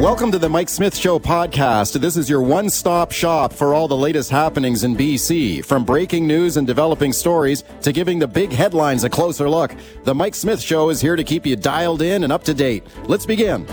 Welcome 0.00 0.32
to 0.32 0.38
the 0.38 0.48
Mike 0.48 0.70
Smith 0.70 0.96
Show 0.96 1.18
podcast. 1.18 2.00
This 2.00 2.16
is 2.16 2.30
your 2.30 2.40
one 2.40 2.70
stop 2.70 3.12
shop 3.12 3.52
for 3.52 3.74
all 3.74 3.86
the 3.86 3.98
latest 3.98 4.30
happenings 4.30 4.82
in 4.82 4.96
BC. 4.96 5.62
From 5.62 5.84
breaking 5.84 6.26
news 6.26 6.56
and 6.56 6.66
developing 6.66 7.12
stories 7.12 7.64
to 7.82 7.92
giving 7.92 8.18
the 8.18 8.26
big 8.26 8.50
headlines 8.50 9.04
a 9.04 9.10
closer 9.10 9.46
look, 9.46 9.74
the 10.04 10.14
Mike 10.14 10.34
Smith 10.34 10.62
Show 10.62 10.88
is 10.88 11.02
here 11.02 11.16
to 11.16 11.22
keep 11.22 11.44
you 11.44 11.54
dialed 11.54 12.00
in 12.00 12.24
and 12.24 12.32
up 12.32 12.44
to 12.44 12.54
date. 12.54 12.82
Let's 13.08 13.26
begin. 13.26 13.68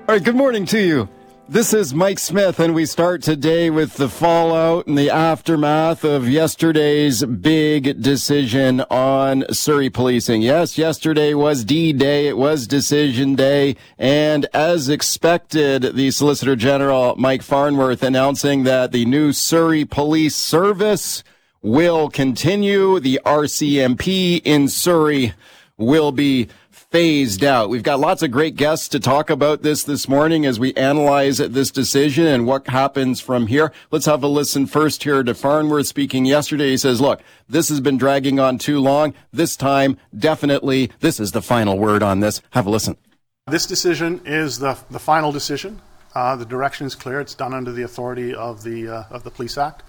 All 0.00 0.16
right, 0.16 0.22
good 0.22 0.36
morning 0.36 0.66
to 0.66 0.78
you. 0.78 1.08
This 1.48 1.74
is 1.74 1.92
Mike 1.92 2.20
Smith, 2.20 2.60
and 2.60 2.72
we 2.72 2.86
start 2.86 3.20
today 3.20 3.68
with 3.68 3.96
the 3.96 4.08
fallout 4.08 4.86
and 4.86 4.96
the 4.96 5.10
aftermath 5.10 6.04
of 6.04 6.28
yesterday's 6.28 7.24
big 7.24 8.00
decision 8.00 8.80
on 8.82 9.44
Surrey 9.52 9.90
policing. 9.90 10.40
Yes, 10.40 10.78
yesterday 10.78 11.34
was 11.34 11.64
D 11.64 11.92
Day, 11.92 12.28
it 12.28 12.38
was 12.38 12.68
decision 12.68 13.34
day, 13.34 13.76
and 13.98 14.46
as 14.54 14.88
expected, 14.88 15.96
the 15.96 16.12
Solicitor 16.12 16.54
General 16.54 17.16
Mike 17.16 17.42
Farnworth 17.42 18.04
announcing 18.04 18.62
that 18.62 18.92
the 18.92 19.04
new 19.04 19.32
Surrey 19.32 19.84
Police 19.84 20.36
Service 20.36 21.24
will 21.60 22.08
continue. 22.08 23.00
The 23.00 23.20
RCMP 23.26 24.40
in 24.44 24.68
Surrey 24.68 25.34
will 25.76 26.12
be 26.12 26.48
phased 26.92 27.42
out. 27.42 27.70
We've 27.70 27.82
got 27.82 28.00
lots 28.00 28.22
of 28.22 28.30
great 28.30 28.54
guests 28.54 28.86
to 28.88 29.00
talk 29.00 29.30
about 29.30 29.62
this 29.62 29.82
this 29.82 30.10
morning 30.10 30.44
as 30.44 30.60
we 30.60 30.74
analyze 30.74 31.38
this 31.38 31.70
decision 31.70 32.26
and 32.26 32.46
what 32.46 32.68
happens 32.68 33.18
from 33.18 33.46
here. 33.46 33.72
Let's 33.90 34.04
have 34.04 34.22
a 34.22 34.28
listen 34.28 34.66
first 34.66 35.02
here 35.02 35.22
to 35.22 35.34
Farnworth 35.34 35.86
speaking 35.86 36.26
yesterday. 36.26 36.68
He 36.68 36.76
says, 36.76 37.00
look, 37.00 37.22
this 37.48 37.70
has 37.70 37.80
been 37.80 37.96
dragging 37.96 38.38
on 38.38 38.58
too 38.58 38.78
long. 38.78 39.14
This 39.32 39.56
time, 39.56 39.96
definitely, 40.16 40.90
this 41.00 41.18
is 41.18 41.32
the 41.32 41.40
final 41.40 41.78
word 41.78 42.02
on 42.02 42.20
this. 42.20 42.42
Have 42.50 42.66
a 42.66 42.70
listen. 42.70 42.98
This 43.46 43.64
decision 43.64 44.20
is 44.26 44.58
the, 44.58 44.76
the 44.90 45.00
final 45.00 45.32
decision. 45.32 45.80
Uh, 46.14 46.36
the 46.36 46.44
direction 46.44 46.86
is 46.86 46.94
clear. 46.94 47.22
It's 47.22 47.34
done 47.34 47.54
under 47.54 47.72
the 47.72 47.84
authority 47.84 48.34
of 48.34 48.62
the, 48.64 48.88
uh, 48.88 49.04
of 49.08 49.24
the 49.24 49.30
Police 49.30 49.56
Act. 49.56 49.82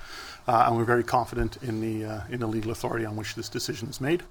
Uh, 0.48 0.68
and 0.68 0.78
we're 0.78 0.86
very 0.86 1.04
confident 1.04 1.58
in 1.64 1.82
the, 1.82 2.06
uh, 2.10 2.22
in 2.30 2.40
the 2.40 2.48
legal 2.48 2.72
authority 2.72 3.06
on 3.06 3.18
which 3.18 3.36
this 3.36 3.50
decision 3.50 3.90
is 3.90 4.00
made. 4.00 4.24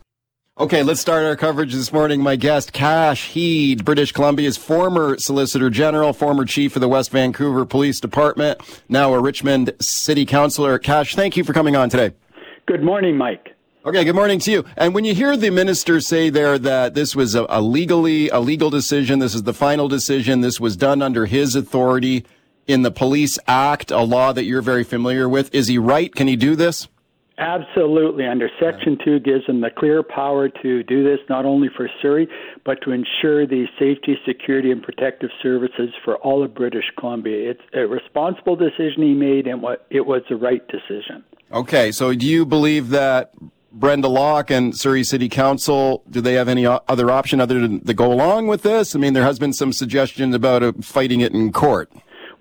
Okay, 0.61 0.83
let's 0.83 1.01
start 1.01 1.25
our 1.25 1.35
coverage 1.35 1.73
this 1.73 1.95
morning. 1.95 2.21
My 2.21 2.37
guest, 2.37 2.75
Kash 2.75 3.29
Heed, 3.29 3.87
British 3.87 4.13
Columbia's 4.13 4.59
former 4.59 5.17
Solicitor 5.17 5.71
General, 5.71 6.13
former 6.13 6.45
Chief 6.45 6.77
of 6.77 6.81
the 6.81 6.89
West 6.89 7.11
Vancouver 7.11 7.65
Police 7.65 8.01
Department, 8.01 8.61
now 8.87 9.15
a 9.15 9.19
Richmond 9.19 9.73
City 9.81 10.27
Councillor. 10.27 10.79
Cash, 10.79 11.15
thank 11.15 11.39
you 11.39 11.43
for 11.43 11.55
coming 11.55 11.75
on 11.75 11.89
today. 11.89 12.15
Good 12.67 12.83
morning, 12.83 13.17
Mike. 13.17 13.57
Okay, 13.87 14.05
good 14.05 14.15
morning 14.15 14.39
to 14.41 14.51
you. 14.51 14.65
And 14.77 14.95
when 14.95 15.07
you 15.07 15.15
hear 15.15 15.39
the 15.39 15.49
minister 15.49 16.03
say 16.03 16.29
there 16.29 16.59
that 16.59 16.93
this 16.93 17.17
was 17.17 17.35
a, 17.35 17.47
a 17.49 17.63
legally 17.63 18.29
a 18.29 18.39
legal 18.39 18.69
decision, 18.69 19.21
this 19.21 19.35
is 19.35 19.45
the 19.45 19.55
final 19.55 19.89
decision, 19.89 20.43
this 20.43 20.61
was 20.61 20.77
done 20.77 21.01
under 21.01 21.25
his 21.25 21.57
authority 21.57 22.27
in 22.67 22.83
the 22.83 22.91
Police 22.91 23.39
Act, 23.47 23.91
a 23.91 24.03
law 24.03 24.35
that 24.35 24.45
you're 24.45 24.61
very 24.61 24.85
familiar 24.85 25.31
with, 25.31 25.53
is 25.55 25.69
he 25.69 25.79
right? 25.79 26.15
Can 26.15 26.29
he 26.29 26.37
do 26.37 26.55
this? 26.55 26.89
Absolutely. 27.39 28.27
Under 28.27 28.49
Section 28.61 28.99
2 29.05 29.21
gives 29.21 29.47
them 29.47 29.61
the 29.63 29.71
clear 29.71 30.03
power 30.03 30.49
to 30.49 30.83
do 30.83 31.03
this 31.03 31.19
not 31.29 31.47
only 31.47 31.69
for 31.75 31.89
Surrey, 32.01 32.29
but 32.65 32.79
to 32.83 32.93
ensure 32.93 33.47
the 33.47 33.67
safety, 33.79 34.17
security, 34.27 34.71
and 34.71 34.83
protective 34.83 35.31
services 35.43 35.91
for 36.05 36.17
all 36.17 36.45
of 36.45 36.55
British 36.55 36.85
Columbia. 36.99 37.51
It's 37.51 37.63
a 37.75 37.87
responsible 37.87 38.57
decision 38.57 39.03
he 39.03 39.15
made, 39.15 39.47
and 39.47 39.63
what, 39.63 39.87
it 39.91 40.07
was 40.07 40.23
the 40.29 40.37
right 40.37 40.63
decision. 40.69 41.25
Okay, 41.51 41.91
so 41.91 42.15
do 42.15 42.27
you 42.27 42.45
believe 42.45 42.91
that 42.91 43.33
Brenda 43.73 44.09
Locke 44.09 44.51
and 44.51 44.77
Surrey 44.77 45.03
City 45.03 45.29
Council, 45.29 46.03
do 46.11 46.21
they 46.21 46.35
have 46.35 46.49
any 46.49 46.67
other 46.67 47.11
option 47.11 47.41
other 47.41 47.61
than 47.61 47.85
to 47.85 47.95
go 47.95 48.13
along 48.13 48.47
with 48.47 48.63
this? 48.63 48.95
I 48.95 48.99
mean, 48.99 49.15
there 49.15 49.25
has 49.25 49.39
been 49.39 49.55
some 49.55 49.73
suggestions 49.73 50.35
about 50.35 50.63
uh, 50.63 50.73
fighting 50.83 51.23
it 51.23 51.33
in 51.33 51.53
court. 51.53 51.91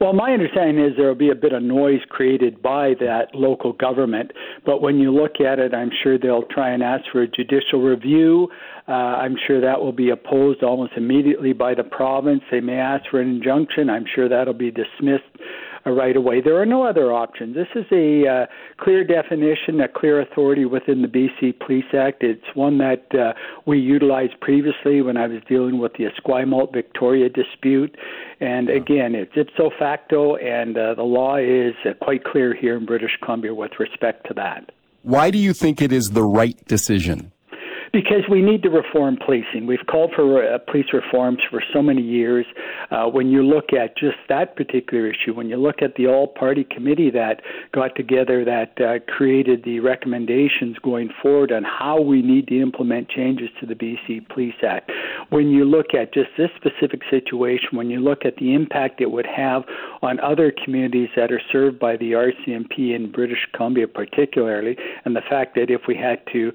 Well, 0.01 0.13
my 0.13 0.31
understanding 0.31 0.83
is 0.83 0.93
there 0.97 1.09
will 1.09 1.13
be 1.13 1.29
a 1.29 1.35
bit 1.35 1.53
of 1.53 1.61
noise 1.61 1.99
created 2.09 2.59
by 2.59 2.95
that 2.99 3.35
local 3.35 3.71
government, 3.71 4.31
but 4.65 4.81
when 4.81 4.97
you 4.97 5.13
look 5.13 5.39
at 5.39 5.59
it, 5.59 5.75
I'm 5.75 5.91
sure 6.01 6.17
they'll 6.17 6.47
try 6.49 6.71
and 6.71 6.81
ask 6.81 7.03
for 7.11 7.21
a 7.21 7.27
judicial 7.27 7.83
review. 7.83 8.49
Uh, 8.87 8.93
I'm 8.93 9.35
sure 9.45 9.61
that 9.61 9.79
will 9.79 9.91
be 9.91 10.09
opposed 10.09 10.63
almost 10.63 10.93
immediately 10.97 11.53
by 11.53 11.75
the 11.75 11.83
province. 11.83 12.41
They 12.49 12.61
may 12.61 12.77
ask 12.77 13.03
for 13.11 13.21
an 13.21 13.29
injunction. 13.29 13.91
I'm 13.91 14.05
sure 14.15 14.27
that'll 14.27 14.55
be 14.55 14.71
dismissed 14.71 15.23
right 15.85 16.15
away. 16.15 16.41
There 16.41 16.61
are 16.61 16.65
no 16.65 16.83
other 16.83 17.11
options. 17.11 17.55
This 17.55 17.67
is 17.75 17.85
a 17.91 18.27
uh, 18.27 18.45
clear 18.77 19.03
definition, 19.03 19.81
a 19.81 19.87
clear 19.87 20.21
authority 20.21 20.65
within 20.65 21.01
the 21.01 21.07
BC 21.07 21.59
Police 21.59 21.85
Act. 21.97 22.23
It's 22.23 22.43
one 22.53 22.77
that 22.79 23.05
uh, 23.13 23.33
we 23.65 23.79
utilized 23.79 24.39
previously 24.41 25.01
when 25.01 25.17
I 25.17 25.27
was 25.27 25.41
dealing 25.47 25.79
with 25.79 25.93
the 25.93 26.05
Esquimalt 26.05 26.73
Victoria 26.73 27.29
dispute. 27.29 27.95
And 28.39 28.69
again, 28.69 29.15
it's 29.15 29.31
ipso 29.35 29.71
facto, 29.77 30.35
and 30.35 30.77
uh, 30.77 30.95
the 30.95 31.03
law 31.03 31.37
is 31.37 31.73
uh, 31.85 31.93
quite 32.01 32.23
clear 32.23 32.53
here 32.53 32.77
in 32.77 32.85
British 32.85 33.17
Columbia 33.23 33.53
with 33.53 33.71
respect 33.79 34.27
to 34.27 34.33
that. 34.35 34.71
Why 35.03 35.31
do 35.31 35.39
you 35.39 35.53
think 35.53 35.81
it 35.81 35.91
is 35.91 36.11
the 36.11 36.23
right 36.23 36.57
decision? 36.65 37.31
Because 37.93 38.23
we 38.29 38.41
need 38.41 38.63
to 38.63 38.69
reform 38.69 39.17
policing. 39.17 39.67
We've 39.67 39.85
called 39.85 40.11
for 40.15 40.41
uh, 40.41 40.59
police 40.59 40.87
reforms 40.93 41.39
for 41.49 41.61
so 41.73 41.81
many 41.81 42.01
years. 42.01 42.45
Uh, 42.89 43.05
when 43.07 43.27
you 43.27 43.43
look 43.43 43.73
at 43.73 43.97
just 43.97 44.15
that 44.29 44.55
particular 44.55 45.09
issue, 45.09 45.33
when 45.33 45.49
you 45.49 45.57
look 45.57 45.81
at 45.81 45.95
the 45.95 46.07
all 46.07 46.27
party 46.27 46.63
committee 46.63 47.11
that 47.11 47.41
got 47.73 47.95
together 47.97 48.45
that 48.45 48.79
uh, 48.79 48.99
created 49.11 49.65
the 49.65 49.81
recommendations 49.81 50.77
going 50.81 51.09
forward 51.21 51.51
on 51.51 51.65
how 51.65 51.99
we 51.99 52.21
need 52.21 52.47
to 52.47 52.61
implement 52.61 53.09
changes 53.09 53.49
to 53.59 53.65
the 53.65 53.75
BC 53.75 54.27
Police 54.29 54.55
Act, 54.65 54.89
when 55.29 55.49
you 55.49 55.65
look 55.65 55.93
at 55.93 56.13
just 56.13 56.29
this 56.37 56.49
specific 56.55 57.01
situation, 57.09 57.69
when 57.73 57.89
you 57.89 57.99
look 57.99 58.25
at 58.25 58.37
the 58.37 58.53
impact 58.53 59.01
it 59.01 59.11
would 59.11 59.25
have 59.27 59.63
on 60.01 60.17
other 60.21 60.53
communities 60.63 61.09
that 61.17 61.31
are 61.31 61.41
served 61.51 61.77
by 61.77 61.97
the 61.97 62.13
RCMP 62.13 62.95
in 62.95 63.11
British 63.11 63.47
Columbia, 63.53 63.87
particularly, 63.87 64.77
and 65.03 65.13
the 65.13 65.21
fact 65.29 65.55
that 65.55 65.69
if 65.69 65.81
we 65.87 65.95
had 65.95 66.21
to 66.31 66.53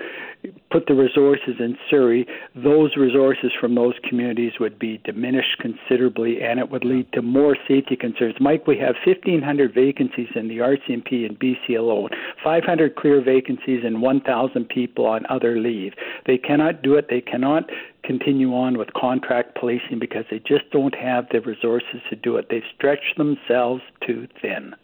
put 0.70 0.86
the 0.86 0.94
resources 0.94 1.54
in 1.58 1.76
Surrey, 1.90 2.26
those 2.54 2.96
resources 2.96 3.50
from 3.60 3.74
those 3.74 3.94
communities 4.08 4.52
would 4.60 4.78
be 4.78 5.00
diminished 5.04 5.58
considerably 5.58 6.42
and 6.42 6.58
it 6.58 6.70
would 6.70 6.84
lead 6.84 7.10
to 7.12 7.22
more 7.22 7.56
safety 7.68 7.96
concerns. 7.96 8.34
Mike, 8.40 8.66
we 8.66 8.78
have 8.78 8.94
1,500 9.04 9.74
vacancies 9.74 10.28
in 10.34 10.48
the 10.48 10.58
RCMP 10.58 11.28
in 11.28 11.36
BC 11.36 11.78
alone, 11.78 12.10
500 12.42 12.96
clear 12.96 13.22
vacancies, 13.22 13.82
and 13.84 14.02
1,000 14.02 14.68
people 14.68 15.06
on 15.06 15.24
other 15.28 15.58
leave. 15.58 15.92
They 16.26 16.38
cannot 16.38 16.82
do 16.82 16.94
it. 16.94 17.06
They 17.08 17.20
cannot 17.20 17.64
continue 18.04 18.54
on 18.54 18.78
with 18.78 18.92
contract 18.92 19.56
policing 19.58 19.98
because 19.98 20.24
they 20.30 20.38
just 20.38 20.70
don't 20.70 20.94
have 20.94 21.26
the 21.30 21.40
resources 21.40 22.00
to 22.10 22.16
do 22.16 22.36
it. 22.36 22.46
They've 22.50 22.62
stretched 22.76 23.16
themselves 23.16 23.82
too 24.06 24.28
thin. 24.40 24.74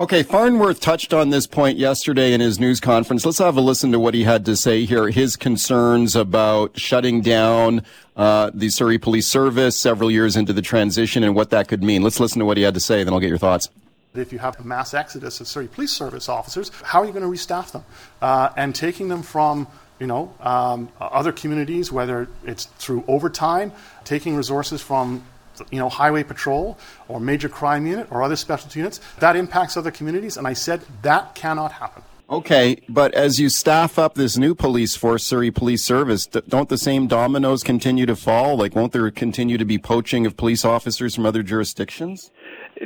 Okay, 0.00 0.22
Farnworth 0.22 0.78
touched 0.78 1.12
on 1.12 1.30
this 1.30 1.48
point 1.48 1.76
yesterday 1.76 2.32
in 2.32 2.40
his 2.40 2.60
news 2.60 2.78
conference. 2.78 3.26
Let's 3.26 3.38
have 3.38 3.56
a 3.56 3.60
listen 3.60 3.90
to 3.90 3.98
what 3.98 4.14
he 4.14 4.22
had 4.22 4.44
to 4.44 4.54
say 4.54 4.84
here. 4.84 5.10
His 5.10 5.34
concerns 5.34 6.14
about 6.14 6.78
shutting 6.78 7.20
down 7.20 7.82
uh, 8.16 8.52
the 8.54 8.68
Surrey 8.68 8.98
Police 8.98 9.26
Service 9.26 9.76
several 9.76 10.08
years 10.08 10.36
into 10.36 10.52
the 10.52 10.62
transition 10.62 11.24
and 11.24 11.34
what 11.34 11.50
that 11.50 11.66
could 11.66 11.82
mean. 11.82 12.02
Let's 12.02 12.20
listen 12.20 12.38
to 12.38 12.44
what 12.44 12.56
he 12.56 12.62
had 12.62 12.74
to 12.74 12.80
say, 12.80 13.02
then 13.02 13.12
I'll 13.12 13.18
get 13.18 13.28
your 13.28 13.38
thoughts. 13.38 13.70
If 14.14 14.32
you 14.32 14.38
have 14.38 14.60
a 14.60 14.62
mass 14.62 14.94
exodus 14.94 15.40
of 15.40 15.48
Surrey 15.48 15.66
Police 15.66 15.96
Service 15.96 16.28
officers, 16.28 16.70
how 16.84 17.00
are 17.00 17.04
you 17.04 17.12
going 17.12 17.24
to 17.24 17.28
restaff 17.28 17.72
them? 17.72 17.84
Uh, 18.22 18.50
and 18.56 18.76
taking 18.76 19.08
them 19.08 19.24
from 19.24 19.66
you 19.98 20.06
know, 20.06 20.32
um, 20.38 20.90
other 21.00 21.32
communities, 21.32 21.90
whether 21.90 22.28
it's 22.44 22.66
through 22.66 23.02
overtime, 23.08 23.72
taking 24.04 24.36
resources 24.36 24.80
from 24.80 25.24
you 25.70 25.78
know, 25.78 25.88
highway 25.88 26.22
patrol 26.22 26.78
or 27.08 27.20
major 27.20 27.48
crime 27.48 27.86
unit 27.86 28.06
or 28.10 28.22
other 28.22 28.36
specialty 28.36 28.80
units. 28.80 29.00
That 29.18 29.36
impacts 29.36 29.76
other 29.76 29.90
communities, 29.90 30.36
and 30.36 30.46
I 30.46 30.52
said 30.52 30.82
that 31.02 31.34
cannot 31.34 31.72
happen. 31.72 32.02
Okay, 32.30 32.82
but 32.90 33.14
as 33.14 33.38
you 33.40 33.48
staff 33.48 33.98
up 33.98 34.14
this 34.14 34.36
new 34.36 34.54
police 34.54 34.94
force, 34.94 35.24
Surrey 35.24 35.50
Police 35.50 35.82
Service, 35.82 36.26
don't 36.26 36.68
the 36.68 36.76
same 36.76 37.06
dominoes 37.06 37.62
continue 37.62 38.04
to 38.04 38.14
fall? 38.14 38.58
Like, 38.58 38.76
won't 38.76 38.92
there 38.92 39.10
continue 39.10 39.56
to 39.56 39.64
be 39.64 39.78
poaching 39.78 40.26
of 40.26 40.36
police 40.36 40.62
officers 40.62 41.14
from 41.14 41.24
other 41.24 41.42
jurisdictions? 41.42 42.30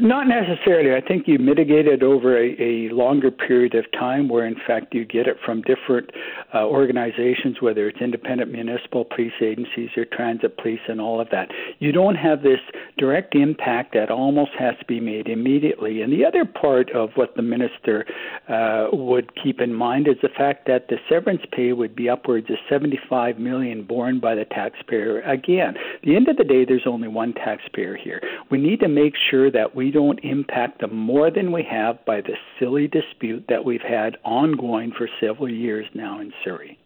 Not 0.01 0.27
necessarily. 0.27 0.95
I 0.95 1.07
think 1.07 1.29
you 1.29 1.39
mitigate 1.39 1.87
it 1.87 2.03
over 2.03 2.39
a, 2.39 2.57
a 2.59 2.95
longer 2.95 3.31
period 3.31 3.75
of 3.75 3.85
time 3.93 4.29
where, 4.29 4.47
in 4.47 4.57
fact, 4.67 4.95
you 4.95 5.05
get 5.05 5.27
it 5.27 5.37
from 5.45 5.63
different 5.63 6.11
uh, 6.55 6.65
organizations, 6.65 7.61
whether 7.61 7.89
it's 7.89 8.01
independent 8.01 8.51
municipal 8.51 9.05
police 9.05 9.33
agencies 9.43 9.91
or 9.97 10.07
transit 10.07 10.57
police 10.57 10.81
and 10.89 11.01
all 11.01 11.21
of 11.21 11.29
that. 11.31 11.49
You 11.79 11.93
don't 11.93 12.15
have 12.15 12.43
this 12.43 12.61
direct 12.97 13.35
impact 13.35 13.93
that 13.95 14.11
almost 14.11 14.53
has 14.59 14.75
to 14.79 14.85
be 14.87 15.01
made 15.01 15.29
immediately. 15.29 16.01
And 16.01 16.13
the 16.13 16.25
other 16.25 16.45
part 16.47 16.91
of 16.95 17.11
what 17.17 17.35
the 17.37 17.43
minister 17.43 18.07
uh, 18.49 18.89
would 18.93 19.31
keep 19.43 19.61
in 19.61 19.75
mind 19.75 20.09
is 20.09 20.17
the 20.23 20.31
fact 20.37 20.67
that 20.69 20.89
the 20.89 20.97
severance 21.09 21.43
pay 21.53 21.73
would 21.73 21.95
be 21.95 22.09
upwards 22.09 22.49
of 22.49 22.57
75 22.71 23.39
million 23.39 23.85
borne 23.85 24.21
by 24.21 24.35
the 24.35 24.45
taxpayer. 24.47 25.21
Again, 25.23 25.75
at 25.77 26.03
the 26.03 26.17
end 26.17 26.29
of 26.29 26.37
the 26.37 26.45
day, 26.45 26.65
there's 26.65 26.87
only 26.87 27.09
one 27.09 27.35
taxpayer 27.35 27.97
here. 27.97 28.23
We 28.51 28.59
need 28.59 28.81
to 28.81 28.89
make 28.89 29.15
sure 29.31 29.51
that 29.51 29.75
we 29.75 29.82
we 29.83 29.91
don't 29.91 30.21
impact 30.23 30.81
them 30.81 30.95
more 30.97 31.29
than 31.29 31.51
we 31.51 31.65
have 31.69 32.05
by 32.05 32.21
the 32.21 32.35
silly 32.57 32.87
dispute 32.87 33.45
that 33.49 33.65
we've 33.65 33.83
had 33.83 34.17
ongoing 34.25 34.93
for 34.97 35.09
several 35.21 35.51
years 35.51 35.87
now 35.93 36.21
in 36.21 36.33
Surrey. 36.45 36.79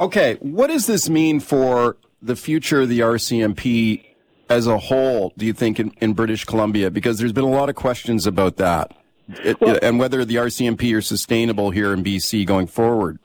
Okay, 0.00 0.38
what 0.40 0.68
does 0.68 0.86
this 0.86 1.10
mean 1.10 1.40
for 1.40 1.98
the 2.22 2.36
future 2.36 2.80
of 2.80 2.88
the 2.88 3.00
RCMP 3.00 4.02
as 4.48 4.66
a 4.66 4.78
whole, 4.78 5.34
do 5.36 5.44
you 5.44 5.52
think, 5.52 5.78
in, 5.78 5.90
in 6.00 6.14
British 6.14 6.46
Columbia? 6.46 6.90
Because 6.90 7.18
there's 7.18 7.34
been 7.34 7.44
a 7.44 7.50
lot 7.50 7.68
of 7.68 7.74
questions 7.74 8.26
about 8.26 8.56
that. 8.56 8.96
It, 9.44 9.60
well, 9.60 9.78
and 9.82 9.98
whether 9.98 10.24
the 10.24 10.36
RCMP 10.36 10.96
are 10.96 11.02
sustainable 11.02 11.70
here 11.70 11.92
in 11.92 12.02
BC 12.02 12.46
going 12.46 12.66
forward. 12.66 13.18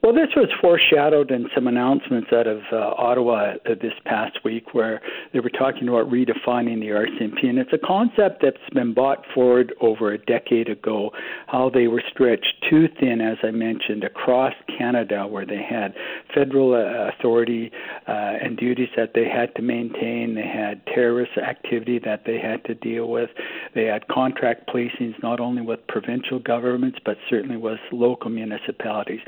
Well, 0.00 0.14
this 0.14 0.28
was 0.36 0.48
foreshadowed 0.60 1.32
in 1.32 1.48
some 1.52 1.66
announcements 1.66 2.28
out 2.32 2.46
of 2.46 2.60
uh, 2.72 2.76
Ottawa 2.96 3.54
uh, 3.66 3.74
this 3.82 3.94
past 4.04 4.38
week 4.44 4.72
where 4.72 5.00
they 5.32 5.40
were 5.40 5.50
talking 5.50 5.88
about 5.88 6.08
redefining 6.08 6.78
the 6.78 6.90
RCMP. 6.90 7.46
And 7.48 7.58
it's 7.58 7.72
a 7.72 7.84
concept 7.84 8.40
that's 8.40 8.56
been 8.72 8.94
brought 8.94 9.24
forward 9.34 9.74
over 9.80 10.12
a 10.12 10.18
decade 10.18 10.68
ago, 10.68 11.10
how 11.48 11.68
they 11.74 11.88
were 11.88 12.02
stretched 12.12 12.64
too 12.70 12.86
thin, 13.00 13.20
as 13.20 13.38
I 13.42 13.50
mentioned, 13.50 14.04
across 14.04 14.54
Canada, 14.78 15.26
where 15.26 15.44
they 15.44 15.60
had 15.68 15.94
federal 16.32 16.74
uh, 16.74 17.10
authority 17.10 17.72
uh, 18.06 18.12
and 18.40 18.56
duties 18.56 18.90
that 18.96 19.14
they 19.16 19.28
had 19.28 19.52
to 19.56 19.62
maintain. 19.62 20.36
They 20.36 20.46
had 20.46 20.86
terrorist 20.86 21.32
activity 21.36 21.98
that 22.04 22.22
they 22.24 22.38
had 22.38 22.64
to 22.66 22.74
deal 22.76 23.08
with. 23.08 23.30
They 23.74 23.86
had 23.86 24.06
contract 24.06 24.70
placings 24.72 25.20
not 25.24 25.40
only 25.40 25.62
with 25.62 25.84
provincial 25.88 26.38
governments, 26.38 26.98
but 27.04 27.16
certainly 27.28 27.56
with 27.56 27.80
local 27.90 28.30
municipalities 28.30 29.20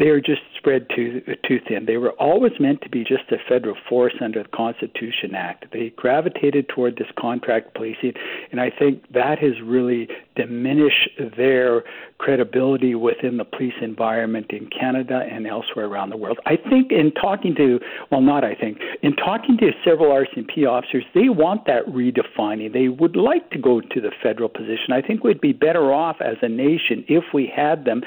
they 0.00 0.08
are 0.08 0.20
just 0.20 0.40
spread 0.56 0.86
too 0.94 1.20
too 1.46 1.60
thin. 1.68 1.84
They 1.84 1.98
were 1.98 2.12
always 2.12 2.52
meant 2.58 2.80
to 2.82 2.88
be 2.88 3.04
just 3.04 3.30
a 3.30 3.36
federal 3.48 3.76
force 3.88 4.14
under 4.20 4.42
the 4.42 4.48
Constitution 4.48 5.34
Act. 5.36 5.66
They 5.72 5.90
gravitated 5.90 6.68
toward 6.68 6.96
this 6.96 7.08
contract 7.18 7.74
policing, 7.74 8.14
and 8.50 8.60
I 8.60 8.70
think 8.70 9.04
that 9.12 9.38
has 9.38 9.60
really 9.62 10.08
diminished 10.36 11.10
their 11.36 11.82
credibility 12.18 12.94
within 12.94 13.38
the 13.38 13.44
police 13.44 13.74
environment 13.80 14.46
in 14.50 14.68
Canada 14.68 15.22
and 15.30 15.46
elsewhere 15.46 15.86
around 15.86 16.10
the 16.10 16.16
world. 16.16 16.38
I 16.46 16.56
think 16.56 16.92
in 16.92 17.12
talking 17.12 17.54
to, 17.56 17.80
well, 18.10 18.20
not 18.20 18.44
I 18.44 18.54
think, 18.54 18.78
in 19.02 19.16
talking 19.16 19.56
to 19.58 19.70
several 19.84 20.12
RCMP 20.12 20.68
officers, 20.68 21.04
they 21.14 21.30
want 21.30 21.64
that 21.66 21.86
redefining. 21.86 22.72
They 22.72 22.88
would 22.88 23.16
like 23.16 23.50
to 23.50 23.58
go 23.58 23.80
to 23.80 24.00
the 24.00 24.10
federal 24.22 24.48
position. 24.48 24.92
I 24.92 25.00
think 25.00 25.24
we'd 25.24 25.40
be 25.40 25.52
better 25.52 25.92
off 25.92 26.16
as 26.20 26.36
a 26.42 26.48
nation 26.48 27.04
if 27.08 27.24
we 27.32 27.50
had 27.54 27.84
them 27.84 28.02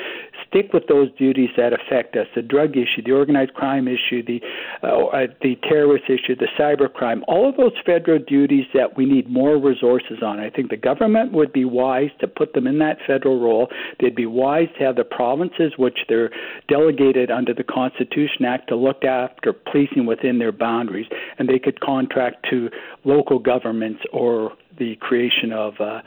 stick 0.48 0.72
with 0.74 0.88
those 0.88 1.10
duties 1.18 1.50
that 1.58 1.74
affect 1.74 2.16
us 2.16 2.28
the 2.36 2.42
drug 2.42 2.78
issue, 2.78 3.02
the 3.04 3.12
organized 3.12 3.54
crime 3.56 3.88
issue, 3.88 4.24
the, 4.24 4.40
uh, 4.84 5.06
uh, 5.08 5.28
the 5.42 5.56
terrorist 5.64 6.06
issue, 6.06 6.36
the 6.36 6.48
cyber 6.60 6.92
crime, 6.92 7.24
all 7.28 7.50
of 7.50 7.58
those 7.58 7.74
federal 7.86 8.20
duties 8.20 8.66
that 8.74 8.96
we 8.96 9.06
need 9.06 9.28
more 9.30 9.58
resources 9.58 10.20
on. 10.24 10.40
I 10.40 10.50
think 10.50 10.70
the 10.70 10.78
government 10.78 11.34
would 11.34 11.52
be 11.52 11.66
wise 11.66 12.12
to 12.20 12.28
put 12.28 12.54
them 12.54 12.68
in 12.68 12.80
that 12.80 12.98
federal 13.06 13.40
role. 13.40 13.70
They'd 14.00 14.16
be 14.16 14.26
wise 14.26 14.68
to 14.78 14.86
have 14.86 14.96
the 14.96 15.04
provinces, 15.04 15.74
which 15.78 16.00
they're 16.10 16.32
delegated 16.68 17.32
under 17.32 17.54
the 17.54 17.64
Constitution 17.64 18.46
Act, 18.46 18.70
to 18.70 18.76
look 18.76 19.04
after 19.04 19.54
policing 19.54 20.06
within 20.06 20.40
their 20.40 20.52
boundaries, 20.52 21.08
and 21.38 21.48
they 21.48 21.60
could 21.60 21.80
contract 21.80 22.46
to 22.50 22.70
local 23.04 23.40
governments 23.40 24.02
or 24.12 24.54
the 24.78 24.96
creation 24.98 25.52
of 25.52 25.74
uh, 25.80 26.02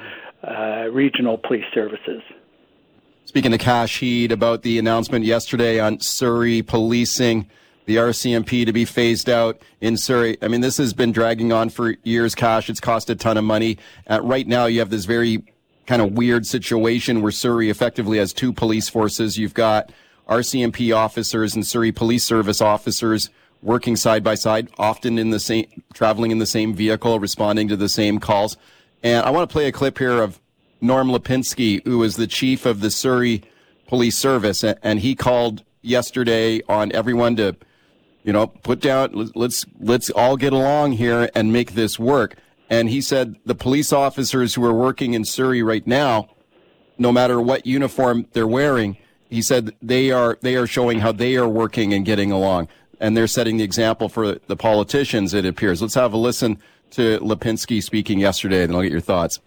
uh, 0.47 0.89
regional 0.93 1.39
police 1.39 1.65
services. 1.75 2.23
Speaking 3.25 3.51
to 3.51 3.59
Kash 3.59 3.99
Heed 3.99 4.31
about 4.31 4.63
the 4.63 4.79
announcement 4.79 5.25
yesterday 5.25 5.81
on 5.81 6.01
Surrey 6.01 6.63
policing 6.63 7.49
the 7.87 7.97
RCMP 7.97 8.67
to 8.67 8.73
be 8.73 8.85
phased 8.85 9.31
out 9.31 9.61
in 9.81 9.97
Surrey. 9.97 10.37
I 10.43 10.49
mean, 10.49 10.61
this 10.61 10.77
has 10.77 10.93
been 10.93 11.13
dragging 11.13 11.53
on 11.53 11.71
for 11.71 11.97
years, 12.03 12.35
Kash. 12.35 12.69
It's 12.69 12.81
cost 12.81 13.09
a 13.11 13.17
ton 13.17 13.37
of 13.37 13.45
money. 13.45 13.79
Uh, 14.09 14.21
right 14.23 14.47
now, 14.47 14.67
you 14.67 14.81
have 14.81 14.91
this 14.91 15.07
very 15.07 15.43
kind 15.87 16.03
of 16.03 16.13
weird 16.13 16.47
situation 16.47 17.23
where 17.23 17.33
Surrey 17.33 17.71
effectively 17.71 18.19
has 18.19 18.33
two 18.33 18.53
police 18.53 18.89
forces. 18.89 19.39
You've 19.39 19.55
got 19.55 19.91
RCMP 20.29 20.95
officers 20.95 21.55
and 21.55 21.67
Surrey 21.67 21.93
Police 21.93 22.25
Service 22.25 22.61
officers 22.61 23.31
working 23.63 23.97
side 23.97 24.23
by 24.23 24.35
side, 24.35 24.69
often 24.79 25.19
in 25.19 25.31
the 25.31 25.41
same, 25.41 25.67
traveling 25.95 26.31
in 26.31 26.39
the 26.39 26.47
same 26.47 26.75
vehicle, 26.75 27.19
responding 27.21 27.69
to 27.69 27.77
the 27.77 27.89
same 27.89 28.19
calls. 28.19 28.57
And 29.03 29.25
I 29.25 29.31
want 29.31 29.49
to 29.49 29.53
play 29.53 29.67
a 29.67 29.73
clip 29.73 29.99
here 29.99 30.23
of 30.23 30.41
Norm 30.81 31.09
Lipinski, 31.09 31.85
who 31.85 32.03
is 32.03 32.17
the 32.17 32.27
chief 32.27 32.67
of 32.67 32.81
the 32.81 32.91
Surrey 32.91 33.43
Police 33.87 34.19
Service, 34.19 34.65
and 34.65 35.01
he 35.01 35.15
called 35.15 35.63
yesterday 35.81 36.61
on 36.69 36.93
everyone 36.93 37.37
to, 37.37 37.57
you 38.25 38.33
know, 38.33 38.49
put 38.49 38.81
down. 38.81 39.31
Let's 39.35 39.65
let's 39.79 40.11
all 40.11 40.37
get 40.37 40.53
along 40.53 40.93
here 40.93 41.31
and 41.35 41.53
make 41.53 41.73
this 41.73 41.99
work. 41.99 42.37
And 42.69 42.89
he 42.89 43.01
said 43.01 43.37
the 43.45 43.55
police 43.55 43.93
officers 43.93 44.55
who 44.55 44.65
are 44.65 44.75
working 44.75 45.15
in 45.15 45.25
Surrey 45.25 45.63
right 45.63 45.87
now, 45.87 46.29
no 46.99 47.13
matter 47.13 47.41
what 47.41 47.67
uniform 47.67 48.27
they're 48.33 48.47
wearing, 48.47 48.97
he 49.31 49.43
said 49.43 49.75
they 49.83 50.11
are 50.11 50.39
they 50.41 50.57
are 50.57 50.67
showing 50.67 51.01
how 51.01 51.13
they 51.13 51.37
are 51.37 51.49
working 51.49 51.93
and 51.93 52.05
getting 52.05 52.33
along, 52.33 52.69
and 53.01 53.17
they're 53.17 53.27
setting 53.27 53.57
the 53.57 53.65
example 53.65 54.09
for 54.09 54.37
the 54.47 54.57
politicians. 54.57 55.35
It 55.35 55.45
appears. 55.45 55.83
Let's 55.83 55.95
have 55.95 56.13
a 56.13 56.17
listen 56.17 56.59
to 56.93 57.19
Lipinski 57.21 57.83
speaking 57.83 58.19
yesterday, 58.19 58.63
and 58.63 58.75
I'll 58.75 58.83
get 58.83 58.93
your 58.93 59.01
thoughts. 59.01 59.41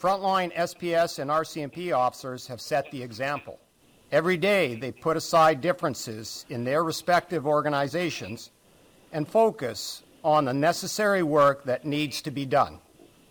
Frontline 0.00 0.54
SPS 0.54 1.18
and 1.18 1.30
RCMP 1.30 1.94
officers 1.94 2.46
have 2.46 2.60
set 2.60 2.90
the 2.90 3.02
example. 3.02 3.58
Every 4.12 4.38
day 4.38 4.74
they 4.74 4.90
put 4.90 5.16
aside 5.16 5.60
differences 5.60 6.46
in 6.48 6.64
their 6.64 6.82
respective 6.82 7.46
organizations 7.46 8.50
and 9.12 9.28
focus 9.28 10.02
on 10.22 10.44
the 10.44 10.54
necessary 10.54 11.22
work 11.22 11.64
that 11.64 11.84
needs 11.84 12.22
to 12.22 12.30
be 12.30 12.46
done. 12.46 12.78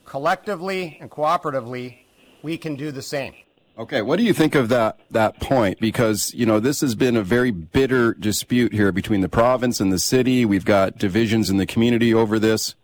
Collectively 0.06 0.98
and 1.00 1.10
cooperatively, 1.10 2.00
we 2.42 2.58
can 2.58 2.76
do 2.76 2.92
the 2.92 3.02
same. 3.02 3.34
Okay, 3.78 4.02
what 4.02 4.18
do 4.18 4.24
you 4.24 4.34
think 4.34 4.56
of 4.56 4.68
that 4.70 5.00
that 5.12 5.40
point? 5.40 5.80
Because 5.80 6.34
you 6.34 6.46
know 6.46 6.60
this 6.60 6.82
has 6.82 6.96
been 6.96 7.16
a 7.16 7.24
very 7.24 7.52
bitter 7.52 8.14
dispute 8.14 8.74
here 8.74 8.92
between 8.92 9.22
the 9.22 9.30
province 9.30 9.80
and 9.80 9.94
the 9.94 10.00
city. 10.00 10.44
We've 10.44 10.66
got 10.66 10.98
divisions 10.98 11.50
in 11.50 11.56
the 11.56 11.66
community 11.66 12.14
over 12.14 12.40
this. 12.40 12.76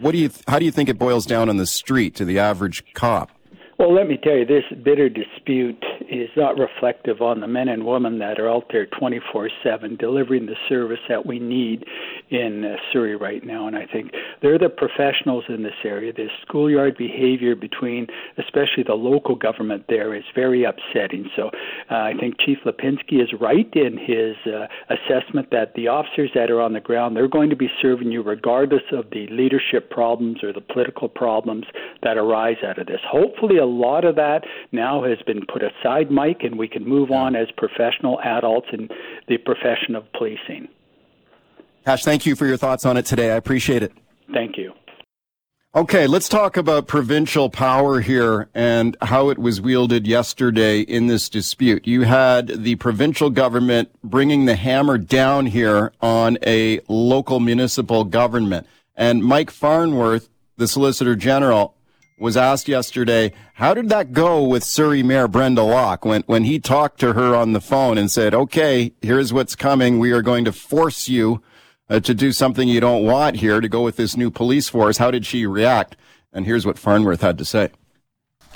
What 0.00 0.12
do 0.12 0.18
you? 0.18 0.30
How 0.46 0.60
do 0.60 0.64
you 0.64 0.70
think 0.70 0.88
it 0.88 0.96
boils 0.96 1.26
down 1.26 1.48
on 1.48 1.56
the 1.56 1.66
street 1.66 2.14
to 2.16 2.24
the 2.24 2.38
average 2.38 2.84
cop? 2.94 3.30
Well, 3.78 3.92
let 3.92 4.06
me 4.06 4.16
tell 4.16 4.36
you, 4.36 4.44
this 4.44 4.62
bitter 4.84 5.08
dispute 5.08 5.84
is 6.20 6.30
not 6.36 6.58
reflective 6.58 7.20
on 7.20 7.40
the 7.40 7.46
men 7.46 7.68
and 7.68 7.86
women 7.86 8.18
that 8.18 8.38
are 8.38 8.50
out 8.50 8.66
there 8.70 8.86
24 8.86 9.50
7 9.62 9.96
delivering 9.96 10.46
the 10.46 10.56
service 10.68 10.98
that 11.08 11.26
we 11.26 11.38
need 11.38 11.84
in 12.30 12.64
uh, 12.64 12.76
Surrey 12.92 13.16
right 13.16 13.44
now. 13.44 13.66
And 13.66 13.76
I 13.76 13.86
think 13.86 14.12
they're 14.42 14.58
the 14.58 14.68
professionals 14.68 15.44
in 15.48 15.62
this 15.62 15.74
area. 15.84 16.12
This 16.12 16.30
schoolyard 16.42 16.96
behavior 16.96 17.54
between, 17.54 18.06
especially 18.38 18.82
the 18.86 18.94
local 18.94 19.36
government 19.36 19.84
there, 19.88 20.14
is 20.14 20.24
very 20.34 20.64
upsetting. 20.64 21.30
So 21.36 21.50
uh, 21.90 21.94
I 21.94 22.12
think 22.18 22.38
Chief 22.40 22.58
Lipinski 22.64 23.22
is 23.22 23.32
right 23.40 23.70
in 23.74 23.98
his 23.98 24.36
uh, 24.46 24.66
assessment 24.88 25.50
that 25.50 25.74
the 25.74 25.88
officers 25.88 26.30
that 26.34 26.50
are 26.50 26.60
on 26.60 26.72
the 26.72 26.80
ground, 26.80 27.16
they're 27.16 27.28
going 27.28 27.50
to 27.50 27.56
be 27.56 27.68
serving 27.80 28.10
you 28.10 28.22
regardless 28.22 28.82
of 28.92 29.10
the 29.10 29.26
leadership 29.28 29.90
problems 29.90 30.42
or 30.42 30.52
the 30.52 30.60
political 30.60 31.08
problems 31.08 31.64
that 32.02 32.16
arise 32.16 32.56
out 32.66 32.78
of 32.78 32.86
this. 32.86 33.00
Hopefully, 33.06 33.58
a 33.58 33.66
lot 33.66 34.04
of 34.04 34.16
that 34.16 34.44
now 34.72 35.02
has 35.04 35.18
been 35.26 35.44
put 35.46 35.62
aside, 35.62 36.03
Mike, 36.10 36.42
and 36.42 36.58
we 36.58 36.68
can 36.68 36.86
move 36.86 37.10
on 37.10 37.36
as 37.36 37.48
professional 37.56 38.20
adults 38.20 38.68
in 38.72 38.88
the 39.28 39.38
profession 39.38 39.94
of 39.94 40.10
policing. 40.12 40.68
Kash, 41.84 42.04
thank 42.04 42.24
you 42.24 42.34
for 42.34 42.46
your 42.46 42.56
thoughts 42.56 42.86
on 42.86 42.96
it 42.96 43.04
today. 43.04 43.30
I 43.30 43.36
appreciate 43.36 43.82
it. 43.82 43.92
Thank 44.32 44.56
you. 44.56 44.72
Okay, 45.76 46.06
let's 46.06 46.28
talk 46.28 46.56
about 46.56 46.86
provincial 46.86 47.50
power 47.50 48.00
here 48.00 48.48
and 48.54 48.96
how 49.02 49.30
it 49.30 49.40
was 49.40 49.60
wielded 49.60 50.06
yesterday 50.06 50.82
in 50.82 51.08
this 51.08 51.28
dispute. 51.28 51.84
You 51.84 52.02
had 52.02 52.46
the 52.62 52.76
provincial 52.76 53.28
government 53.28 53.90
bringing 54.04 54.44
the 54.44 54.54
hammer 54.54 54.98
down 54.98 55.46
here 55.46 55.92
on 56.00 56.38
a 56.46 56.78
local 56.88 57.40
municipal 57.40 58.04
government. 58.04 58.68
And 58.94 59.24
Mike 59.24 59.50
Farnworth, 59.50 60.28
the 60.56 60.68
Solicitor 60.68 61.16
General, 61.16 61.74
was 62.24 62.38
asked 62.38 62.68
yesterday, 62.68 63.32
how 63.52 63.74
did 63.74 63.90
that 63.90 64.14
go 64.14 64.42
with 64.42 64.64
Surrey 64.64 65.02
Mayor 65.02 65.28
Brenda 65.28 65.62
Locke 65.62 66.06
when, 66.06 66.22
when 66.22 66.44
he 66.44 66.58
talked 66.58 66.98
to 67.00 67.12
her 67.12 67.36
on 67.36 67.52
the 67.52 67.60
phone 67.60 67.98
and 67.98 68.10
said, 68.10 68.34
okay, 68.34 68.92
here's 69.02 69.30
what's 69.30 69.54
coming. 69.54 69.98
We 69.98 70.10
are 70.10 70.22
going 70.22 70.46
to 70.46 70.52
force 70.52 71.06
you 71.06 71.42
uh, 71.90 72.00
to 72.00 72.14
do 72.14 72.32
something 72.32 72.66
you 72.66 72.80
don't 72.80 73.04
want 73.04 73.36
here 73.36 73.60
to 73.60 73.68
go 73.68 73.82
with 73.82 73.96
this 73.96 74.16
new 74.16 74.30
police 74.30 74.70
force. 74.70 74.96
How 74.96 75.10
did 75.10 75.26
she 75.26 75.44
react? 75.44 75.98
And 76.32 76.46
here's 76.46 76.64
what 76.64 76.78
Farnworth 76.78 77.20
had 77.20 77.36
to 77.36 77.44
say. 77.44 77.68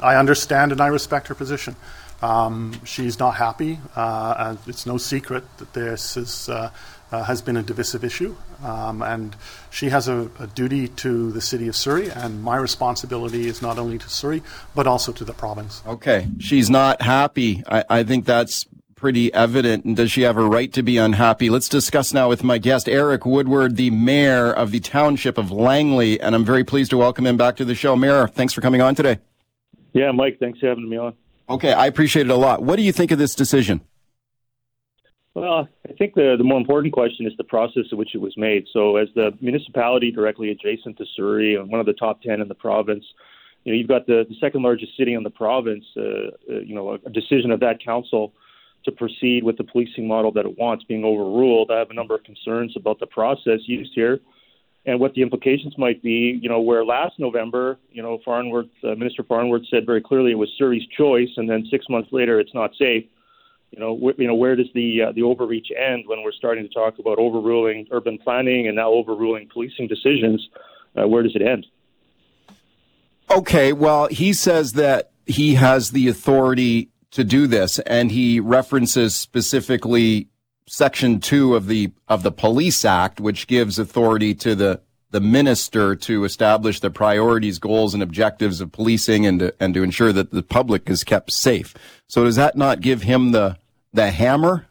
I 0.01 0.17
understand 0.17 0.73
and 0.73 0.81
I 0.81 0.87
respect 0.87 1.29
her 1.29 1.35
position. 1.35 1.77
Um, 2.23 2.73
she's 2.85 3.19
not 3.19 3.33
happy. 3.33 3.81
Uh, 3.95 4.57
it's 4.67 4.87
no 4.87 4.97
secret 4.97 5.45
that 5.59 5.75
this 5.75 6.17
is, 6.17 6.49
uh, 6.49 6.71
uh, 7.11 7.25
has 7.25 7.43
been 7.43 7.57
a 7.57 7.63
divisive 7.63 8.05
issue, 8.05 8.37
um, 8.63 9.03
and 9.03 9.37
she 9.71 9.89
has 9.89 10.09
a, 10.09 10.31
a, 10.39 10.47
duty 10.47 10.89
to 10.89 11.31
the 11.33 11.41
city 11.41 11.69
of 11.69 11.77
Surrey, 11.77 12.11
and 12.11 12.43
my 12.43 12.57
responsibility 12.57 13.47
is 13.47 13.63
not 13.63 13.79
only 13.79 13.99
to 13.99 14.09
Surrey 14.09 14.43
but 14.75 14.87
also 14.87 15.13
to 15.13 15.25
the 15.25 15.33
province. 15.33 15.83
Okay, 15.87 16.29
she's 16.39 16.69
not 16.69 17.03
happy. 17.03 17.63
I, 17.67 17.85
I 17.89 18.03
think 18.05 18.25
that's 18.25 18.67
pretty 18.99 19.33
evident. 19.33 19.85
And 19.85 19.97
does 19.97 20.11
she 20.11 20.23
have 20.23 20.37
a 20.37 20.43
right 20.43 20.73
to 20.73 20.83
be 20.83 20.99
unhappy? 20.99 21.49
Let's 21.49 21.69
discuss 21.69 22.13
now 22.13 22.29
with 22.29 22.43
my 22.43 22.59
guest, 22.59 22.89
Eric 22.89 23.25
Woodward, 23.25 23.77
the 23.77 23.91
mayor 23.91 24.53
of 24.53 24.73
the 24.73 24.81
township 24.81 25.39
of 25.39 25.51
Langley. 25.51 26.21
And 26.21 26.35
I'm 26.35 26.45
very 26.45 26.65
pleased 26.65 26.91
to 26.91 26.99
welcome 26.99 27.27
him 27.27 27.37
back 27.37 27.57
to 27.57 27.65
the 27.65 27.75
show. 27.75 27.97
Mayor, 27.97 28.27
thanks 28.27 28.53
for 28.53 28.61
coming 28.61 28.83
on 28.83 28.95
today. 28.95 29.19
Yeah, 29.93 30.11
Mike, 30.11 30.39
thanks 30.39 30.59
for 30.59 30.67
having 30.67 30.89
me 30.89 30.97
on. 30.97 31.15
Okay, 31.49 31.73
I 31.73 31.87
appreciate 31.87 32.27
it 32.27 32.31
a 32.31 32.37
lot. 32.37 32.63
What 32.63 32.77
do 32.77 32.83
you 32.83 32.93
think 32.93 33.11
of 33.11 33.19
this 33.19 33.35
decision? 33.35 33.81
Well, 35.41 35.69
I 35.89 35.93
think 35.93 36.15
the, 36.15 36.35
the 36.37 36.45
more 36.45 36.59
important 36.59 36.93
question 36.93 37.27
is 37.27 37.33
the 37.37 37.45
process 37.45 37.85
in 37.93 37.99
which 37.99 38.15
it 38.15 38.19
was 38.19 38.35
made. 38.37 38.67
So, 38.73 38.97
as 38.97 39.09
the 39.15 39.31
municipality 39.41 40.11
directly 40.11 40.51
adjacent 40.51 40.99
to 40.99 41.05
Surrey 41.17 41.55
and 41.55 41.71
one 41.71 41.81
of 41.81 41.87
the 41.87 41.93
top 41.93 42.23
10 42.23 42.41
in 42.41 42.49
the 42.49 42.55
province, 42.55 43.05
you 43.65 43.73
know, 43.73 43.79
you've 43.79 43.89
got 43.89 44.07
the, 44.07 44.25
the 44.29 44.35
second 44.41 44.63
largest 44.63 44.97
city 44.97 45.15
in 45.15 45.23
the 45.23 45.31
province, 45.31 45.85
uh, 45.97 46.01
uh, 46.01 46.61
you 46.61 46.75
know, 46.75 46.99
a 47.05 47.11
decision 47.11 47.51
of 47.51 47.61
that 47.61 47.85
council 47.85 48.33
to 48.85 48.93
proceed 48.93 49.45
with 49.45 49.59
the 49.59 49.65
policing 49.65 50.09
model 50.09 50.33
that 50.33 50.47
it 50.47 50.59
wants 50.59 50.85
being 50.85 51.05
overruled. 51.05 51.71
I 51.71 51.79
have 51.79 51.91
a 51.91 51.95
number 51.95 52.15
of 52.15 52.25
concerns 52.25 52.75
about 52.77 53.01
the 53.01 53.07
process 53.07 53.61
used 53.67 53.93
here 53.95 54.21
and 54.87 54.99
what 54.99 55.15
the 55.15 55.23
implications 55.23 55.77
might 55.77 56.03
be. 56.03 56.39
You 56.41 56.49
know, 56.49 56.61
where 56.61 56.85
last 56.85 57.19
November, 57.19 57.79
you 57.91 58.03
know, 58.03 58.19
Farnworth, 58.25 58.69
uh, 58.85 58.95
Minister 58.95 59.23
Farnworth 59.23 59.63
said 59.71 59.85
very 59.85 60.01
clearly 60.01 60.33
it 60.33 60.39
was 60.39 60.51
Surrey's 60.57 60.87
choice, 60.97 61.31
and 61.37 61.49
then 61.49 61.67
six 61.71 61.87
months 61.89 62.09
later, 62.13 62.41
it's 62.41 62.55
not 62.55 62.71
safe. 62.79 63.05
You 63.71 63.81
know, 63.81 63.97
wh- 63.97 64.19
you 64.19 64.27
know, 64.27 64.35
where 64.35 64.57
does 64.57 64.69
the 64.75 65.03
uh, 65.03 65.13
the 65.13 65.23
overreach 65.23 65.69
end 65.77 66.05
when 66.07 66.23
we're 66.23 66.33
starting 66.33 66.67
to 66.67 66.73
talk 66.73 66.99
about 66.99 67.19
overruling 67.19 67.87
urban 67.91 68.19
planning 68.19 68.67
and 68.67 68.77
now 68.77 68.91
overruling 68.91 69.49
policing 69.53 69.89
decisions? 69.89 70.49
Uh, 70.97 71.07
where 71.07 71.23
does 71.23 71.37
it 71.37 71.43
end? 71.43 71.67
Okay, 73.31 73.73
well, 73.73 74.07
he 74.09 74.33
says 74.33 74.73
that 74.73 75.11
he 75.27 75.55
has 75.55 75.91
the 75.91 76.09
authority 76.09 76.89
to 77.11 77.25
do 77.25 77.47
this, 77.47 77.79
and 77.81 78.11
he 78.11 78.41
references 78.41 79.15
specifically 79.15 80.29
Section 80.67 81.21
two 81.21 81.55
of 81.55 81.67
the 81.67 81.93
of 82.09 82.23
the 82.23 82.33
Police 82.33 82.85
Act, 82.85 83.21
which 83.21 83.47
gives 83.47 83.79
authority 83.79 84.35
to 84.37 84.55
the 84.55 84.81
the 85.11 85.21
minister 85.21 85.97
to 85.97 86.25
establish 86.25 86.81
the 86.81 86.91
priorities, 86.91 87.59
goals, 87.59 87.95
and 87.95 88.03
objectives 88.03 88.61
of 88.61 88.73
policing, 88.73 89.27
and 89.27 89.41
to, 89.41 89.55
and 89.59 89.75
to 89.75 89.83
ensure 89.83 90.13
that 90.13 90.31
the 90.31 90.43
public 90.43 90.89
is 90.91 91.05
kept 91.05 91.33
safe. 91.33 91.75
So, 92.09 92.25
does 92.25 92.37
that 92.37 92.57
not 92.57 92.81
give 92.81 93.03
him 93.03 93.33
the 93.33 93.57
the 93.93 94.11
hammer? 94.11 94.67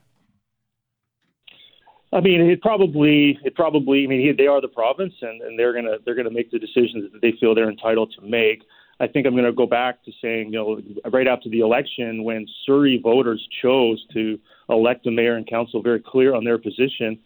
I 2.14 2.22
mean, 2.22 2.42
it 2.42 2.62
probably, 2.62 3.38
it 3.44 3.56
probably. 3.56 4.04
I 4.04 4.08
mean, 4.08 4.36
they 4.38 4.48
are 4.48 4.62
the 4.62 4.68
province, 4.68 5.14
and, 5.22 5.42
and 5.42 5.58
they're 5.58 5.74
gonna 5.74 5.98
they're 6.06 6.16
gonna 6.16 6.32
make 6.32 6.52
the 6.52 6.60
decisions 6.60 7.12
that 7.12 7.22
they 7.22 7.34
feel 7.40 7.56
they're 7.56 7.70
entitled 7.70 8.14
to 8.20 8.26
make. 8.26 8.64
I 9.00 9.08
think 9.08 9.28
I'm 9.28 9.34
going 9.34 9.46
to 9.46 9.52
go 9.52 9.68
back 9.68 10.04
to 10.06 10.12
saying, 10.24 10.52
you 10.52 10.54
know, 10.54 10.82
right 11.12 11.28
after 11.28 11.50
the 11.50 11.60
election, 11.60 12.24
when 12.24 12.48
Surrey 12.66 13.00
voters 13.02 13.48
chose 13.62 14.04
to 14.14 14.40
elect 14.70 15.06
a 15.06 15.12
mayor 15.12 15.36
and 15.36 15.48
council 15.48 15.84
very 15.84 16.02
clear 16.04 16.34
on 16.34 16.44
their 16.44 16.58
position 16.58 17.20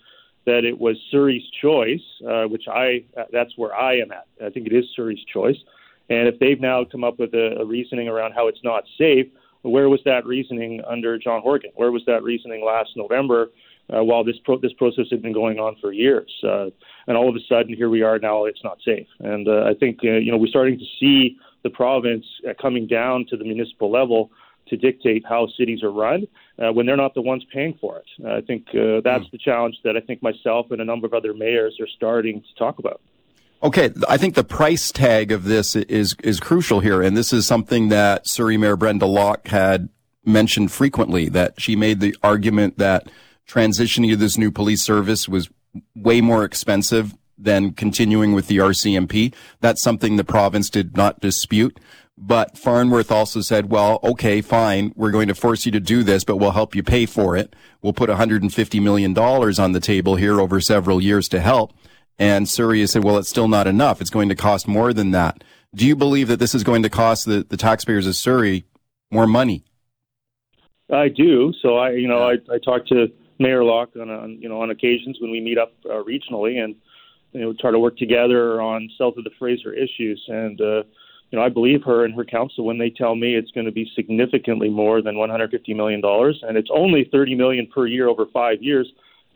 that 0.46 0.66
it 0.66 0.78
was 0.78 0.98
Surrey's 1.12 1.44
choice, 1.62 2.02
uh, 2.28 2.44
which 2.46 2.68
I 2.68 3.04
that's 3.32 3.58
where 3.58 3.76
I 3.76 3.98
am 3.98 4.12
at. 4.12 4.28
I 4.44 4.50
think 4.50 4.68
it 4.68 4.74
is 4.74 4.86
Surrey's 4.96 5.24
choice. 5.32 5.58
And 6.10 6.28
if 6.28 6.40
they've 6.40 6.60
now 6.60 6.84
come 6.84 7.04
up 7.04 7.20
with 7.20 7.34
a, 7.34 7.60
a 7.62 7.66
reasoning 7.66 8.08
around 8.08 8.34
how 8.34 8.48
it's 8.48 8.64
not 8.64 8.84
safe, 8.98 9.28
where 9.62 9.88
was 9.88 10.02
that 10.06 10.26
reasoning 10.26 10.82
under 10.88 11.18
John 11.18 11.42
Horgan? 11.42 11.72
Where 11.76 11.92
was 11.92 12.04
that 12.08 12.24
reasoning 12.24 12.66
last 12.66 12.92
November? 12.96 13.50
Uh, 13.92 14.02
while 14.02 14.24
this 14.24 14.38
pro- 14.46 14.60
this 14.60 14.72
process 14.74 15.06
had 15.12 15.22
been 15.22 15.34
going 15.34 15.60
on 15.60 15.76
for 15.82 15.92
years, 15.92 16.32
uh, 16.48 16.68
and 17.08 17.18
all 17.18 17.28
of 17.28 17.36
a 17.36 17.40
sudden 17.50 17.76
here 17.76 17.90
we 17.90 18.02
are 18.02 18.20
now. 18.20 18.46
It's 18.46 18.64
not 18.64 18.78
safe, 18.86 19.08
and 19.20 19.50
uh, 19.50 19.64
I 19.64 19.74
think 19.74 20.00
uh, 20.04 20.12
you 20.12 20.32
know 20.32 20.38
we're 20.38 20.48
starting 20.48 20.80
to 20.80 20.86
see 20.98 21.38
the 21.64 21.70
province 21.70 22.26
uh, 22.48 22.54
coming 22.62 22.88
down 22.88 23.26
to 23.30 23.36
the 23.36 23.44
municipal 23.44 23.92
level 23.92 24.32
to 24.72 24.78
dictate 24.78 25.24
how 25.28 25.48
cities 25.58 25.84
are 25.84 25.92
run 25.92 26.26
uh, 26.58 26.72
when 26.72 26.86
they're 26.86 26.98
not 26.98 27.14
the 27.14 27.22
ones 27.22 27.46
paying 27.54 27.78
for 27.80 27.98
it. 27.98 28.06
Uh, 28.26 28.38
I 28.38 28.42
think 28.42 28.68
uh, 28.70 29.02
that's 29.04 29.26
mm. 29.26 29.32
the 29.32 29.38
challenge 29.38 29.76
that 29.84 29.96
I 29.96 30.00
think 30.00 30.24
myself 30.24 30.72
and 30.72 30.82
a 30.82 30.86
number 30.86 31.06
of 31.06 31.14
other 31.14 31.34
mayors 31.34 31.78
are 31.80 31.88
starting 31.88 32.42
to 32.42 32.56
talk 32.58 32.80
about. 32.80 33.02
Okay, 33.64 33.92
I 34.10 34.18
think 34.18 34.34
the 34.34 34.44
price 34.44 34.92
tag 34.92 35.32
of 35.32 35.44
this 35.44 35.76
is 35.76 36.16
is 36.24 36.40
crucial 36.40 36.80
here, 36.80 37.04
and 37.04 37.16
this 37.16 37.32
is 37.32 37.46
something 37.46 37.90
that 37.90 38.28
Surrey 38.28 38.58
Mayor 38.58 38.76
Brenda 38.76 39.06
Locke 39.06 39.48
had 39.50 39.90
mentioned 40.26 40.72
frequently. 40.72 41.30
That 41.30 41.62
she 41.62 41.76
made 41.76 42.00
the 42.00 42.16
argument 42.24 42.80
that 42.80 43.08
transitioning 43.48 44.10
to 44.10 44.16
this 44.16 44.36
new 44.36 44.52
police 44.52 44.82
service 44.82 45.30
was 45.30 45.50
way 45.96 46.22
more 46.22 46.44
expensive 46.44 47.14
than 47.38 47.74
continuing 47.74 48.34
with 48.34 48.48
the 48.48 48.58
RCMP. 48.58 49.34
That's 49.60 49.82
something 49.82 50.16
the 50.16 50.24
province 50.24 50.70
did 50.70 50.98
not 50.98 51.20
dispute. 51.20 51.80
But 52.24 52.56
Farnworth 52.56 53.12
also 53.12 53.42
said, 53.42 53.72
well, 53.72 54.00
okay, 54.04 54.42
fine. 54.42 54.94
We're 54.96 55.10
going 55.10 55.28
to 55.30 55.34
force 55.34 55.66
you 55.66 55.72
to 55.72 55.80
do 55.80 56.04
this, 56.04 56.24
but 56.24 56.38
we'll 56.38 56.52
help 56.52 56.76
you 56.76 56.84
pay 56.84 57.08
for 57.08 57.36
it. 57.36 57.56
We'll 57.82 57.94
put 57.94 58.12
$150 58.12 58.82
million 58.82 59.18
on 59.18 59.72
the 59.72 59.80
table 59.80 60.18
here 60.18 60.40
over 60.40 60.62
several 60.62 61.02
years 61.02 61.28
to 61.30 61.40
help. 61.40 61.74
And 62.20 62.48
Surrey 62.48 62.86
said, 62.86 63.04
well, 63.04 63.18
it's 63.18 63.28
still 63.30 63.48
not 63.48 63.66
enough. 63.66 64.02
It's 64.02 64.12
going 64.12 64.30
to 64.30 64.36
cost 64.36 64.68
more 64.68 64.94
than 64.94 65.10
that. 65.12 65.44
Do 65.74 65.88
you 65.88 65.96
believe 65.96 66.28
that 66.28 66.38
this 66.38 66.54
is 66.54 66.64
going 66.64 66.84
to 66.84 66.92
cost 66.92 67.26
the, 67.26 67.44
the 67.50 67.58
taxpayers 67.58 68.06
of 68.06 68.16
Surrey 68.16 68.66
more 69.10 69.26
money? 69.26 69.64
I 70.92 71.08
do. 71.08 71.52
So 71.60 71.78
I, 71.78 71.94
you 71.94 72.08
know, 72.08 72.22
I, 72.22 72.34
I 72.54 72.60
talk 72.64 72.86
to 72.88 73.08
Mayor 73.40 73.64
Locke 73.64 73.96
on, 74.00 74.12
on, 74.12 74.38
you 74.40 74.48
know, 74.48 74.62
on 74.62 74.70
occasions 74.70 75.18
when 75.20 75.32
we 75.32 75.42
meet 75.42 75.58
up 75.58 75.74
uh, 75.86 76.04
regionally 76.04 76.64
and, 76.64 76.76
you 77.32 77.42
know, 77.42 77.54
try 77.60 77.72
to 77.72 77.80
work 77.80 77.98
together 77.98 78.62
on 78.62 78.88
south 78.96 79.18
of 79.18 79.24
the 79.24 79.32
Fraser 79.40 79.74
issues. 79.74 80.24
And, 80.28 80.62
uh, 80.62 80.84
you 81.32 81.40
know, 81.40 81.46
I 81.46 81.50
believe 81.50 81.84
her 81.84 82.04
and 82.04 82.14
her 82.16 82.26
council 82.26 82.66
when 82.66 82.78
they 82.78 82.90
tell 82.90 83.16
me 83.16 83.36
it's 83.36 83.52
going 83.52 83.66
to 83.66 83.72
be 83.72 83.90
significantly 83.96 84.70
more 84.70 85.02
than 85.02 85.18
150 85.18 85.74
million 85.74 86.02
dollars, 86.02 86.40
and 86.48 86.58
it's 86.58 86.70
only 86.74 87.08
30 87.12 87.36
million 87.36 87.68
per 87.68 87.88
year 87.88 88.08
over 88.08 88.26
five 88.34 88.62
years. 88.62 88.92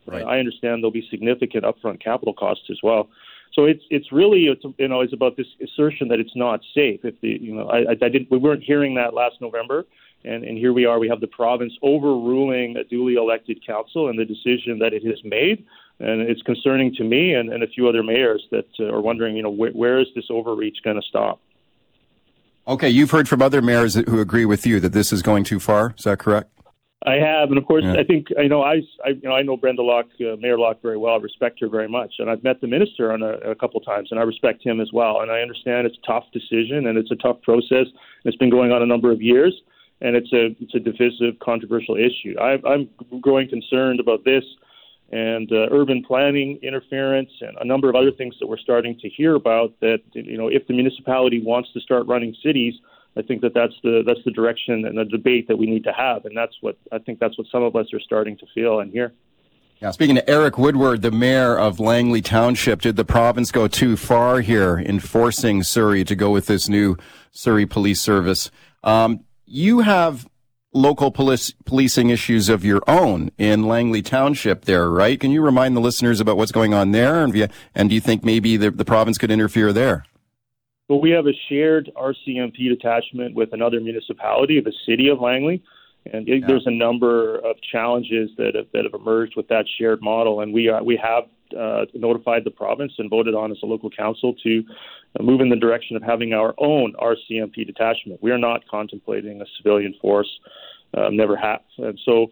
Right. 0.06 0.24
I 0.24 0.38
understand 0.38 0.84
there'll 0.84 0.92
be 0.92 1.08
significant 1.10 1.64
upfront 1.64 2.04
capital 2.04 2.34
costs 2.34 2.66
as 2.70 2.78
well. 2.84 3.10
So 3.54 3.64
it's 3.64 3.84
it's 3.90 4.12
really 4.12 4.46
it's, 4.46 4.64
you 4.78 4.88
know 4.88 5.02
it's 5.02 5.14
about 5.14 5.38
this 5.38 5.48
assertion 5.64 6.10
that 6.10 6.20
it's 6.20 6.36
not 6.36 6.60
safe. 6.76 7.00
If 7.04 7.20
the 7.22 7.40
you 7.42 7.56
know 7.56 7.70
I, 7.70 7.92
I 7.92 8.10
didn't 8.10 8.30
we 8.30 8.38
weren't 8.38 8.62
hearing 8.64 8.96
that 8.96 9.14
last 9.14 9.36
November, 9.40 9.86
and 10.26 10.44
and 10.44 10.58
here 10.58 10.74
we 10.74 10.86
are. 10.86 11.00
We 11.00 11.08
have 11.08 11.22
the 11.22 11.28
province 11.28 11.74
overruling 11.82 12.76
a 12.76 12.84
duly 12.84 13.16
elected 13.16 13.66
council 13.66 14.10
and 14.10 14.20
the 14.20 14.26
decision 14.26 14.80
that 14.80 14.94
it 14.94 15.04
has 15.06 15.20
made 15.24 15.66
and 16.00 16.22
it's 16.22 16.42
concerning 16.42 16.94
to 16.96 17.04
me 17.04 17.34
and, 17.34 17.52
and 17.52 17.64
a 17.64 17.68
few 17.68 17.88
other 17.88 18.04
mayors 18.04 18.46
that 18.52 18.68
uh, 18.80 18.86
are 18.86 19.02
wondering, 19.02 19.38
you 19.38 19.44
know, 19.44 19.54
wh- 19.54 19.76
where 19.76 20.00
is 20.00 20.08
this 20.14 20.26
overreach 20.30 20.78
going 20.84 20.98
to 20.98 21.08
stop? 21.08 21.40
Okay, 22.68 22.90
you've 22.90 23.12
heard 23.12 23.30
from 23.30 23.42
other 23.42 23.62
mayors 23.62 23.94
who 23.94 24.20
agree 24.20 24.46
with 24.46 24.66
you 24.66 24.80
that 24.80 24.92
this 24.92 25.14
is 25.14 25.22
going 25.22 25.44
too 25.44 25.60
far. 25.60 25.94
Is 25.98 26.06
that 26.06 26.20
correct? 26.20 26.50
I 27.06 27.16
have, 27.16 27.50
and 27.50 27.58
of 27.60 27.66
course, 27.66 27.84
yeah. 27.84 27.98
I 28.00 28.04
think 28.04 28.28
I 28.40 28.48
know 28.48 28.64
I, 28.64 28.82
I, 29.06 29.10
you 29.10 29.22
know 29.24 29.34
I 29.34 29.44
know 29.44 29.58
Brenda 29.58 29.84
Locke, 29.84 30.08
uh, 30.22 30.36
Mayor 30.38 30.58
Locke, 30.58 30.82
very 30.82 30.98
well. 30.98 31.14
I 31.14 31.18
respect 31.18 31.60
her 31.60 31.70
very 31.70 31.88
much, 31.88 32.16
and 32.18 32.32
I've 32.32 32.44
met 32.44 32.62
the 32.62 32.68
minister 32.68 33.14
on 33.14 33.22
a, 33.22 33.52
a 33.52 33.56
couple 33.56 33.80
of 33.80 33.86
times, 33.86 34.08
and 34.10 34.20
I 34.20 34.24
respect 34.24 34.66
him 34.66 34.82
as 34.82 34.90
well. 34.92 35.22
And 35.22 35.32
I 35.32 35.42
understand 35.42 35.86
it's 35.86 35.98
a 36.04 36.08
tough 36.08 36.24
decision, 36.34 36.88
and 36.88 36.98
it's 36.98 37.12
a 37.12 37.16
tough 37.18 37.40
process. 37.44 37.86
It's 38.24 38.38
been 38.38 38.50
going 38.50 38.72
on 38.72 38.82
a 38.82 38.88
number 38.88 39.12
of 39.12 39.22
years, 39.22 39.54
and 40.02 40.16
it's 40.16 40.34
a 40.34 40.56
it's 40.60 40.74
a 40.74 40.80
divisive, 40.80 41.38
controversial 41.44 41.96
issue. 41.96 42.36
I, 42.40 42.58
I'm 42.68 42.90
growing 43.22 43.50
concerned 43.50 44.00
about 44.00 44.26
this 44.26 44.44
and 45.12 45.52
uh, 45.52 45.68
urban 45.72 46.04
planning 46.04 46.60
interference 46.64 47.30
and 47.42 47.56
a 47.62 47.66
number 47.66 47.90
of 47.90 47.96
other 47.96 48.12
things 48.12 48.36
that 48.40 48.48
we're 48.48 48.58
starting 48.58 48.98
to 49.00 49.10
hear 49.10 49.36
about 49.36 49.74
that 49.80 50.00
you 50.14 50.38
know 50.38 50.48
if 50.48 50.66
the 50.68 50.74
municipality 50.74 51.42
wants 51.42 51.72
to 51.74 51.80
start 51.80 52.08
running 52.08 52.36
cities 52.44 52.74
I 53.18 53.22
think 53.22 53.42
that 53.42 53.54
that's 53.54 53.74
the 53.84 54.04
that's 54.06 54.24
the 54.26 54.32
direction 54.32 54.86
and 54.86 54.98
the 54.98 55.06
debate 55.06 55.48
that 55.48 55.58
we 55.58 55.68
need 55.68 55.84
to 55.84 55.94
have 55.94 56.26
and 56.26 56.36
that's 56.36 56.56
what 56.62 56.78
I 56.92 56.98
think 56.98 57.20
that's 57.20 57.38
what 57.38 57.48
some 57.52 57.64
of 57.64 57.76
us 57.76 57.94
are 57.94 58.00
starting 58.00 58.38
to 58.38 58.46
feel 58.54 58.80
and 58.80 58.92
hear. 58.92 59.14
Yeah, 59.82 59.92
speaking 59.92 60.16
to 60.16 60.30
Eric 60.30 60.58
Woodward, 60.58 61.02
the 61.02 61.12
mayor 61.12 61.58
of 61.60 61.82
Langley 61.82 62.22
Township, 62.22 62.82
did 62.82 62.96
the 62.96 63.04
province 63.04 63.52
go 63.52 63.68
too 63.68 63.98
far 63.98 64.40
here 64.40 64.78
in 64.78 65.02
forcing 65.02 65.64
Surrey 65.64 66.06
to 66.06 66.16
go 66.16 66.32
with 66.32 66.46
this 66.46 66.70
new 66.70 66.96
Surrey 67.32 67.66
Police 67.66 68.00
Service? 68.00 68.50
Um, 68.86 69.26
you 69.46 69.82
have 69.82 70.28
local 70.76 71.10
police, 71.10 71.54
policing 71.66 72.10
issues 72.10 72.50
of 72.50 72.66
your 72.66 72.82
own 72.88 73.32
in 73.38 73.64
Langley 73.64 74.02
Township 74.02 74.66
there, 74.66 74.90
right? 74.90 75.20
Can 75.20 75.32
you 75.32 75.42
remind 75.42 75.76
the 75.76 75.82
listeners 75.82 76.20
about 76.20 76.38
what's 76.38 76.52
going 76.52 76.74
on 76.74 76.92
there? 76.92 77.24
And, 77.24 77.32
via, 77.32 77.50
and 77.74 77.90
do 77.90 77.96
you 77.96 78.02
think 78.02 78.24
maybe 78.24 78.58
the, 78.58 78.70
the 78.70 78.86
province 78.86 79.18
could 79.18 79.32
interfere 79.32 79.72
there? 79.72 80.06
Well, 80.90 81.02
we 81.02 81.12
have 81.12 81.26
a 81.26 81.34
shared 81.50 81.90
RCMP 81.96 82.70
detachment 82.70 83.34
with 83.34 83.54
another 83.54 83.80
municipality, 83.80 84.60
the 84.60 84.74
city 84.86 85.08
of 85.08 85.20
Langley. 85.20 85.64
And 86.12 86.28
it, 86.30 86.42
yeah. 86.42 86.48
there's 86.48 86.68
a 86.68 86.72
number 86.72 87.38
of 87.38 87.56
challenges 87.72 88.30
that 88.38 88.54
have, 88.54 88.68
that 88.74 88.84
have 88.84 88.94
emerged 88.94 89.36
with 89.36 89.48
that 89.48 89.66
shared 89.80 90.02
model, 90.02 90.42
and 90.42 90.54
we 90.54 90.68
are, 90.68 90.84
we 90.84 90.98
have 91.02 91.24
uh, 91.58 91.86
notified 91.94 92.44
the 92.44 92.52
province 92.52 92.94
and 92.98 93.10
voted 93.10 93.36
on 93.36 93.52
as 93.52 93.58
a 93.64 93.66
local 93.66 93.90
council 93.90 94.34
to 94.44 94.64
move 95.22 95.42
in 95.42 95.50
the 95.50 95.56
direction 95.56 95.96
of 95.96 96.04
having 96.04 96.34
our 96.34 96.54
own 96.58 96.94
RCMP 96.94 97.66
detachment. 97.66 98.22
We 98.22 98.32
are 98.32 98.38
not 98.38 98.68
contemplating 98.68 99.42
a 99.42 99.46
civilian 99.58 99.96
force, 100.02 100.30
uh, 100.94 101.10
never 101.10 101.36
have. 101.36 101.62
And 101.78 102.00
so, 102.06 102.28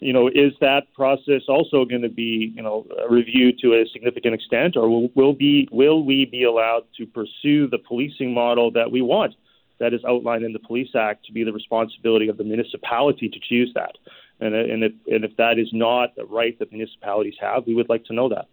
you 0.00 0.12
know, 0.12 0.28
is 0.28 0.52
that 0.60 0.92
process 0.94 1.42
also 1.48 1.84
going 1.84 2.02
to 2.02 2.08
be, 2.08 2.52
you 2.54 2.62
know, 2.62 2.86
reviewed 3.08 3.58
to 3.60 3.74
a 3.74 3.84
significant 3.92 4.34
extent, 4.34 4.76
or 4.76 4.88
will, 4.88 5.08
will 5.14 5.32
be 5.32 5.68
will 5.72 6.04
we 6.04 6.26
be 6.26 6.44
allowed 6.44 6.84
to 6.98 7.06
pursue 7.06 7.68
the 7.68 7.78
policing 7.78 8.34
model 8.34 8.70
that 8.72 8.90
we 8.90 9.00
want, 9.00 9.34
that 9.78 9.94
is 9.94 10.00
outlined 10.06 10.44
in 10.44 10.52
the 10.52 10.58
Police 10.58 10.90
Act, 10.94 11.24
to 11.26 11.32
be 11.32 11.44
the 11.44 11.52
responsibility 11.52 12.28
of 12.28 12.36
the 12.36 12.44
municipality 12.44 13.28
to 13.28 13.38
choose 13.40 13.72
that? 13.74 13.96
And, 14.40 14.54
uh, 14.54 14.58
and, 14.58 14.84
if, 14.84 14.92
and 15.06 15.24
if 15.24 15.36
that 15.36 15.58
is 15.58 15.68
not 15.72 16.10
a 16.18 16.24
right 16.26 16.58
that 16.58 16.70
municipalities 16.72 17.34
have, 17.40 17.66
we 17.66 17.74
would 17.74 17.88
like 17.88 18.04
to 18.06 18.14
know 18.14 18.28
that. 18.28 18.46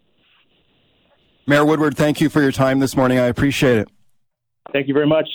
Mayor 1.46 1.66
Woodward, 1.66 1.98
thank 1.98 2.22
you 2.22 2.30
for 2.30 2.42
your 2.42 2.54
time 2.54 2.80
this 2.80 2.96
morning. 2.96 3.20
I 3.20 3.25
appreciate 3.25 3.78
it. 3.78 3.90
Thank 4.72 4.88
you 4.88 4.94
very 4.94 5.08
much. 5.08 5.28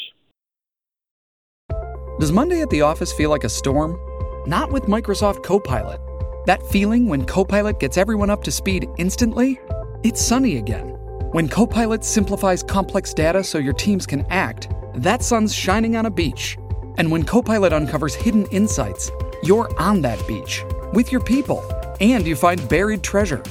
Does 2.18 2.32
Monday 2.32 2.62
at 2.62 2.70
the 2.70 2.80
office 2.80 3.12
feel 3.12 3.30
like 3.30 3.44
a 3.44 3.48
storm? 3.48 3.98
Not 4.46 4.72
with 4.72 4.84
Microsoft 4.84 5.44
Copilot. 5.44 6.00
That 6.46 6.62
feeling 6.68 7.08
when 7.08 7.26
Copilot 7.26 7.78
gets 7.78 7.98
everyone 7.98 8.30
up 8.30 8.42
to 8.44 8.50
speed 8.50 8.88
instantly? 8.96 9.60
It's 10.02 10.22
sunny 10.22 10.56
again. 10.56 10.88
When 11.32 11.46
Copilot 11.46 12.04
simplifies 12.04 12.62
complex 12.62 13.12
data 13.12 13.44
so 13.44 13.58
your 13.58 13.74
teams 13.74 14.06
can 14.06 14.24
act, 14.30 14.70
that 14.94 15.22
sun's 15.22 15.54
shining 15.54 15.94
on 15.94 16.06
a 16.06 16.10
beach. 16.10 16.56
And 16.96 17.10
when 17.10 17.22
Copilot 17.22 17.74
uncovers 17.74 18.14
hidden 18.14 18.46
insights, 18.46 19.10
you're 19.42 19.68
on 19.80 20.02
that 20.02 20.24
beach 20.26 20.64
with 20.92 21.12
your 21.12 21.22
people 21.22 21.62
and 22.00 22.26
you 22.26 22.36
find 22.36 22.68
buried 22.68 23.02
treasure. 23.02 23.42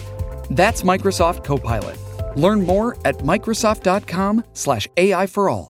That's 0.49 0.83
Microsoft 0.83 1.43
Copilot. 1.43 1.97
Learn 2.35 2.65
more 2.65 2.97
at 3.05 3.17
Microsoft.com/slash 3.17 4.87
AI 4.97 5.27
for 5.27 5.49
all. 5.49 5.67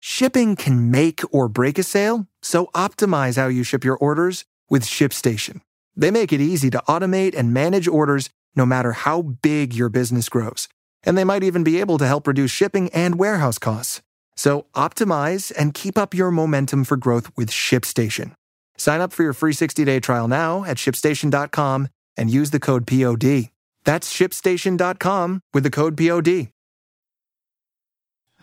Shipping 0.00 0.56
can 0.56 0.90
make 0.90 1.20
or 1.30 1.48
break 1.48 1.78
a 1.78 1.82
sale, 1.82 2.26
so 2.40 2.66
optimize 2.74 3.36
how 3.36 3.48
you 3.48 3.62
ship 3.62 3.84
your 3.84 3.98
orders 3.98 4.46
with 4.70 4.82
ShipStation. 4.82 5.60
They 5.94 6.10
make 6.10 6.32
it 6.32 6.40
easy 6.40 6.70
to 6.70 6.82
automate 6.88 7.36
and 7.36 7.52
manage 7.52 7.86
orders 7.86 8.30
no 8.56 8.64
matter 8.64 8.92
how 8.92 9.20
big 9.22 9.74
your 9.74 9.90
business 9.90 10.28
grows. 10.28 10.68
And 11.02 11.18
they 11.18 11.24
might 11.24 11.42
even 11.42 11.64
be 11.64 11.80
able 11.80 11.98
to 11.98 12.06
help 12.06 12.26
reduce 12.26 12.50
shipping 12.50 12.88
and 12.90 13.18
warehouse 13.18 13.58
costs. 13.58 14.00
So 14.36 14.66
optimize 14.74 15.52
and 15.56 15.74
keep 15.74 15.98
up 15.98 16.14
your 16.14 16.30
momentum 16.30 16.84
for 16.84 16.96
growth 16.96 17.30
with 17.36 17.50
ShipStation. 17.50 18.32
Sign 18.80 19.02
up 19.02 19.12
for 19.12 19.22
your 19.22 19.34
free 19.34 19.52
60-day 19.52 20.00
trial 20.00 20.26
now 20.26 20.64
at 20.64 20.78
shipstation.com 20.78 21.88
and 22.16 22.30
use 22.30 22.50
the 22.50 22.58
code 22.58 22.86
POD. 22.86 23.50
That's 23.84 24.10
shipstation.com 24.10 25.42
with 25.52 25.64
the 25.64 25.70
code 25.70 25.98
POD. 25.98 26.48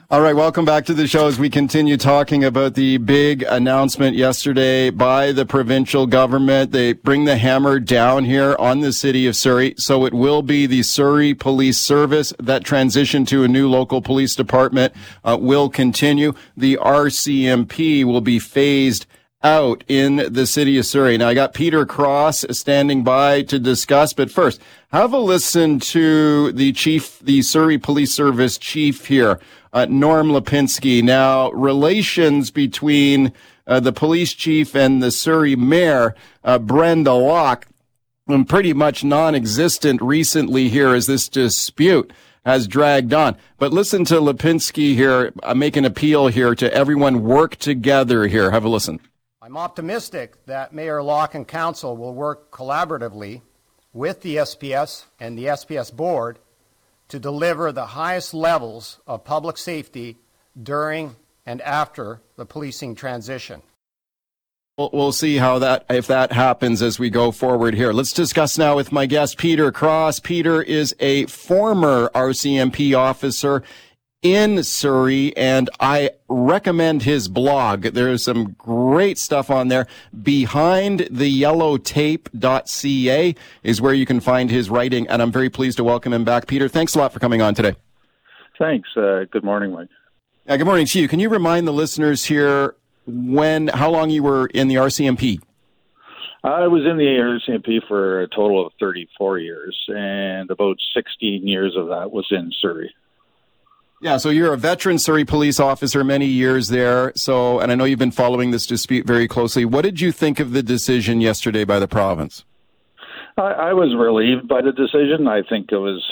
All 0.10 0.22
right, 0.22 0.36
welcome 0.36 0.64
back 0.64 0.86
to 0.86 0.94
the 0.94 1.08
show 1.08 1.28
as 1.28 1.38
we 1.40 1.50
continue 1.50 1.98
talking 1.98 2.44
about 2.44 2.76
the 2.76 2.98
big 2.98 3.44
announcement 3.44 4.16
yesterday 4.16 4.92
by 4.92 5.32
the 5.32 5.46
provincial 5.46 6.06
government. 6.06 6.72
They 6.72 6.94
bring 6.94 7.26
the 7.26 7.38
hammer 7.38 7.80
down 7.80 8.24
here 8.24 8.56
on 8.60 8.82
the 8.82 8.94
city 8.94 9.26
of 9.26 9.36
Surrey. 9.36 9.74
So 9.78 10.06
it 10.06 10.14
will 10.14 10.44
be 10.44 10.66
the 10.66 10.84
Surrey 10.84 11.34
Police 11.34 11.80
Service. 11.80 12.32
That 12.40 12.64
transition 12.64 13.26
to 13.26 13.44
a 13.44 13.48
new 13.48 13.68
local 13.68 14.02
police 14.02 14.34
department 14.36 14.94
uh, 15.26 15.38
will 15.42 15.68
continue. 15.68 16.34
The 16.56 16.78
RCMP 16.78 18.06
will 18.06 18.22
be 18.22 18.40
phased 18.40 19.08
out 19.44 19.84
in 19.88 20.34
the 20.34 20.48
city 20.48 20.78
of 20.78 20.86
Surrey. 20.86 21.18
Now 21.18 21.30
I 21.30 21.34
got 21.34 21.54
Peter 21.54 21.86
Cross 21.86 22.46
standing 22.52 23.04
by 23.04 23.44
to 23.44 23.60
discuss, 23.60 24.14
but 24.14 24.32
first, 24.32 24.60
have 24.92 25.14
a 25.14 25.20
listen 25.20 25.80
to 25.80 26.52
the 26.52 26.72
chief, 26.74 27.20
the 27.20 27.42
Surrey 27.42 27.78
Police 27.78 28.14
Service 28.14 28.58
chief 28.58 29.08
here, 29.08 29.40
uh, 29.74 29.86
Norm 29.90 30.30
Lipinski. 30.30 31.04
Now, 31.04 31.52
relations 31.52 32.50
between 32.52 33.32
uh, 33.68 33.80
the 33.80 33.94
police 33.94 34.34
chief 34.34 34.76
and 34.76 35.04
the 35.04 35.12
Surrey 35.12 35.56
mayor, 35.56 36.16
uh, 36.44 36.58
Brenda 36.58 37.14
Locke, 37.14 37.68
pretty 38.48 38.74
much 38.74 39.04
non-existent 39.04 40.02
recently 40.02 40.68
here 40.68 40.94
as 40.94 41.06
this 41.06 41.30
dispute 41.30 42.12
has 42.46 42.68
dragged 42.68 43.14
on. 43.14 43.38
But 43.58 43.74
listen 43.74 44.04
to 44.06 44.16
Lipinski 44.16 44.96
here, 44.96 45.34
uh, 45.44 45.54
make 45.54 45.76
an 45.76 45.86
appeal 45.86 46.28
here 46.28 46.56
to 46.56 46.74
everyone 46.74 47.24
work 47.24 47.58
together 47.58 48.28
here. 48.28 48.52
Have 48.52 48.64
a 48.64 48.70
listen. 48.70 49.00
I'm 49.48 49.56
optimistic 49.56 50.46
that 50.46 50.74
Mayor 50.74 51.02
Locke 51.02 51.34
and 51.34 51.48
Council 51.48 51.96
will 51.96 52.14
work 52.14 52.52
collaboratively 52.52 53.44
with 53.94 54.22
the 54.22 54.36
SPS 54.36 55.06
and 55.22 55.38
the 55.38 55.46
SPS 55.46 55.96
Board 55.96 56.40
to 57.08 57.18
deliver 57.18 57.72
the 57.72 57.86
highest 57.86 58.34
levels 58.34 59.00
of 59.08 59.24
public 59.24 59.58
safety 59.58 60.18
during 60.62 61.16
and 61.46 61.62
after 61.62 62.20
the 62.36 62.46
policing 62.46 62.94
transition. 62.94 63.62
We'll 64.78 65.14
see 65.14 65.38
how 65.38 65.60
that, 65.60 65.86
if 65.90 66.08
that 66.08 66.34
happens 66.34 66.82
as 66.82 67.00
we 67.00 67.10
go 67.10 67.32
forward 67.32 67.74
here. 67.74 67.94
Let's 67.94 68.12
discuss 68.12 68.58
now 68.58 68.76
with 68.76 68.92
my 68.92 69.06
guest, 69.06 69.38
Peter 69.38 69.72
Cross. 69.72 70.20
Peter 70.20 70.62
is 70.62 70.94
a 71.00 71.26
former 71.28 72.12
RCMP 72.14 72.98
officer 72.98 73.64
in 74.22 74.64
Surrey, 74.64 75.36
and 75.38 75.70
I 75.80 76.12
recommend 76.28 77.04
his 77.04 77.28
blog. 77.28 77.82
There's 77.84 78.24
some 78.24 78.56
great 78.58 79.18
stuff 79.18 79.50
on 79.50 79.68
there. 79.68 79.88
Behind 80.22 81.08
the 81.12 81.28
yellow 81.28 81.78
tape.ca 81.78 83.36
is 83.64 83.82
where 83.82 83.94
you 83.94 84.06
can 84.06 84.20
find 84.20 84.50
his 84.50 84.70
writing, 84.70 85.08
and 85.08 85.22
I'm 85.22 85.32
very 85.32 85.50
pleased 85.50 85.78
to 85.78 85.84
welcome 85.84 86.14
him 86.14 86.24
back. 86.24 86.48
Peter, 86.48 86.68
thanks 86.68 86.96
a 86.96 87.00
lot 87.00 87.14
for 87.14 87.20
coming 87.20 87.42
on 87.42 87.54
today. 87.54 87.76
Thanks. 88.58 88.90
Uh, 88.98 89.26
good 89.32 89.44
morning, 89.44 89.72
Mike. 89.72 89.90
Uh, 90.48 90.58
good 90.58 90.66
morning 90.66 90.88
to 90.88 91.00
you. 91.00 91.08
Can 91.08 91.20
you 91.20 91.30
remind 91.30 91.68
the 91.68 91.74
listeners 91.74 92.26
here 92.26 92.76
when, 93.06 93.68
how 93.68 93.92
long 93.92 94.10
you 94.10 94.24
were 94.24 94.48
in 94.48 94.68
the 94.68 94.76
RCMP? 94.76 95.40
I 96.44 96.68
was 96.68 96.84
in 96.86 96.98
the 96.98 97.04
RCMP 97.04 97.88
for 97.88 98.22
a 98.22 98.28
total 98.28 98.66
of 98.66 98.72
34 98.80 99.40
years, 99.40 99.78
and 99.90 100.50
about 100.50 100.78
16 100.96 101.48
years 101.48 101.76
of 101.78 101.88
that 101.90 102.12
was 102.12 102.26
in 102.32 102.52
Surrey. 102.62 102.94
Yeah, 104.00 104.18
so 104.18 104.30
you're 104.30 104.54
a 104.54 104.58
veteran 104.58 105.00
Surrey 105.00 105.26
police 105.26 105.60
officer, 105.60 106.04
many 106.04 106.28
years 106.28 106.68
there. 106.68 107.14
So, 107.16 107.60
and 107.60 107.72
I 107.72 107.76
know 107.76 107.84
you've 107.84 107.98
been 107.98 108.12
following 108.12 108.52
this 108.52 108.68
dispute 108.68 109.08
very 109.08 109.28
closely. 109.28 109.66
What 109.66 109.82
did 109.82 110.00
you 110.00 110.12
think 110.12 110.40
of 110.40 110.52
the 110.52 110.62
decision 110.62 111.20
yesterday 111.20 111.64
by 111.64 111.80
the 111.80 111.88
province? 111.88 112.46
I, 113.38 113.42
I 113.42 113.74
was 113.74 113.96
relieved 113.98 114.48
by 114.48 114.62
the 114.62 114.72
decision. 114.72 115.28
I 115.28 115.42
think 115.42 115.72
it 115.72 115.78
was. 115.78 116.06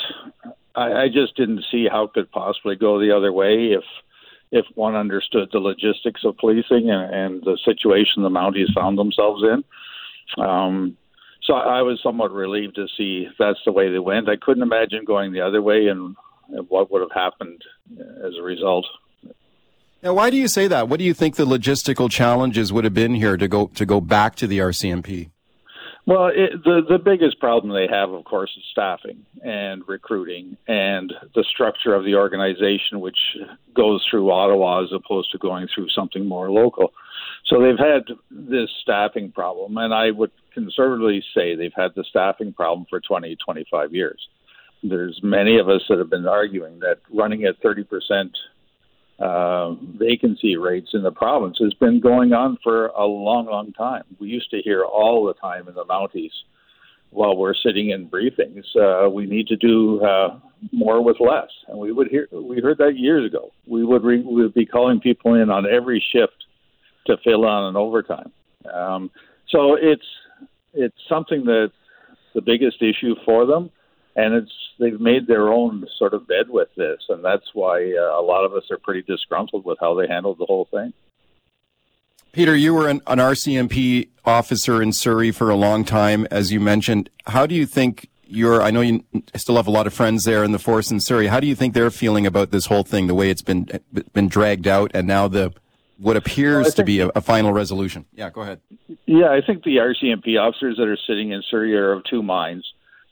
I, 0.75 1.03
I 1.03 1.07
just 1.13 1.35
didn't 1.35 1.63
see 1.71 1.87
how 1.89 2.05
it 2.05 2.13
could 2.13 2.31
possibly 2.31 2.75
go 2.75 2.99
the 2.99 3.15
other 3.15 3.31
way 3.31 3.73
if 3.77 3.83
if 4.51 4.65
one 4.73 4.95
understood 4.95 5.49
the 5.51 5.59
logistics 5.59 6.21
of 6.23 6.37
policing 6.37 6.89
and, 6.89 7.13
and 7.13 7.43
the 7.43 7.57
situation 7.65 8.23
the 8.23 8.29
Mounties 8.29 8.73
found 8.73 8.97
themselves 8.97 9.43
in. 9.43 10.43
Um, 10.43 10.97
so 11.43 11.53
I 11.53 11.81
was 11.81 11.99
somewhat 12.01 12.31
relieved 12.31 12.75
to 12.75 12.87
see 12.97 13.27
that's 13.37 13.59
the 13.65 13.71
way 13.71 13.91
they 13.91 13.99
went. 13.99 14.29
I 14.29 14.37
couldn't 14.37 14.63
imagine 14.63 15.05
going 15.05 15.33
the 15.33 15.41
other 15.41 15.61
way, 15.61 15.87
and 15.87 16.15
what 16.47 16.91
would 16.91 17.01
have 17.01 17.11
happened 17.11 17.61
as 18.25 18.33
a 18.39 18.41
result. 18.41 18.85
Now, 20.03 20.13
why 20.13 20.29
do 20.29 20.37
you 20.37 20.47
say 20.47 20.67
that? 20.67 20.87
What 20.87 20.99
do 20.99 21.05
you 21.05 21.13
think 21.13 21.35
the 21.35 21.45
logistical 21.45 22.11
challenges 22.11 22.71
would 22.71 22.83
have 22.83 22.93
been 22.93 23.15
here 23.15 23.37
to 23.37 23.47
go 23.47 23.67
to 23.73 23.85
go 23.85 23.99
back 23.99 24.35
to 24.35 24.47
the 24.47 24.59
RCMP? 24.59 25.31
Well, 26.05 26.27
it, 26.27 26.63
the 26.63 26.81
the 26.87 26.99
biggest 26.99 27.39
problem 27.39 27.73
they 27.73 27.87
have, 27.91 28.11
of 28.11 28.23
course, 28.25 28.51
is 28.55 28.63
staffing 28.71 29.25
and 29.43 29.81
recruiting 29.87 30.57
and 30.67 31.11
the 31.33 31.43
structure 31.43 31.95
of 31.95 32.05
the 32.05 32.15
organization, 32.15 32.99
which 32.99 33.17
goes 33.75 34.05
through 34.09 34.31
Ottawa 34.31 34.83
as 34.83 34.91
opposed 34.93 35.31
to 35.31 35.39
going 35.39 35.67
through 35.73 35.89
something 35.89 36.27
more 36.27 36.51
local. 36.51 36.93
So 37.47 37.59
they've 37.59 37.79
had 37.79 38.03
this 38.29 38.69
staffing 38.83 39.31
problem, 39.31 39.77
and 39.77 39.93
I 39.93 40.11
would 40.11 40.31
conservatively 40.53 41.23
say 41.33 41.55
they've 41.55 41.71
had 41.75 41.91
the 41.95 42.03
staffing 42.07 42.53
problem 42.53 42.85
for 42.89 42.99
20, 42.99 43.35
25 43.43 43.93
years 43.93 44.27
there's 44.83 45.19
many 45.23 45.59
of 45.59 45.69
us 45.69 45.81
that 45.89 45.97
have 45.97 46.09
been 46.09 46.27
arguing 46.27 46.79
that 46.79 46.99
running 47.13 47.43
at 47.43 47.61
30% 47.61 48.31
uh, 49.17 49.73
vacancy 49.97 50.57
rates 50.57 50.89
in 50.93 51.03
the 51.03 51.11
province 51.11 51.57
has 51.61 51.73
been 51.75 51.99
going 51.99 52.33
on 52.33 52.57
for 52.63 52.87
a 52.87 53.05
long, 53.05 53.45
long 53.45 53.71
time. 53.73 54.03
We 54.19 54.27
used 54.27 54.51
to 54.51 54.61
hear 54.61 54.83
all 54.83 55.25
the 55.25 55.33
time 55.35 55.67
in 55.67 55.73
the 55.73 55.85
Mounties 55.85 56.31
while 57.15 57.35
we're 57.35 57.55
sitting 57.55 57.89
in 57.89 58.09
briefings, 58.09 58.65
uh, 58.75 59.09
we 59.09 59.25
need 59.25 59.47
to 59.47 59.55
do 59.55 60.03
uh, 60.03 60.37
more 60.71 61.03
with 61.03 61.17
less, 61.19 61.49
and 61.67 61.79
we 61.79 61.91
would 61.91 62.09
hear 62.09 62.27
we 62.31 62.59
heard 62.59 62.77
that 62.77 62.97
years 62.97 63.25
ago. 63.25 63.51
We 63.65 63.85
would 63.85 64.03
re- 64.03 64.21
we 64.21 64.43
would 64.43 64.53
be 64.53 64.65
calling 64.65 64.99
people 64.99 65.33
in 65.35 65.49
on 65.49 65.65
every 65.65 66.03
shift 66.11 66.45
to 67.07 67.17
fill 67.23 67.45
on 67.45 67.69
an 67.69 67.77
overtime. 67.77 68.31
Um, 68.71 69.11
so 69.49 69.75
it's 69.75 70.05
it's 70.73 70.95
something 71.07 71.45
that 71.45 71.71
the 72.33 72.41
biggest 72.41 72.81
issue 72.81 73.15
for 73.23 73.45
them 73.45 73.71
and 74.15 74.33
it's 74.33 74.51
they've 74.79 74.99
made 74.99 75.27
their 75.27 75.51
own 75.51 75.85
sort 75.97 76.13
of 76.13 76.27
bed 76.27 76.49
with 76.49 76.69
this, 76.75 76.99
and 77.09 77.23
that's 77.23 77.45
why 77.53 77.93
uh, 77.93 78.19
a 78.19 78.23
lot 78.23 78.45
of 78.45 78.53
us 78.53 78.63
are 78.71 78.77
pretty 78.77 79.01
disgruntled 79.01 79.65
with 79.65 79.77
how 79.79 79.95
they 79.95 80.07
handled 80.07 80.37
the 80.37 80.45
whole 80.45 80.67
thing. 80.71 80.93
Peter, 82.31 82.55
you 82.55 82.73
were 82.73 82.89
an, 82.89 83.01
an 83.07 83.19
RCMP 83.19 84.09
officer 84.25 84.81
in 84.81 84.91
Surrey 84.91 85.31
for 85.31 85.49
a 85.49 85.55
long 85.55 85.85
time, 85.85 86.27
as 86.29 86.51
you 86.51 86.59
mentioned. 86.59 87.09
How 87.27 87.45
do 87.45 87.55
you 87.55 87.65
think 87.65 88.09
you're, 88.27 88.61
I 88.61 88.71
know 88.71 88.81
you 88.81 89.03
still 89.35 89.55
have 89.55 89.67
a 89.67 89.71
lot 89.71 89.87
of 89.87 89.93
friends 89.93 90.25
there 90.25 90.43
in 90.43 90.51
the 90.51 90.59
force 90.59 90.91
in 90.91 90.99
Surrey. 90.99 91.27
How 91.27 91.39
do 91.39 91.47
you 91.47 91.55
think 91.55 91.73
they're 91.73 91.91
feeling 91.91 92.25
about 92.25 92.51
this 92.51 92.65
whole 92.65 92.83
thing, 92.83 93.07
the 93.07 93.15
way 93.15 93.29
it's 93.29 93.41
been 93.41 93.69
been 94.13 94.27
dragged 94.27 94.67
out, 94.67 94.91
and 94.93 95.07
now 95.07 95.27
the 95.27 95.53
what 95.97 96.17
appears 96.17 96.65
well, 96.65 96.71
to 96.73 96.83
be 96.83 96.99
a, 96.99 97.07
a, 97.09 97.21
final 97.21 97.53
resolution? 97.53 98.05
Yeah, 98.13 98.29
go 98.29 98.41
ahead. 98.41 98.59
Yeah, 99.05 99.29
I 99.29 99.39
think 99.39 99.63
the 99.63 99.77
RCMP 99.77 100.37
officers 100.37 100.75
that 100.77 100.87
are 100.87 100.97
sitting 101.07 101.31
in 101.31 101.41
Surrey 101.49 101.73
are 101.75 101.93
of 101.93 102.03
two 102.03 102.21
minds. 102.21 102.65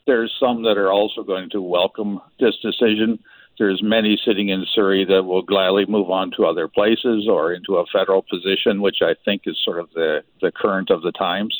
There's 0.06 0.34
some 0.38 0.62
that 0.64 0.76
are 0.76 0.92
also 0.92 1.22
going 1.22 1.50
to 1.50 1.62
welcome 1.62 2.20
this 2.38 2.54
decision. 2.62 3.18
There's 3.58 3.82
many 3.82 4.20
sitting 4.24 4.48
in 4.48 4.66
Surrey 4.74 5.04
that 5.04 5.22
will 5.22 5.42
gladly 5.42 5.86
move 5.86 6.10
on 6.10 6.32
to 6.36 6.44
other 6.44 6.68
places 6.68 7.28
or 7.30 7.52
into 7.52 7.76
a 7.76 7.84
federal 7.92 8.22
position, 8.22 8.82
which 8.82 8.98
I 9.00 9.14
think 9.24 9.42
is 9.46 9.58
sort 9.64 9.78
of 9.78 9.88
the, 9.94 10.22
the 10.40 10.52
current 10.52 10.90
of 10.90 11.02
the 11.02 11.12
times 11.12 11.58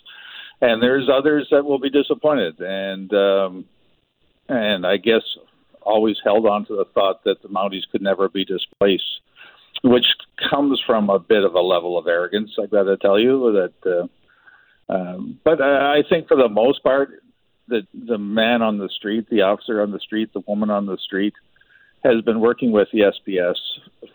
and 0.65 0.83
there's 0.83 1.09
others 1.13 1.49
that 1.51 1.65
will 1.65 1.79
be 1.79 1.91
disappointed, 1.91 2.59
and 2.61 3.13
um, 3.13 3.65
and 4.49 4.87
I 4.87 4.97
guess 4.97 5.23
always 5.83 6.17
held 6.25 6.47
on 6.47 6.65
to 6.67 6.77
the 6.77 6.87
thought 6.95 7.25
that 7.25 7.43
the 7.43 7.49
Mounties 7.49 7.83
could 7.91 8.01
never 8.01 8.29
be 8.29 8.45
displaced, 8.45 9.21
which 9.83 10.07
comes 10.51 10.81
from 10.87 11.11
a 11.11 11.19
bit 11.19 11.45
of 11.45 11.55
a 11.55 11.61
level 11.61 11.99
of 11.99 12.07
arrogance. 12.07 12.51
I've 12.61 12.71
got 12.71 12.85
to 12.85 12.97
tell 12.97 13.19
you 13.19 13.53
that. 13.53 13.91
Uh, 13.91 14.07
um, 14.87 15.41
but 15.45 15.63
I, 15.63 15.99
I 15.99 16.03
think 16.09 16.29
for 16.29 16.37
the 16.37 16.49
most 16.49 16.83
part, 16.83 17.11
the 17.69 17.87
the 17.93 18.19
man 18.19 18.63
on 18.63 18.79
the 18.79 18.89
street, 18.89 19.29
the 19.31 19.43
officer 19.43 19.81
on 19.81 19.91
the 19.91 20.01
street, 20.01 20.33
the 20.33 20.43
woman 20.47 20.71
on 20.71 20.87
the 20.87 20.99
street, 20.99 21.35
has 22.05 22.21
been 22.23 22.41
working 22.41 22.73
with 22.73 22.89
the 22.93 23.01
SPS 23.01 23.57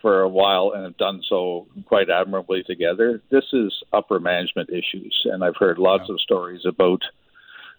for 0.00 0.20
a 0.20 0.28
while 0.28 0.72
and 0.74 0.84
have 0.84 0.96
done 0.96 1.22
so 1.28 1.66
quite 1.86 2.08
admirably 2.08 2.62
together. 2.62 3.20
This 3.30 3.44
is 3.52 3.72
upper 3.92 4.20
management 4.20 4.70
issues, 4.70 5.20
and 5.24 5.42
I've 5.42 5.56
heard 5.58 5.78
lots 5.78 6.04
yeah. 6.08 6.14
of 6.14 6.20
stories 6.20 6.62
about 6.64 7.02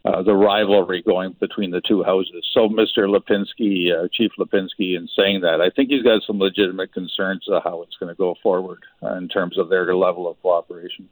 uh, 0.04 0.22
the 0.24 0.34
rivalry 0.34 1.02
going 1.04 1.36
between 1.40 1.72
the 1.72 1.82
two 1.88 2.04
houses. 2.04 2.46
So, 2.54 2.68
Mr. 2.68 3.08
Lipinski, 3.08 3.92
uh, 3.92 4.08
Chief 4.12 4.32
Lipinski, 4.38 4.98
in 4.98 5.08
saying 5.16 5.42
that, 5.42 5.62
I 5.62 5.70
think 5.70 5.90
he's 5.90 6.04
got 6.04 6.24
some 6.26 6.40
legitimate 6.40 6.92
concerns 6.92 7.46
of 7.48 7.64
how 7.64 7.84
it's 7.84 7.96
going 7.98 8.10
to 8.10 8.18
go 8.18 8.36
forward 8.42 8.80
uh, 9.04 9.16
in 9.16 9.28
terms 9.28 9.58
of 9.58 9.70
their 9.70 9.96
level 9.96 10.30
of 10.30 10.42
cooperation. 10.42 11.08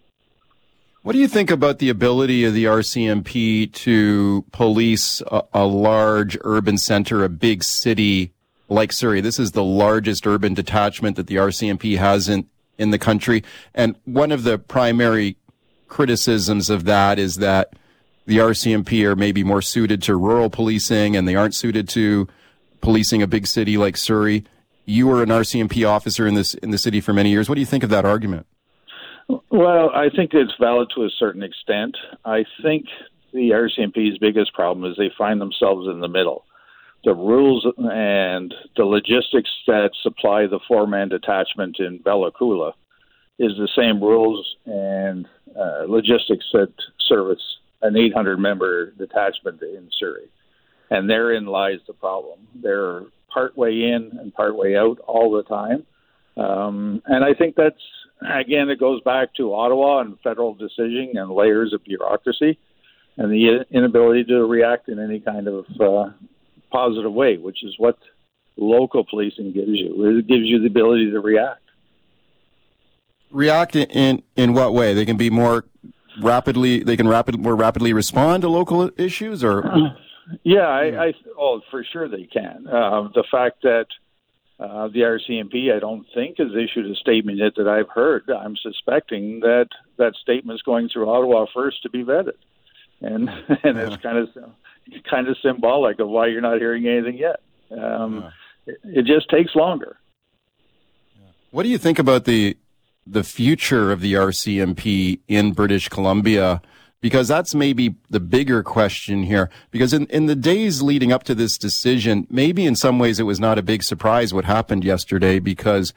What 1.01 1.13
do 1.13 1.19
you 1.19 1.27
think 1.27 1.49
about 1.49 1.79
the 1.79 1.89
ability 1.89 2.43
of 2.43 2.53
the 2.53 2.65
RCMP 2.65 3.71
to 3.71 4.45
police 4.51 5.21
a, 5.27 5.43
a 5.53 5.65
large 5.65 6.37
urban 6.41 6.77
center, 6.77 7.23
a 7.23 7.29
big 7.29 7.63
city? 7.63 8.33
like 8.69 8.93
Surrey. 8.93 9.21
This 9.21 9.39
is 9.39 9.51
the 9.51 9.63
largest 9.63 10.25
urban 10.25 10.53
detachment 10.53 11.15
that 11.17 11.27
the 11.27 11.35
RCMP 11.35 11.97
has 11.97 12.29
in, 12.29 12.47
in 12.77 12.91
the 12.91 12.99
country. 12.99 13.43
And 13.73 13.95
one 14.05 14.31
of 14.31 14.43
the 14.43 14.57
primary 14.57 15.37
criticisms 15.87 16.69
of 16.69 16.85
that 16.85 17.19
is 17.19 17.37
that 17.37 17.73
the 18.25 18.37
RCMP 18.37 19.03
are 19.05 19.15
maybe 19.15 19.43
more 19.43 19.61
suited 19.61 20.03
to 20.03 20.15
rural 20.15 20.49
policing 20.49 21.15
and 21.15 21.27
they 21.27 21.35
aren't 21.35 21.55
suited 21.55 21.89
to 21.89 22.27
policing 22.81 23.23
a 23.23 23.27
big 23.27 23.47
city 23.47 23.75
like 23.75 23.97
Surrey. 23.97 24.45
You 24.85 25.07
were 25.07 25.23
an 25.23 25.29
RCMP 25.29 25.87
officer 25.87 26.27
in 26.27 26.35
this 26.35 26.53
in 26.55 26.71
the 26.71 26.77
city 26.77 27.01
for 27.01 27.13
many 27.13 27.31
years. 27.31 27.49
What 27.49 27.55
do 27.55 27.61
you 27.61 27.67
think 27.67 27.83
of 27.83 27.89
that 27.89 28.05
argument? 28.05 28.45
Well, 29.51 29.91
I 29.93 30.09
think 30.09 30.31
it's 30.33 30.53
valid 30.59 30.89
to 30.95 31.03
a 31.03 31.09
certain 31.17 31.43
extent. 31.43 31.95
I 32.25 32.45
think 32.63 32.85
the 33.31 33.51
RCMP's 33.51 34.17
biggest 34.17 34.53
problem 34.53 34.89
is 34.89 34.97
they 34.97 35.11
find 35.17 35.39
themselves 35.39 35.87
in 35.87 35.99
the 35.99 36.07
middle 36.07 36.45
the 37.03 37.13
rules 37.13 37.65
and 37.77 38.53
the 38.75 38.83
logistics 38.83 39.49
that 39.67 39.91
supply 40.03 40.47
the 40.47 40.59
four 40.67 40.85
man 40.87 41.09
detachment 41.09 41.77
in 41.79 41.99
Bella 41.99 42.31
Coola 42.31 42.73
is 43.37 43.53
the 43.57 43.69
same 43.75 44.01
rules 44.01 44.55
and 44.65 45.25
uh, 45.57 45.85
logistics 45.87 46.45
that 46.51 46.73
service 47.07 47.41
an 47.81 47.95
800 47.95 48.37
member 48.37 48.91
detachment 48.91 49.61
in 49.61 49.89
Surrey. 49.97 50.27
And 50.89 51.09
therein 51.09 51.45
lies 51.45 51.79
the 51.87 51.93
problem. 51.93 52.39
They're 52.61 53.03
part 53.33 53.57
way 53.57 53.69
in 53.69 54.11
and 54.19 54.33
part 54.33 54.57
way 54.57 54.75
out 54.75 54.99
all 55.07 55.31
the 55.31 55.43
time. 55.43 55.85
Um, 56.35 57.01
and 57.05 57.23
I 57.23 57.33
think 57.33 57.55
that's, 57.55 57.79
again, 58.21 58.69
it 58.69 58.79
goes 58.79 59.01
back 59.01 59.33
to 59.35 59.53
Ottawa 59.53 60.01
and 60.01 60.19
federal 60.21 60.53
decision 60.53 61.11
and 61.15 61.31
layers 61.31 61.73
of 61.73 61.83
bureaucracy 61.83 62.57
and 63.17 63.31
the 63.31 63.65
inability 63.71 64.23
to 64.25 64.45
react 64.45 64.87
in 64.89 64.99
any 64.99 65.19
kind 65.19 65.47
of 65.47 65.65
uh, 65.79 66.09
positive 66.71 67.11
way, 67.11 67.37
which 67.37 67.63
is 67.63 67.75
what 67.77 67.97
local 68.57 69.03
policing 69.03 69.51
gives 69.53 69.71
you. 69.71 70.17
It 70.17 70.27
gives 70.27 70.45
you 70.45 70.59
the 70.59 70.67
ability 70.67 71.11
to 71.11 71.19
react. 71.19 71.61
React 73.31 73.75
in 73.75 74.23
in 74.35 74.53
what 74.53 74.73
way? 74.73 74.93
They 74.93 75.05
can 75.05 75.17
be 75.17 75.29
more 75.29 75.65
rapidly. 76.21 76.81
They 76.81 76.97
can 76.97 77.07
rapid 77.07 77.39
more 77.39 77.55
rapidly 77.55 77.93
respond 77.93 78.41
to 78.41 78.49
local 78.49 78.89
issues, 78.97 79.43
or 79.43 79.93
yeah, 80.43 80.67
I, 80.67 81.07
I 81.07 81.13
oh 81.37 81.61
for 81.69 81.83
sure 81.83 82.07
they 82.07 82.23
can. 82.23 82.67
Uh, 82.67 83.09
the 83.13 83.23
fact 83.29 83.61
that 83.63 83.85
uh, 84.59 84.89
the 84.89 84.99
RCMP, 84.99 85.73
I 85.73 85.79
don't 85.79 86.05
think, 86.13 86.37
has 86.37 86.49
issued 86.53 86.91
a 86.91 86.95
statement 86.95 87.37
yet 87.37 87.53
that 87.55 87.67
I've 87.67 87.89
heard. 87.89 88.29
I'm 88.29 88.57
suspecting 88.57 89.39
that 89.39 89.69
that 89.97 90.15
statement 90.15 90.57
is 90.57 90.61
going 90.63 90.89
through 90.89 91.09
Ottawa 91.09 91.45
first 91.53 91.81
to 91.83 91.89
be 91.89 92.03
vetted, 92.03 92.33
and 92.99 93.29
and 93.63 93.77
it's 93.77 93.97
kind 93.97 94.17
of 94.17 94.29
kind 95.09 95.27
of 95.29 95.37
symbolic 95.41 95.99
of 95.99 96.09
why 96.09 96.27
you're 96.27 96.41
not 96.41 96.57
hearing 96.57 96.85
anything 96.87 97.17
yet. 97.17 97.39
Um, 97.71 98.31
yeah. 98.65 98.73
it, 98.73 98.79
it, 98.83 99.05
just 99.05 99.29
takes 99.29 99.55
longer. 99.55 99.97
What 101.51 101.63
do 101.63 101.69
you 101.69 101.77
think 101.77 101.97
about 101.97 102.25
the 102.25 102.57
the 103.07 103.23
future 103.23 103.93
of 103.93 104.01
the 104.01 104.13
RCMP 104.13 105.19
in 105.29 105.53
British 105.53 105.87
Columbia? 105.87 106.61
Because 107.01 107.29
that's 107.29 107.55
maybe 107.55 107.95
the 108.09 108.19
bigger 108.19 108.61
question 108.61 109.23
here. 109.23 109.49
Because 109.71 109.93
in, 109.93 110.05
in 110.07 110.25
the 110.25 110.35
days 110.35 110.81
leading 110.81 111.13
up 111.13 111.23
to 111.23 111.35
this 111.35 111.57
decision, 111.57 112.27
maybe 112.29 112.65
in 112.65 112.75
some 112.75 112.99
ways 112.99 113.19
it 113.19 113.23
was 113.23 113.39
not 113.39 113.57
a 113.57 113.63
big 113.63 113.83
surprise 113.83 114.33
what 114.33 114.45
happened 114.45 114.83
yesterday 114.83 115.39
because 115.39 115.93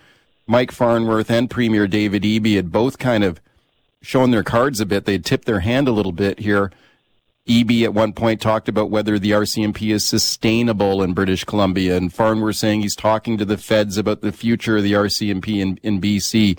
Mike 0.47 0.71
Farnworth 0.71 1.31
and 1.31 1.51
Premier 1.51 1.89
David 1.89 2.23
Eby 2.23 2.55
had 2.55 2.71
both 2.71 2.99
kind 2.99 3.25
of 3.25 3.41
shown 4.01 4.31
their 4.31 4.45
cards 4.45 4.81
a 4.81 4.87
bit. 4.87 5.05
They 5.05 5.19
tipped 5.19 5.47
their 5.47 5.61
hand 5.61 5.89
a 5.89 5.93
little 5.93 6.13
bit 6.13 6.39
here 6.39 6.71
Eby 7.49 7.83
at 7.83 7.95
one 7.95 8.13
point 8.13 8.41
talked 8.41 8.69
about 8.69 8.91
whether 8.91 9.19
the 9.19 9.33
RCMP 9.33 9.93
is 9.93 10.05
sustainable 10.05 11.03
in 11.03 11.13
British 11.13 11.45
Columbia, 11.45 11.97
and 11.97 12.13
Farnworth 12.13 12.57
saying 12.57 12.83
he's 12.83 12.95
talking 12.95 13.37
to 13.37 13.45
the 13.45 13.59
feds 13.59 13.99
about 13.99 14.21
the 14.21 14.31
future 14.31 14.77
of 14.77 14.85
the 14.85 14.93
RCMP 14.93 15.61
in, 15.61 15.79
in 15.83 16.01
BC. 16.01 16.59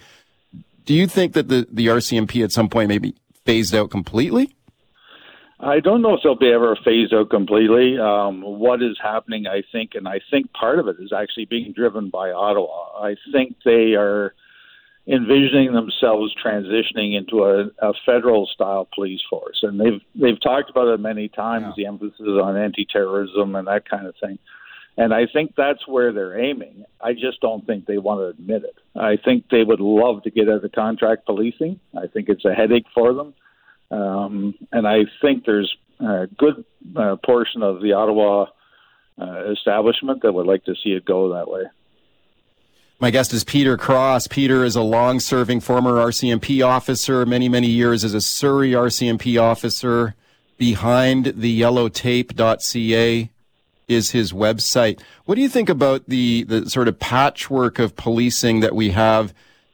Do 0.86 0.94
you 0.94 1.08
think 1.08 1.34
that 1.34 1.48
the, 1.48 1.66
the 1.72 1.88
RCMP 1.88 2.44
at 2.44 2.52
some 2.52 2.68
point 2.68 2.90
may 2.90 2.98
be 2.98 3.16
phased 3.46 3.76
out 3.76 3.90
completely? 3.90 4.56
I 5.60 5.80
don't 5.80 6.02
know 6.02 6.14
if 6.14 6.20
they'll 6.24 6.36
be 6.36 6.52
ever 6.52 6.78
phased 6.84 7.14
out 7.14 7.30
completely. 7.30 7.98
Um, 7.98 8.42
what 8.42 8.84
is 8.84 8.98
happening, 9.02 9.48
I 9.48 9.64
think, 9.72 9.92
and 9.96 10.08
I 10.08 10.20
think 10.30 10.52
part 10.52 10.78
of 10.80 10.88
it 10.88 10.98
is 11.00 11.14
actually 11.14 11.46
being 11.46 11.72
driven 11.72 12.10
by 12.10 12.32
Ottawa. 12.32 13.02
I 13.02 13.16
think 13.32 13.56
they 13.64 13.94
are 13.94 14.34
envisioning 15.08 15.74
themselves 15.74 16.34
transitioning 16.44 17.18
into 17.18 17.44
a, 17.44 17.66
a 17.86 17.94
federal 18.06 18.48
style 18.48 18.88
police 18.94 19.22
force, 19.30 19.60
and 19.64 19.80
they've 19.80 20.02
they've 20.16 20.42
talked 20.42 20.70
about 20.70 20.88
it 20.88 21.00
many 21.00 21.30
times. 21.30 21.66
Yeah. 21.78 21.84
The 21.84 21.86
emphasis 21.88 22.22
on 22.22 22.58
anti-terrorism 22.58 23.56
and 23.56 23.68
that 23.68 23.88
kind 23.90 24.08
of 24.08 24.16
thing, 24.22 24.40
and 24.98 25.14
I 25.14 25.26
think 25.32 25.56
that's 25.56 25.88
where 25.88 26.12
they're 26.12 26.40
aiming. 26.40 26.86
I 27.02 27.14
just 27.14 27.42
don't 27.42 27.66
think 27.66 27.86
they 27.86 27.98
want 27.98 28.20
to 28.22 28.28
admit 28.28 28.64
it. 28.64 28.76
I 28.96 29.18
think 29.18 29.46
they 29.50 29.64
would 29.64 29.80
love 29.80 30.24
to 30.24 30.30
get 30.30 30.50
out 30.50 30.64
of 30.64 30.72
contract 30.72 31.26
policing. 31.26 31.80
I 31.98 32.08
think 32.08 32.30
it's 32.30 32.46
a 32.46 32.54
headache 32.54 32.86
for 32.94 33.14
them, 33.14 33.34
um, 33.92 34.56
and 34.72 34.88
I 34.88 35.06
think 35.22 35.46
there's 35.46 35.76
a 36.00 36.28
good 36.38 36.64
uh, 36.96 37.16
portion 37.26 37.64
of 37.64 37.82
the 37.82 37.94
Ottawa 37.94 38.48
uh, 39.20 39.52
establishment 39.52 40.22
that 40.24 40.34
would 40.34 40.48
like 40.48 40.66
to 40.66 40.76
see 40.84 40.90
it 40.90 41.06
go 41.06 41.34
that 41.34 41.50
way. 41.50 41.64
My 43.00 43.12
guest 43.12 43.34
is 43.34 43.44
Peter 43.44 43.76
Cross. 43.76 44.28
Peter 44.28 44.64
is 44.64 44.76
a 44.76 44.82
long 44.82 45.20
serving 45.20 45.60
former 45.60 45.94
RCMP 45.94 46.66
officer, 46.66 47.26
many, 47.26 47.50
many 47.50 47.68
years 47.68 48.04
as 48.04 48.14
a 48.14 48.22
Surrey 48.22 48.72
RCMP 48.72 49.42
officer. 49.42 50.16
Behind 50.58 51.26
the 51.26 51.60
yellowtape.ca 51.60 53.30
is 53.88 54.12
his 54.12 54.32
website. 54.32 55.00
What 55.26 55.36
do 55.36 55.42
you 55.42 55.50
think 55.50 55.70
about 55.70 56.04
the, 56.08 56.44
the 56.44 56.70
sort 56.70 56.88
of 56.88 57.00
patchwork 57.00 57.80
of 57.80 57.96
policing 57.96 58.60
that 58.62 58.76
we 58.76 58.92
have 58.92 59.34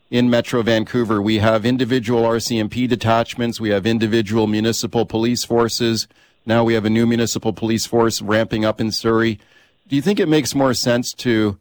in 0.10 0.30
Metro 0.30 0.62
Vancouver? 0.62 1.22
We 1.22 1.39
have 1.39 1.65
individual 1.65 2.24
RCMP 2.24 2.88
detachments, 2.88 3.60
we 3.60 3.69
have 3.69 3.86
individual 3.86 4.48
municipal 4.48 5.06
police 5.06 5.43
forces. 5.43 6.08
Now 6.45 6.63
we 6.63 6.74
have 6.74 6.86
a 6.86 6.89
new 6.89 7.06
municipal 7.06 7.54
police 7.54 7.86
force 7.86 8.22
ramping 8.22 8.65
up 8.65 8.82
in 8.82 8.91
Surrey. 8.91 9.39
Do 9.88 9.95
you 9.95 10.02
think 10.02 10.19
it 10.19 10.30
makes 10.30 10.56
more 10.56 10.74
sense 10.74 11.13
to 11.13 11.60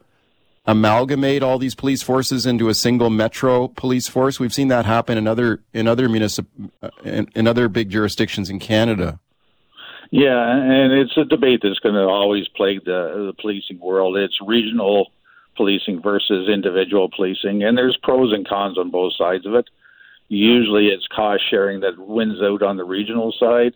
amalgamate 0.69 1.43
all 1.43 1.59
these 1.59 1.75
police 1.75 2.03
forces 2.03 2.45
into 2.45 2.69
a 2.69 2.75
single 2.75 3.09
metro 3.09 3.69
police 3.69 4.07
force. 4.07 4.39
We've 4.39 4.53
seen 4.53 4.69
that 4.69 4.85
happen 4.85 5.17
in 5.17 5.27
other 5.27 5.63
in 5.73 5.89
other 5.89 6.09
municip 6.09 6.47
uh, 6.83 6.91
in, 7.03 7.27
in 7.35 7.47
other 7.47 7.69
big 7.69 7.89
jurisdictions 7.89 8.51
in 8.51 8.59
Canada. 8.59 9.19
Yeah, 10.11 10.57
and 10.57 10.93
it's 10.93 11.17
a 11.17 11.25
debate 11.25 11.61
that's 11.63 11.81
going 11.81 11.95
to 11.95 12.03
always 12.03 12.49
plague 12.49 12.85
the 12.85 13.27
the 13.27 13.35
policing 13.39 13.79
world. 13.79 14.17
It's 14.17 14.39
regional 14.45 15.13
policing 15.57 16.01
versus 16.03 16.49
individual 16.49 17.11
policing, 17.15 17.63
and 17.63 17.77
there's 17.77 17.99
pros 18.03 18.33
and 18.33 18.49
cons 18.49 18.79
on 18.79 18.91
both 18.91 19.13
sides 19.19 19.45
of 19.45 19.55
it. 19.55 19.69
Usually, 20.29 20.87
it's 20.87 21.07
cost 21.15 21.43
sharing 21.51 21.81
that 21.81 21.99
wins 21.99 22.41
out 22.43 22.63
on 22.63 22.77
the 22.77 22.85
regional 22.85 23.35
side. 23.39 23.75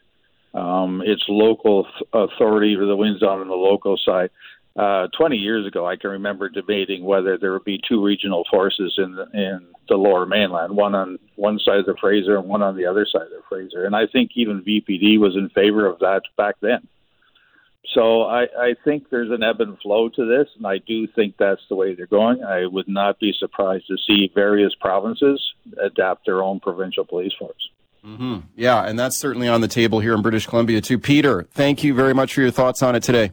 Um, 0.55 1.03
it's 1.05 1.25
local 1.29 1.87
authority 2.13 2.77
that 2.77 2.97
wins 2.97 3.23
out 3.23 3.41
on 3.41 3.49
the 3.49 3.55
local 3.55 3.97
side. 3.97 4.31
Uh, 4.75 5.07
20 5.19 5.37
years 5.37 5.67
ago, 5.67 5.87
I 5.87 5.97
can 5.97 6.11
remember 6.11 6.49
debating 6.49 7.05
whether 7.05 7.37
there 7.37 7.53
would 7.53 7.65
be 7.65 7.81
two 7.87 8.03
regional 8.03 8.45
forces 8.51 8.95
in 8.97 9.15
the, 9.15 9.29
in 9.35 9.67
the 9.89 9.97
Lower 9.97 10.25
Mainland, 10.25 10.75
one 10.75 10.95
on 10.95 11.19
one 11.37 11.59
side 11.59 11.81
of 11.81 11.87
the 11.87 11.97
Fraser 12.01 12.39
and 12.39 12.49
one 12.49 12.63
on 12.63 12.77
the 12.77 12.87
other 12.87 13.07
side 13.11 13.23
of 13.23 13.31
the 13.31 13.43
Fraser. 13.49 13.85
And 13.85 13.95
I 13.95 14.07
think 14.07 14.31
even 14.35 14.63
VPD 14.63 15.19
was 15.19 15.37
in 15.37 15.51
favor 15.51 15.87
of 15.87 15.99
that 15.99 16.23
back 16.39 16.55
then. 16.63 16.89
So 17.95 18.23
I, 18.23 18.45
I 18.59 18.75
think 18.85 19.11
there's 19.11 19.31
an 19.31 19.43
ebb 19.43 19.61
and 19.61 19.79
flow 19.81 20.09
to 20.09 20.25
this, 20.25 20.49
and 20.57 20.67
I 20.67 20.79
do 20.79 21.07
think 21.07 21.37
that's 21.37 21.61
the 21.69 21.75
way 21.75 21.95
they're 21.95 22.07
going. 22.07 22.43
I 22.43 22.65
would 22.65 22.89
not 22.89 23.19
be 23.19 23.35
surprised 23.39 23.89
to 23.89 23.97
see 24.07 24.31
various 24.35 24.75
provinces 24.81 25.43
adapt 25.83 26.25
their 26.25 26.43
own 26.43 26.61
provincial 26.61 27.05
police 27.05 27.33
force. 27.39 27.69
Mm-hmm. 28.05 28.39
Yeah, 28.57 28.83
and 28.85 28.99
that's 28.99 29.19
certainly 29.19 29.49
on 29.49 29.61
the 29.61 29.69
table 29.69 30.01
here 30.01 30.15
in 30.15 30.23
British 30.23 30.47
Columbia 30.47 30.81
too. 30.81 30.99
Peter, 30.99 31.47
thank 31.53 31.85
you 31.85 31.93
very 31.93 32.15
much 32.15 32.35
for 32.35 32.41
your 32.41 32.51
thoughts 32.51 32.83
on 32.83 32.95
it 32.97 33.03
today. 33.03 33.33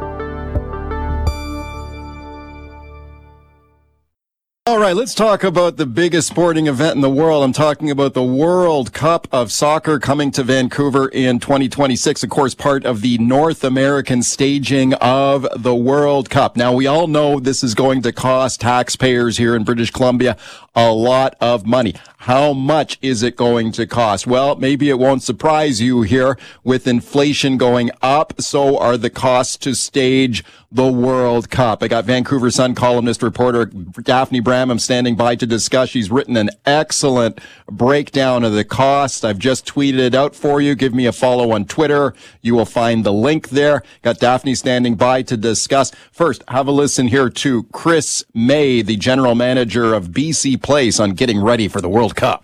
All 4.71 4.79
right, 4.79 4.95
let's 4.95 5.13
talk 5.13 5.43
about 5.43 5.75
the 5.75 5.85
biggest 5.85 6.29
sporting 6.29 6.67
event 6.67 6.95
in 6.95 7.01
the 7.01 7.09
world. 7.09 7.43
I'm 7.43 7.51
talking 7.51 7.91
about 7.91 8.13
the 8.13 8.23
World 8.23 8.93
Cup 8.93 9.27
of 9.29 9.51
Soccer 9.51 9.99
coming 9.99 10.31
to 10.31 10.43
Vancouver 10.43 11.09
in 11.09 11.41
2026. 11.41 12.23
Of 12.23 12.29
course, 12.29 12.55
part 12.55 12.85
of 12.85 13.01
the 13.01 13.17
North 13.17 13.65
American 13.65 14.23
staging 14.23 14.93
of 14.93 15.45
the 15.61 15.75
World 15.75 16.29
Cup. 16.29 16.55
Now, 16.55 16.71
we 16.71 16.87
all 16.87 17.07
know 17.07 17.37
this 17.37 17.65
is 17.65 17.75
going 17.75 18.01
to 18.03 18.13
cost 18.13 18.61
taxpayers 18.61 19.37
here 19.37 19.57
in 19.57 19.65
British 19.65 19.91
Columbia 19.91 20.37
a 20.75 20.91
lot 20.91 21.35
of 21.41 21.65
money. 21.65 21.93
How 22.19 22.53
much 22.53 22.97
is 23.01 23.23
it 23.23 23.35
going 23.35 23.71
to 23.73 23.85
cost? 23.85 24.25
Well, 24.25 24.55
maybe 24.55 24.89
it 24.89 24.99
won't 24.99 25.23
surprise 25.23 25.81
you 25.81 26.03
here 26.03 26.37
with 26.63 26.87
inflation 26.87 27.57
going 27.57 27.91
up. 28.01 28.41
So 28.41 28.77
are 28.77 28.95
the 28.95 29.09
costs 29.09 29.57
to 29.57 29.75
stage 29.75 30.43
the 30.71 30.89
World 30.89 31.49
Cup. 31.49 31.83
I 31.83 31.87
got 31.87 32.05
Vancouver 32.05 32.49
Sun 32.51 32.75
columnist 32.75 33.21
reporter 33.21 33.65
Daphne 33.65 34.39
Bramham 34.61 34.79
standing 34.79 35.15
by 35.15 35.35
to 35.35 35.47
discuss. 35.47 35.89
She's 35.89 36.11
written 36.11 36.37
an 36.37 36.51
excellent 36.67 37.39
breakdown 37.65 38.43
of 38.43 38.53
the 38.53 38.63
cost. 38.63 39.25
I've 39.25 39.39
just 39.39 39.65
tweeted 39.65 39.97
it 39.97 40.13
out 40.13 40.35
for 40.35 40.61
you. 40.61 40.75
Give 40.75 40.93
me 40.93 41.07
a 41.07 41.11
follow 41.11 41.51
on 41.51 41.65
Twitter. 41.65 42.13
You 42.41 42.53
will 42.53 42.65
find 42.65 43.03
the 43.03 43.11
link 43.11 43.49
there. 43.49 43.81
Got 44.03 44.19
Daphne 44.19 44.53
standing 44.53 44.93
by 44.93 45.23
to 45.23 45.35
discuss. 45.35 45.91
First, 46.11 46.43
have 46.47 46.67
a 46.67 46.71
listen 46.71 47.07
here 47.07 47.29
to 47.29 47.63
Chris 47.71 48.23
May, 48.35 48.83
the 48.83 48.97
general 48.97 49.33
manager 49.33 49.95
of 49.95 50.09
BC 50.09 50.61
Place 50.61 50.99
on 50.99 51.11
getting 51.11 51.41
ready 51.41 51.67
for 51.67 51.81
the 51.81 51.89
World 51.89 52.15
Cup. 52.15 52.43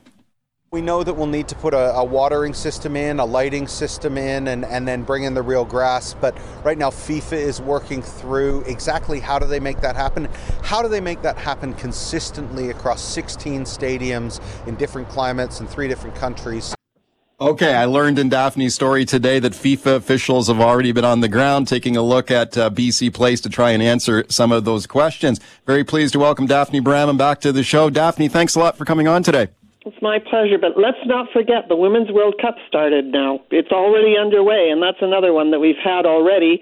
We 0.70 0.82
know 0.82 1.02
that 1.02 1.14
we'll 1.14 1.28
need 1.28 1.48
to 1.48 1.56
put 1.56 1.74
a, 1.74 1.96
a, 1.96 2.04
watering 2.04 2.54
system 2.54 2.98
in, 2.98 3.22
a 3.22 3.26
lighting 3.26 3.68
system 3.68 4.18
in, 4.18 4.50
and, 4.50 4.66
and 4.66 4.86
then 4.86 5.04
bring 5.04 5.24
in 5.24 5.34
the 5.34 5.42
real 5.42 5.64
grass. 5.64 6.14
But 6.14 6.38
right 6.62 6.78
now, 6.78 6.90
FIFA 6.90 7.38
is 7.38 7.62
working 7.62 8.02
through 8.02 8.64
exactly 8.68 9.22
how 9.22 9.40
do 9.40 9.48
they 9.48 9.62
make 9.62 9.80
that 9.80 9.96
happen? 9.96 10.28
How 10.64 10.82
do 10.82 10.90
they 10.90 11.00
make 11.00 11.22
that 11.22 11.38
happen 11.38 11.74
consistently 11.74 12.70
across 12.70 13.02
16 13.02 13.62
stadiums 13.64 14.42
in 14.68 14.76
different 14.76 15.08
climates 15.08 15.62
and 15.62 15.70
three 15.70 15.88
different 15.88 16.18
countries? 16.18 16.76
Okay, 17.40 17.74
I 17.74 17.86
learned 17.86 18.20
in 18.20 18.28
Daphne's 18.28 18.76
story 18.76 19.06
today 19.06 19.40
that 19.40 19.54
FIFA 19.54 19.96
officials 19.96 20.48
have 20.48 20.60
already 20.60 20.92
been 20.92 21.06
on 21.06 21.22
the 21.22 21.30
ground 21.30 21.70
taking 21.70 21.96
a 21.96 22.02
look 22.02 22.30
at 22.30 22.58
uh, 22.58 22.70
BC 22.72 23.14
Place 23.14 23.40
to 23.42 23.50
try 23.50 23.72
and 23.72 23.82
answer 23.82 24.26
some 24.28 24.52
of 24.52 24.66
those 24.66 24.86
questions. 24.86 25.40
Very 25.66 25.86
pleased 25.86 26.12
to 26.14 26.20
welcome 26.20 26.46
Daphne 26.46 26.82
Bramham 26.82 27.18
back 27.18 27.40
to 27.42 27.54
the 27.54 27.64
show. 27.64 27.90
Daphne, 27.90 28.28
thanks 28.28 28.56
a 28.56 28.60
lot 28.60 28.78
for 28.78 28.84
coming 28.84 29.08
on 29.08 29.24
today. 29.24 29.48
It's 29.88 30.02
my 30.02 30.20
pleasure, 30.20 30.58
but 30.60 30.78
let's 30.78 30.98
not 31.06 31.32
forget 31.32 31.70
the 31.70 31.76
Women's 31.78 32.12
World 32.12 32.36
Cup 32.42 32.56
started 32.68 33.06
now. 33.06 33.40
It's 33.52 33.72
already 33.72 34.18
underway, 34.20 34.68
and 34.70 34.84
that's 34.84 34.98
another 35.00 35.32
one 35.32 35.52
that 35.52 35.60
we've 35.60 35.80
had 35.82 36.06
already, 36.06 36.60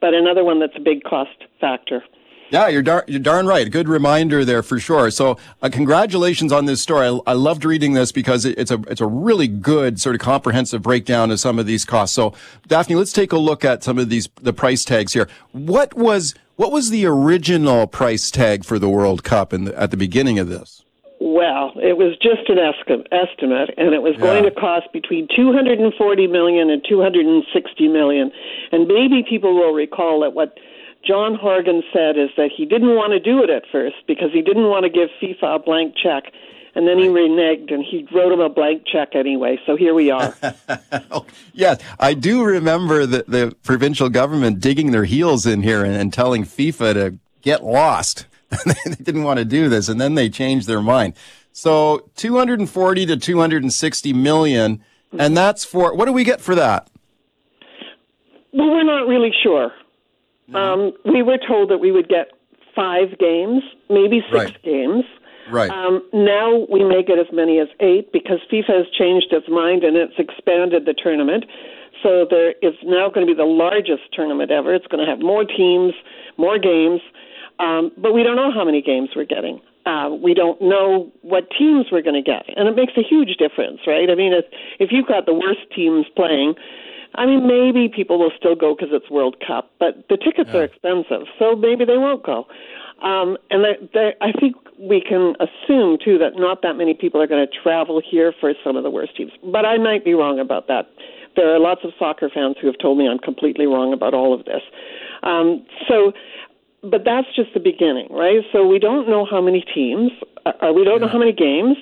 but 0.00 0.14
another 0.14 0.44
one 0.44 0.60
that's 0.60 0.76
a 0.76 0.80
big 0.80 1.02
cost 1.02 1.42
factor. 1.60 2.04
Yeah, 2.50 2.68
you're, 2.68 2.82
dar- 2.82 3.04
you're 3.08 3.18
darn 3.18 3.48
right. 3.48 3.68
Good 3.68 3.88
reminder 3.88 4.44
there 4.44 4.62
for 4.62 4.78
sure. 4.78 5.10
So, 5.10 5.38
uh, 5.60 5.70
congratulations 5.72 6.52
on 6.52 6.66
this 6.66 6.80
story. 6.80 7.08
I, 7.08 7.32
I 7.32 7.32
loved 7.32 7.64
reading 7.64 7.94
this 7.94 8.12
because 8.12 8.44
it, 8.44 8.56
it's 8.56 8.70
a 8.70 8.80
it's 8.88 9.00
a 9.00 9.06
really 9.06 9.48
good 9.48 10.00
sort 10.00 10.14
of 10.14 10.20
comprehensive 10.20 10.80
breakdown 10.80 11.32
of 11.32 11.40
some 11.40 11.58
of 11.58 11.66
these 11.66 11.84
costs. 11.84 12.14
So, 12.14 12.32
Daphne, 12.68 12.94
let's 12.94 13.12
take 13.12 13.32
a 13.32 13.38
look 13.38 13.64
at 13.64 13.82
some 13.82 13.98
of 13.98 14.08
these 14.08 14.28
the 14.40 14.52
price 14.52 14.84
tags 14.84 15.14
here. 15.14 15.28
What 15.50 15.94
was 15.94 16.36
what 16.54 16.70
was 16.70 16.90
the 16.90 17.06
original 17.06 17.88
price 17.88 18.30
tag 18.30 18.64
for 18.64 18.78
the 18.78 18.88
World 18.88 19.24
Cup 19.24 19.52
in 19.52 19.64
the, 19.64 19.78
at 19.78 19.90
the 19.90 19.96
beginning 19.96 20.38
of 20.38 20.48
this? 20.48 20.84
Well, 21.38 21.70
it 21.76 21.96
was 21.96 22.18
just 22.18 22.50
an 22.50 22.58
estimate, 22.58 23.70
and 23.78 23.94
it 23.94 24.02
was 24.02 24.14
yeah. 24.18 24.26
going 24.26 24.42
to 24.42 24.50
cost 24.50 24.92
between 24.92 25.28
240 25.36 26.26
million 26.26 26.68
and 26.68 26.82
260 26.82 27.86
million. 27.86 28.32
And 28.72 28.88
maybe 28.88 29.22
people 29.22 29.54
will 29.54 29.72
recall 29.72 30.18
that 30.22 30.34
what 30.34 30.58
John 31.06 31.36
Horgan 31.36 31.84
said 31.92 32.18
is 32.18 32.30
that 32.36 32.50
he 32.50 32.66
didn't 32.66 32.96
want 32.96 33.12
to 33.12 33.20
do 33.20 33.44
it 33.44 33.50
at 33.50 33.62
first 33.70 34.02
because 34.08 34.32
he 34.32 34.42
didn't 34.42 34.66
want 34.66 34.82
to 34.82 34.90
give 34.90 35.10
FIFA 35.22 35.54
a 35.54 35.58
blank 35.60 35.94
check. 35.94 36.24
And 36.74 36.88
then 36.88 36.98
he 36.98 37.06
reneged 37.06 37.72
and 37.72 37.84
he 37.84 38.04
wrote 38.12 38.32
him 38.32 38.40
a 38.40 38.48
blank 38.48 38.82
check 38.84 39.14
anyway. 39.14 39.60
So 39.64 39.76
here 39.76 39.94
we 39.94 40.10
are. 40.10 40.34
Oh, 41.10 41.24
yes, 41.54 41.80
I 42.00 42.14
do 42.14 42.42
remember 42.42 43.06
the, 43.06 43.24
the 43.28 43.56
provincial 43.62 44.08
government 44.08 44.58
digging 44.58 44.90
their 44.90 45.04
heels 45.04 45.46
in 45.46 45.62
here 45.62 45.84
and, 45.84 45.94
and 45.94 46.12
telling 46.12 46.42
FIFA 46.42 46.94
to 46.94 47.18
get 47.42 47.62
lost. 47.62 48.26
they 48.84 48.94
didn't 49.02 49.24
want 49.24 49.38
to 49.38 49.44
do 49.44 49.68
this, 49.68 49.88
and 49.88 50.00
then 50.00 50.14
they 50.14 50.28
changed 50.28 50.66
their 50.66 50.80
mind. 50.80 51.14
So 51.52 52.08
240 52.16 53.06
to 53.06 53.16
260 53.16 54.12
million, 54.12 54.84
and 55.18 55.36
that's 55.36 55.64
for 55.64 55.94
what 55.94 56.06
do 56.06 56.12
we 56.12 56.24
get 56.24 56.40
for 56.40 56.54
that? 56.54 56.88
Well, 58.52 58.70
we're 58.70 58.84
not 58.84 59.06
really 59.06 59.32
sure. 59.42 59.72
Mm-hmm. 60.48 60.56
Um, 60.56 60.92
we 61.04 61.22
were 61.22 61.38
told 61.38 61.70
that 61.70 61.78
we 61.78 61.92
would 61.92 62.08
get 62.08 62.30
five 62.74 63.18
games, 63.18 63.62
maybe 63.90 64.20
six 64.30 64.44
right. 64.44 64.62
games. 64.62 65.04
Right. 65.50 65.70
Um, 65.70 66.02
now 66.12 66.66
we 66.70 66.84
may 66.84 67.02
get 67.02 67.18
as 67.18 67.26
many 67.32 67.58
as 67.58 67.68
eight 67.80 68.12
because 68.12 68.38
FIFA 68.52 68.84
has 68.84 68.86
changed 68.96 69.32
its 69.32 69.48
mind 69.48 69.82
and 69.82 69.96
it's 69.96 70.14
expanded 70.18 70.84
the 70.86 70.94
tournament. 70.94 71.44
So 72.02 72.26
there 72.28 72.52
is 72.62 72.74
now 72.84 73.10
going 73.10 73.26
to 73.26 73.32
be 73.32 73.36
the 73.36 73.48
largest 73.48 74.12
tournament 74.12 74.50
ever. 74.50 74.74
It's 74.74 74.86
going 74.86 75.04
to 75.04 75.10
have 75.10 75.20
more 75.20 75.44
teams, 75.44 75.94
more 76.36 76.58
games. 76.58 77.00
Um, 77.58 77.90
but 77.96 78.12
we 78.12 78.22
don't 78.22 78.36
know 78.36 78.52
how 78.52 78.64
many 78.64 78.82
games 78.82 79.10
we're 79.16 79.24
getting. 79.24 79.60
Uh, 79.86 80.10
we 80.10 80.34
don't 80.34 80.60
know 80.60 81.10
what 81.22 81.48
teams 81.58 81.86
we're 81.90 82.02
going 82.02 82.22
to 82.22 82.22
get, 82.22 82.44
and 82.56 82.68
it 82.68 82.76
makes 82.76 82.92
a 82.96 83.02
huge 83.02 83.36
difference, 83.38 83.80
right? 83.86 84.10
I 84.10 84.14
mean, 84.14 84.32
if 84.32 84.44
if 84.78 84.90
you've 84.92 85.06
got 85.06 85.24
the 85.24 85.32
worst 85.32 85.64
teams 85.74 86.06
playing, 86.14 86.54
I 87.14 87.24
mean, 87.24 87.46
maybe 87.48 87.88
people 87.88 88.18
will 88.18 88.32
still 88.36 88.54
go 88.54 88.74
because 88.74 88.90
it's 88.92 89.10
World 89.10 89.36
Cup, 89.46 89.72
but 89.80 90.06
the 90.08 90.18
tickets 90.18 90.50
yeah. 90.52 90.60
are 90.60 90.64
expensive, 90.64 91.26
so 91.38 91.56
maybe 91.56 91.84
they 91.84 91.96
won't 91.96 92.22
go. 92.22 92.46
Um, 93.02 93.38
and 93.50 93.64
they, 93.94 94.12
I 94.20 94.32
think 94.32 94.56
we 94.78 95.00
can 95.00 95.34
assume 95.40 95.98
too 96.04 96.18
that 96.18 96.36
not 96.36 96.62
that 96.62 96.74
many 96.74 96.94
people 96.94 97.22
are 97.22 97.26
going 97.26 97.46
to 97.46 97.52
travel 97.62 98.02
here 98.04 98.34
for 98.38 98.52
some 98.62 98.76
of 98.76 98.82
the 98.82 98.90
worst 98.90 99.16
teams, 99.16 99.32
but 99.42 99.64
I 99.64 99.78
might 99.78 100.04
be 100.04 100.14
wrong 100.14 100.38
about 100.38 100.68
that. 100.68 100.90
There 101.36 101.54
are 101.54 101.60
lots 101.60 101.80
of 101.84 101.92
soccer 101.98 102.28
fans 102.28 102.56
who 102.60 102.66
have 102.66 102.78
told 102.78 102.98
me 102.98 103.08
I'm 103.08 103.18
completely 103.18 103.66
wrong 103.66 103.92
about 103.92 104.12
all 104.12 104.34
of 104.34 104.44
this. 104.44 104.62
Um, 105.22 105.64
so 105.88 106.12
but 106.82 107.02
that's 107.04 107.26
just 107.34 107.54
the 107.54 107.60
beginning, 107.60 108.08
right? 108.10 108.42
So 108.52 108.66
we 108.66 108.78
don't 108.78 109.08
know 109.08 109.26
how 109.28 109.40
many 109.40 109.64
teams, 109.74 110.12
uh, 110.46 110.52
uh 110.62 110.72
we 110.72 110.84
don't 110.84 111.00
know 111.00 111.08
how 111.08 111.18
many 111.18 111.32
games, 111.32 111.76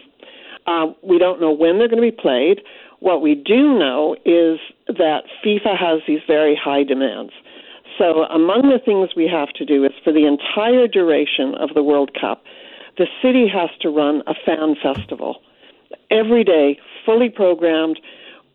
uh, 0.66 0.86
we 1.02 1.18
don't 1.18 1.40
know 1.40 1.52
when 1.52 1.78
they're 1.78 1.88
going 1.88 2.02
to 2.02 2.10
be 2.10 2.16
played. 2.16 2.60
What 3.00 3.20
we 3.22 3.34
do 3.34 3.78
know 3.78 4.16
is 4.24 4.58
that 4.88 5.24
FIFA 5.44 5.78
has 5.78 6.00
these 6.06 6.20
very 6.26 6.56
high 6.56 6.82
demands. 6.82 7.32
So 7.98 8.24
among 8.24 8.70
the 8.70 8.78
things 8.84 9.10
we 9.16 9.28
have 9.28 9.50
to 9.54 9.64
do 9.64 9.84
is 9.84 9.92
for 10.02 10.12
the 10.12 10.26
entire 10.26 10.88
duration 10.88 11.54
of 11.54 11.70
the 11.74 11.82
World 11.82 12.12
Cup, 12.18 12.42
the 12.98 13.06
city 13.22 13.46
has 13.48 13.70
to 13.80 13.90
run 13.90 14.22
a 14.26 14.34
fan 14.44 14.74
festival 14.82 15.42
every 16.10 16.44
day, 16.44 16.78
fully 17.04 17.28
programmed, 17.28 18.00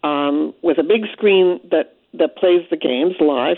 um, 0.04 0.54
with 0.62 0.78
a 0.78 0.84
big 0.84 1.06
screen 1.14 1.60
that 1.70 1.96
that 2.14 2.36
plays 2.36 2.62
the 2.70 2.76
games 2.76 3.16
live 3.22 3.58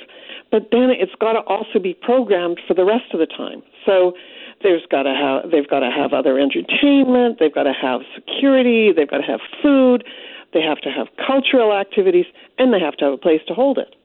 but 0.54 0.70
then 0.72 0.92
it's 0.92 1.16
got 1.20 1.34
to 1.34 1.40
also 1.40 1.80
be 1.82 1.96
programmed 1.96 2.62
for 2.68 2.76
the 2.76 2.86
rest 2.86 3.12
of 3.12 3.20
the 3.20 3.26
time. 3.26 3.64
So 3.88 4.14
there's 4.62 4.84
got 4.92 5.04
to 5.04 5.14
have 5.16 5.50
they've 5.50 5.68
got 5.68 5.80
to 5.80 5.90
have 5.90 6.14
other 6.14 6.38
entertainment, 6.38 7.40
they've 7.40 7.54
got 7.54 7.64
to 7.64 7.74
have 7.74 8.02
security, 8.14 8.94
they've 8.96 9.10
got 9.10 9.18
to 9.18 9.24
have 9.24 9.40
food, 9.64 10.06
they 10.54 10.62
have 10.62 10.78
to 10.82 10.90
have 10.92 11.08
cultural 11.18 11.74
activities, 11.74 12.28
and 12.60 12.72
they 12.72 12.80
have 12.80 12.96
to 12.98 13.06
have 13.06 13.14
a 13.16 13.18
place 13.18 13.42
to 13.48 13.56
hold 13.56 13.80
it. 13.80 13.96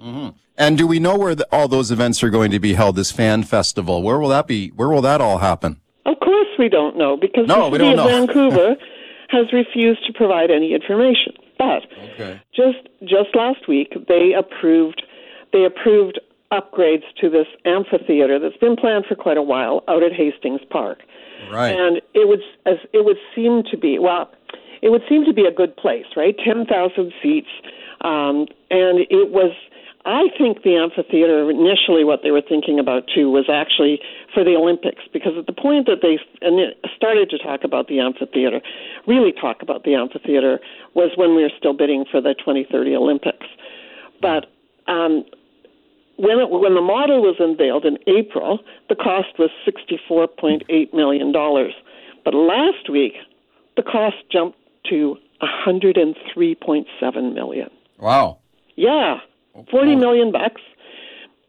Mm-hmm. 0.00 0.30
And 0.56 0.78
do 0.78 0.86
we 0.86 0.98
know 0.98 1.18
where 1.18 1.34
the, 1.34 1.46
all 1.52 1.68
those 1.68 1.90
events 1.90 2.22
are 2.24 2.30
going 2.30 2.52
to 2.52 2.58
be 2.58 2.72
held? 2.72 2.96
This 2.96 3.12
fan 3.12 3.42
festival, 3.42 4.02
where 4.02 4.18
will 4.18 4.30
that 4.30 4.46
be? 4.46 4.70
Where 4.70 4.88
will 4.88 5.02
that 5.02 5.20
all 5.20 5.38
happen? 5.38 5.82
Of 6.06 6.18
course, 6.20 6.48
we 6.58 6.70
don't 6.70 6.96
know 6.96 7.18
because 7.18 7.46
no, 7.46 7.68
the 7.68 7.76
city 7.76 7.98
of 7.98 8.06
Vancouver 8.06 8.76
has 9.28 9.52
refused 9.52 10.06
to 10.06 10.14
provide 10.14 10.50
any 10.50 10.72
information. 10.72 11.34
But 11.58 11.82
okay. 12.14 12.40
just 12.54 12.88
just 13.02 13.34
last 13.34 13.68
week, 13.68 13.92
they 14.08 14.32
approved 14.32 15.02
they 15.56 15.64
approved 15.64 16.20
upgrades 16.52 17.04
to 17.20 17.30
this 17.30 17.46
amphitheater 17.64 18.38
that's 18.38 18.56
been 18.58 18.76
planned 18.76 19.06
for 19.06 19.14
quite 19.14 19.36
a 19.36 19.42
while 19.42 19.82
out 19.88 20.02
at 20.02 20.12
Hastings 20.12 20.60
Park. 20.70 20.98
Right. 21.50 21.74
And 21.74 22.00
it 22.14 22.28
would 22.28 22.40
as 22.66 22.76
it 22.92 23.04
would 23.04 23.18
seem 23.34 23.62
to 23.70 23.76
be 23.76 23.98
well, 23.98 24.30
it 24.82 24.90
would 24.90 25.02
seem 25.08 25.24
to 25.24 25.32
be 25.32 25.44
a 25.44 25.52
good 25.52 25.76
place, 25.76 26.06
right? 26.16 26.34
10,000 26.38 27.12
seats. 27.22 27.48
Um, 28.02 28.46
and 28.70 29.00
it 29.10 29.32
was, 29.32 29.52
I 30.04 30.28
think 30.38 30.62
the 30.62 30.76
amphitheater, 30.76 31.50
initially 31.50 32.04
what 32.04 32.20
they 32.22 32.30
were 32.30 32.42
thinking 32.46 32.78
about 32.78 33.04
too, 33.12 33.30
was 33.30 33.48
actually 33.50 34.00
for 34.32 34.44
the 34.44 34.54
Olympics, 34.54 35.02
because 35.12 35.32
at 35.38 35.46
the 35.46 35.52
point 35.52 35.86
that 35.86 36.02
they 36.02 36.18
started 36.94 37.30
to 37.30 37.38
talk 37.38 37.64
about 37.64 37.88
the 37.88 38.00
amphitheater, 38.00 38.60
really 39.06 39.32
talk 39.32 39.62
about 39.62 39.84
the 39.84 39.94
amphitheater, 39.94 40.60
was 40.94 41.12
when 41.16 41.34
we 41.34 41.42
were 41.42 41.52
still 41.56 41.72
bidding 41.72 42.04
for 42.10 42.20
the 42.20 42.34
2030 42.34 42.94
Olympics. 42.94 43.46
But 44.20 44.46
um, 44.86 45.24
when 46.16 46.38
it, 46.38 46.50
when 46.50 46.74
the 46.74 46.80
model 46.80 47.22
was 47.22 47.36
unveiled 47.38 47.84
in 47.84 47.98
April, 48.06 48.60
the 48.88 48.94
cost 48.94 49.38
was 49.38 49.50
$64.8 49.66 50.94
million. 50.94 51.32
But 52.24 52.34
last 52.34 52.90
week, 52.90 53.14
the 53.76 53.82
cost 53.82 54.16
jumped 54.30 54.58
to 54.90 55.16
103.7 55.42 57.34
million. 57.34 57.70
Wow. 57.98 58.38
Yeah, 58.76 59.18
40 59.70 59.96
million 59.96 60.32
bucks. 60.32 60.62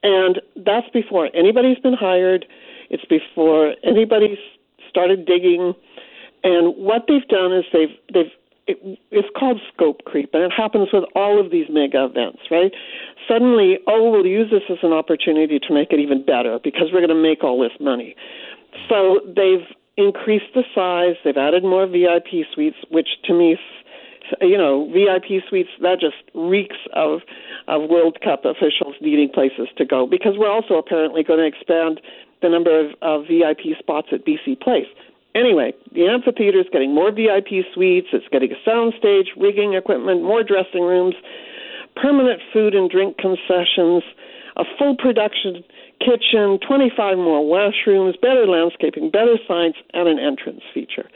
And 0.03 0.41
that's 0.55 0.89
before 0.89 1.29
anybody's 1.33 1.79
been 1.79 1.93
hired. 1.93 2.45
It's 2.89 3.05
before 3.05 3.75
anybody's 3.83 4.37
started 4.89 5.25
digging. 5.25 5.73
And 6.43 6.75
what 6.77 7.05
they've 7.07 7.27
done 7.27 7.51
is 7.53 7.65
they've 7.73 7.95
they've 8.13 8.31
it, 8.67 8.99
it's 9.11 9.27
called 9.37 9.59
scope 9.73 10.03
creep, 10.05 10.29
and 10.33 10.43
it 10.43 10.51
happens 10.55 10.89
with 10.93 11.05
all 11.15 11.39
of 11.39 11.51
these 11.51 11.67
mega 11.69 12.05
events, 12.05 12.39
right? 12.51 12.73
Suddenly, 13.27 13.79
oh, 13.87 14.11
we'll 14.11 14.25
use 14.25 14.49
this 14.51 14.63
as 14.69 14.77
an 14.83 14.93
opportunity 14.93 15.59
to 15.59 15.73
make 15.73 15.91
it 15.91 15.99
even 15.99 16.25
better 16.25 16.59
because 16.63 16.87
we're 16.93 17.05
going 17.05 17.09
to 17.09 17.21
make 17.21 17.43
all 17.43 17.61
this 17.61 17.77
money. 17.79 18.15
So 18.87 19.19
they've 19.25 19.67
increased 19.97 20.53
the 20.53 20.63
size, 20.73 21.15
they've 21.23 21.37
added 21.37 21.63
more 21.63 21.87
VIP 21.87 22.45
suites, 22.53 22.77
which 22.89 23.09
to 23.25 23.33
me 23.33 23.57
you 24.41 24.57
know, 24.57 24.89
VIP 24.91 25.43
suites, 25.47 25.69
that 25.81 25.99
just 25.99 26.17
reeks 26.33 26.77
of, 26.93 27.21
of 27.67 27.89
World 27.89 28.19
Cup 28.23 28.45
officials 28.45 28.95
needing 29.01 29.29
places 29.29 29.67
to 29.77 29.85
go 29.85 30.05
because 30.05 30.33
we're 30.37 30.51
also 30.51 30.75
apparently 30.75 31.23
going 31.23 31.39
to 31.39 31.45
expand 31.45 32.01
the 32.41 32.49
number 32.49 32.79
of, 32.79 32.91
of 33.01 33.27
VIP 33.27 33.77
spots 33.79 34.09
at 34.11 34.25
BC 34.25 34.59
Place. 34.59 34.87
Anyway, 35.35 35.73
the 35.93 36.07
amphitheater 36.07 36.59
is 36.59 36.65
getting 36.71 36.93
more 36.93 37.11
VIP 37.11 37.63
suites, 37.73 38.07
it's 38.11 38.27
getting 38.31 38.51
a 38.51 38.59
sound 38.65 38.93
stage, 38.97 39.27
rigging 39.37 39.73
equipment, 39.73 40.23
more 40.23 40.43
dressing 40.43 40.81
rooms, 40.81 41.15
permanent 42.01 42.41
food 42.53 42.75
and 42.75 42.89
drink 42.89 43.17
concessions, 43.17 44.03
a 44.55 44.63
full 44.77 44.95
production 44.95 45.63
kitchen, 45.99 46.59
25 46.67 47.17
more 47.17 47.41
washrooms, 47.41 48.19
better 48.21 48.45
landscaping, 48.45 49.09
better 49.09 49.37
signs, 49.47 49.75
and 49.93 50.07
an 50.07 50.19
entrance 50.19 50.61
feature. 50.73 51.09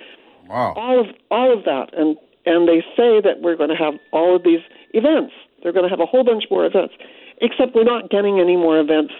Wow. 0.49 0.73
All 0.75 0.99
of 0.99 1.07
all 1.29 1.57
of 1.57 1.63
that 1.65 1.97
and 1.97 2.17
and 2.45 2.67
they 2.67 2.81
say 2.97 3.21
that 3.21 3.41
we're 3.41 3.55
going 3.55 3.69
to 3.69 3.75
have 3.75 3.93
all 4.11 4.35
of 4.35 4.43
these 4.43 4.61
events. 4.93 5.33
They're 5.61 5.71
going 5.71 5.85
to 5.85 5.89
have 5.89 5.99
a 5.99 6.05
whole 6.05 6.23
bunch 6.23 6.45
more 6.49 6.65
events, 6.65 6.95
except 7.39 7.75
we're 7.75 7.83
not 7.83 8.09
getting 8.09 8.39
any 8.39 8.57
more 8.57 8.79
events 8.79 9.13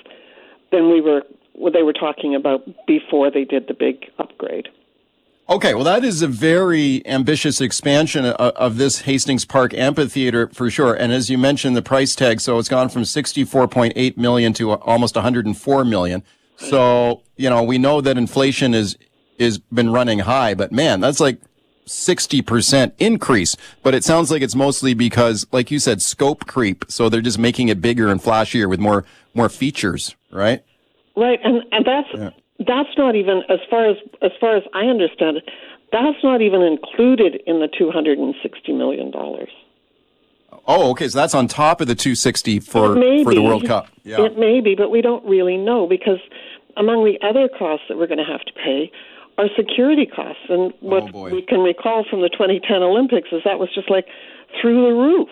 than 0.71 0.91
we 0.91 1.01
were 1.01 1.21
what 1.53 1.73
they 1.73 1.83
were 1.83 1.93
talking 1.93 2.33
about 2.33 2.61
before 2.87 3.29
they 3.29 3.43
did 3.43 3.67
the 3.67 3.73
big 3.73 4.09
upgrade. 4.17 4.67
Okay, 5.51 5.73
well, 5.73 5.83
that 5.83 6.05
is 6.05 6.21
a 6.21 6.29
very 6.29 7.05
ambitious 7.05 7.59
expansion 7.59 8.23
of, 8.23 8.35
of, 8.35 8.77
this 8.77 9.01
Hastings 9.01 9.43
Park 9.43 9.73
amphitheater 9.73 10.47
for 10.53 10.69
sure. 10.69 10.93
And 10.93 11.11
as 11.11 11.29
you 11.29 11.37
mentioned, 11.37 11.75
the 11.75 11.81
price 11.81 12.15
tag, 12.15 12.39
so 12.39 12.57
it's 12.57 12.69
gone 12.69 12.87
from 12.87 13.01
64.8 13.01 14.15
million 14.15 14.53
to 14.53 14.71
uh, 14.71 14.75
almost 14.75 15.15
104 15.15 15.83
million. 15.83 16.23
So, 16.55 17.23
you 17.35 17.49
know, 17.49 17.63
we 17.63 17.77
know 17.77 17.99
that 17.99 18.17
inflation 18.17 18.73
is, 18.73 18.97
is 19.37 19.57
been 19.57 19.89
running 19.89 20.19
high, 20.19 20.53
but 20.53 20.71
man, 20.71 21.01
that's 21.01 21.19
like 21.19 21.41
60% 21.85 22.93
increase, 22.97 23.57
but 23.83 23.93
it 23.93 24.05
sounds 24.05 24.31
like 24.31 24.41
it's 24.41 24.55
mostly 24.55 24.93
because, 24.93 25.45
like 25.51 25.69
you 25.69 25.79
said, 25.79 26.01
scope 26.01 26.47
creep. 26.47 26.85
So 26.87 27.09
they're 27.09 27.19
just 27.19 27.39
making 27.39 27.67
it 27.67 27.81
bigger 27.81 28.07
and 28.07 28.21
flashier 28.21 28.69
with 28.69 28.79
more, 28.79 29.03
more 29.33 29.49
features, 29.49 30.15
right? 30.31 30.63
Right. 31.17 31.39
And, 31.43 31.61
and 31.73 31.85
that's, 31.85 32.07
yeah. 32.13 32.40
That's 32.67 32.97
not 32.97 33.15
even, 33.15 33.43
as 33.49 33.59
far 33.69 33.89
as, 33.89 33.97
as 34.21 34.31
far 34.39 34.55
as 34.55 34.63
I 34.73 34.85
understand 34.85 35.37
it, 35.37 35.49
that's 35.91 36.23
not 36.23 36.41
even 36.41 36.61
included 36.61 37.41
in 37.45 37.59
the 37.59 37.67
$260 37.67 38.77
million. 38.77 39.11
Oh, 40.67 40.91
okay. 40.91 41.07
So 41.07 41.17
that's 41.17 41.35
on 41.35 41.47
top 41.47 41.81
of 41.81 41.87
the 41.87 41.95
260 41.95 42.59
for, 42.59 42.95
for 43.23 43.33
the 43.33 43.41
World 43.41 43.65
Cup. 43.65 43.87
Yeah. 44.03 44.21
It 44.21 44.37
may 44.37 44.61
be, 44.61 44.75
but 44.75 44.89
we 44.89 45.01
don't 45.01 45.25
really 45.25 45.57
know 45.57 45.87
because 45.87 46.19
among 46.77 47.03
the 47.05 47.19
other 47.25 47.49
costs 47.49 47.85
that 47.89 47.97
we're 47.97 48.07
going 48.07 48.23
to 48.23 48.31
have 48.31 48.41
to 48.41 48.53
pay 48.53 48.91
our 49.37 49.47
security 49.55 50.05
costs. 50.05 50.43
And 50.49 50.73
what 50.79 51.09
oh 51.13 51.29
we 51.29 51.41
can 51.41 51.59
recall 51.59 52.05
from 52.09 52.21
the 52.21 52.29
2010 52.29 52.83
Olympics 52.83 53.29
is 53.31 53.41
that 53.43 53.59
was 53.59 53.69
just 53.73 53.89
like 53.89 54.05
through 54.61 54.87
the 54.87 54.93
roof. 54.93 55.29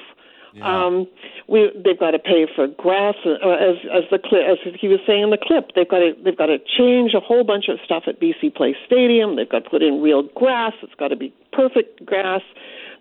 Um, 0.61 1.07
we 1.47 1.71
they've 1.75 1.99
got 1.99 2.11
to 2.11 2.19
pay 2.19 2.47
for 2.55 2.67
grass, 2.67 3.15
uh, 3.25 3.49
as 3.49 3.77
as 3.91 4.03
the 4.11 4.19
as 4.37 4.57
he 4.79 4.87
was 4.87 4.99
saying 5.05 5.23
in 5.23 5.29
the 5.29 5.37
clip. 5.37 5.71
They've 5.75 5.87
got 5.87 5.99
to 5.99 6.13
they've 6.23 6.37
got 6.37 6.47
to 6.47 6.57
change 6.77 7.13
a 7.13 7.19
whole 7.19 7.43
bunch 7.43 7.69
of 7.69 7.79
stuff 7.83 8.03
at 8.07 8.19
BC 8.19 8.55
Place 8.55 8.75
Stadium. 8.85 9.35
They've 9.35 9.49
got 9.49 9.63
to 9.63 9.69
put 9.69 9.83
in 9.83 10.01
real 10.01 10.23
grass. 10.35 10.73
It's 10.81 10.95
got 10.95 11.09
to 11.09 11.15
be 11.15 11.33
perfect 11.53 12.05
grass. 12.05 12.41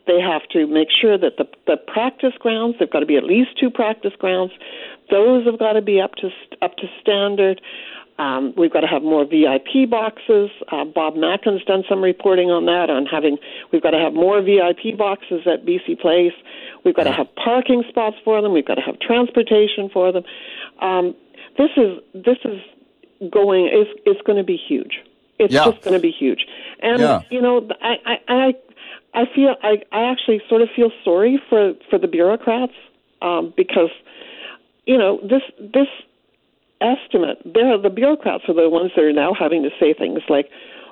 They 0.07 0.21
have 0.21 0.49
to 0.53 0.67
make 0.67 0.89
sure 0.91 1.19
that 1.19 1.37
the 1.37 1.47
the 1.67 1.77
practice 1.77 2.35
grounds. 2.39 2.77
They've 2.79 2.91
got 2.91 3.01
to 3.01 3.07
be 3.07 3.17
at 3.17 3.25
least 3.25 3.59
two 3.61 3.71
practice 3.71 4.13
grounds. 4.19 4.53
Those 5.11 5.45
have 5.47 5.59
got 5.59 5.73
to 5.73 5.83
be 5.83 6.01
up 6.01 6.15
to 6.17 6.31
up 6.63 6.77
to 6.77 6.87
standard. 7.01 7.61
Um, 8.19 8.53
we've 8.57 8.73
got 8.73 8.81
to 8.81 8.89
have 8.89 9.03
more 9.03 9.25
VIP 9.25 9.89
boxes. 9.89 10.51
Uh, 10.73 10.85
Bob 10.85 11.15
Mackin's 11.15 11.63
done 11.65 11.85
some 11.89 12.03
reporting 12.03 12.51
on 12.51 12.67
that. 12.67 12.91
On 12.91 13.07
having, 13.07 13.39
we've 13.73 13.83
got 13.83 13.93
to 13.93 13.99
have 13.99 14.13
more 14.13 14.43
VIP 14.43 14.99
boxes 14.99 15.43
at 15.47 15.65
BC 15.65 16.01
Place. 16.01 16.33
We've 16.85 16.95
got 16.95 17.05
to 17.05 17.13
have 17.13 17.29
parking 17.37 17.85
spots 17.89 18.17
for 18.25 18.43
them. 18.43 18.53
We've 18.53 18.67
got 18.67 18.75
to 18.75 18.81
have 18.81 18.99
transportation 18.99 19.89
for 19.93 20.11
them. 20.11 20.25
Um, 20.83 21.15
this 21.57 21.71
is 21.77 21.99
this 22.15 22.39
is 22.45 22.61
going. 23.31 23.69
It's 23.71 23.91
it's 24.05 24.21
going 24.23 24.39
to 24.39 24.45
be 24.45 24.57
huge. 24.57 24.99
It's 25.39 25.55
yeah. 25.55 25.65
just 25.67 25.83
going 25.83 25.95
to 25.95 26.01
be 26.01 26.11
huge. 26.11 26.47
And 26.81 27.01
yeah. 27.01 27.23
you 27.31 27.41
know, 27.41 27.69
I 27.81 27.95
I 28.05 28.19
I, 28.29 28.55
I 29.15 29.25
feel 29.35 29.55
I 29.63 29.83
I 29.93 30.11
actually 30.11 30.41
sort 30.49 30.63
of 30.63 30.69
feel 30.75 30.91
sorry 31.05 31.41
for 31.49 31.75
for 31.89 31.99
the 31.99 32.09
bureaucrats 32.09 32.75
um, 33.23 33.55
because 33.57 33.91
you 34.87 34.99
know 34.99 35.21
this 35.23 35.43
this 35.61 35.89
estimate. 36.81 37.39
They're, 37.45 37.79
the 37.79 37.91
bureaucrats 37.91 38.45
are 38.49 38.55
the 38.55 38.69
ones 38.69 38.93
that 38.97 39.05
are 39.05 39.13
now 39.13 39.35
having 39.39 39.63
to 39.63 39.71
say 39.81 39.95
things 39.95 40.21
like, 40.29 40.49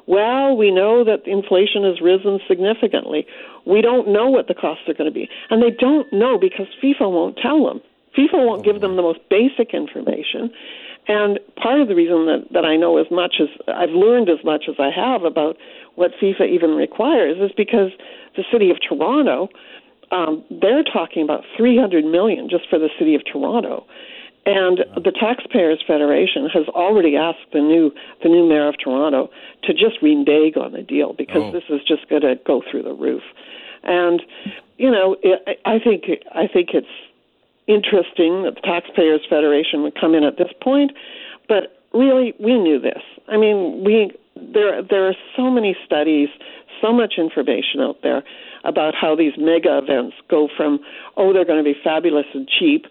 well, 0.06 0.56
we 0.56 0.70
know 0.70 1.02
that 1.04 1.26
inflation 1.26 1.82
has 1.82 2.00
risen 2.00 2.38
significantly. 2.46 3.26
We 3.66 3.82
don't 3.82 4.08
know 4.08 4.30
what 4.30 4.46
the 4.46 4.54
costs 4.54 4.88
are 4.88 4.94
going 4.94 5.10
to 5.10 5.14
be. 5.14 5.28
And 5.50 5.62
they 5.62 5.70
don't 5.70 6.10
know 6.12 6.38
because 6.38 6.66
FIFA 6.82 7.10
won't 7.10 7.38
tell 7.38 7.64
them. 7.66 7.80
FIFA 8.16 8.46
won't 8.46 8.64
give 8.64 8.80
them 8.80 8.96
the 8.96 9.02
most 9.02 9.18
basic 9.28 9.74
information. 9.74 10.50
And 11.08 11.38
part 11.60 11.80
of 11.80 11.88
the 11.88 11.94
reason 11.94 12.26
that, 12.26 12.46
that 12.52 12.64
I 12.64 12.76
know 12.76 12.98
as 12.98 13.06
much 13.10 13.36
as 13.40 13.48
I've 13.68 13.90
learned 13.90 14.28
as 14.28 14.44
much 14.44 14.64
as 14.68 14.76
I 14.78 14.90
have 14.90 15.22
about 15.22 15.56
what 15.94 16.12
FIFA 16.20 16.48
even 16.50 16.70
requires 16.70 17.36
is 17.38 17.50
because 17.56 17.90
the 18.36 18.44
city 18.52 18.70
of 18.70 18.78
Toronto, 18.80 19.48
um, 20.10 20.44
they're 20.50 20.82
talking 20.82 21.22
about 21.22 21.42
300 21.56 22.04
million 22.04 22.48
just 22.48 22.68
for 22.68 22.78
the 22.78 22.90
city 22.98 23.14
of 23.14 23.22
Toronto. 23.24 23.86
And 24.46 24.84
the 24.94 25.10
Taxpayers 25.10 25.82
Federation 25.84 26.48
has 26.54 26.68
already 26.68 27.16
asked 27.16 27.50
the 27.52 27.58
new 27.58 27.90
the 28.22 28.28
new 28.28 28.48
mayor 28.48 28.68
of 28.68 28.76
Toronto 28.82 29.28
to 29.64 29.72
just 29.72 30.00
renege 30.00 30.56
on 30.56 30.70
the 30.70 30.82
deal 30.82 31.12
because 31.12 31.42
oh. 31.46 31.52
this 31.52 31.64
is 31.68 31.80
just 31.86 32.08
going 32.08 32.22
to 32.22 32.36
go 32.46 32.62
through 32.70 32.84
the 32.84 32.94
roof. 32.94 33.22
And 33.82 34.22
you 34.78 34.88
know, 34.88 35.16
it, 35.20 35.58
I 35.64 35.80
think 35.80 36.04
I 36.32 36.46
think 36.46 36.70
it's 36.74 36.86
interesting 37.66 38.44
that 38.44 38.54
the 38.54 38.60
Taxpayers 38.60 39.26
Federation 39.28 39.82
would 39.82 39.98
come 40.00 40.14
in 40.14 40.22
at 40.22 40.38
this 40.38 40.52
point, 40.62 40.92
but 41.48 41.82
really 41.92 42.32
we 42.38 42.56
knew 42.56 42.78
this. 42.78 43.02
I 43.26 43.36
mean, 43.36 43.82
we 43.84 44.12
there 44.36 44.80
there 44.80 45.08
are 45.08 45.16
so 45.36 45.50
many 45.50 45.76
studies, 45.84 46.28
so 46.80 46.92
much 46.92 47.14
information 47.18 47.80
out 47.80 47.96
there 48.04 48.22
about 48.62 48.94
how 48.94 49.16
these 49.16 49.32
mega 49.38 49.78
events 49.78 50.16
go 50.28 50.48
from 50.56 50.78
oh 51.16 51.32
they're 51.32 51.44
going 51.44 51.62
to 51.62 51.64
be 51.64 51.78
fabulous 51.82 52.26
and 52.34 52.48
cheap 52.48 52.86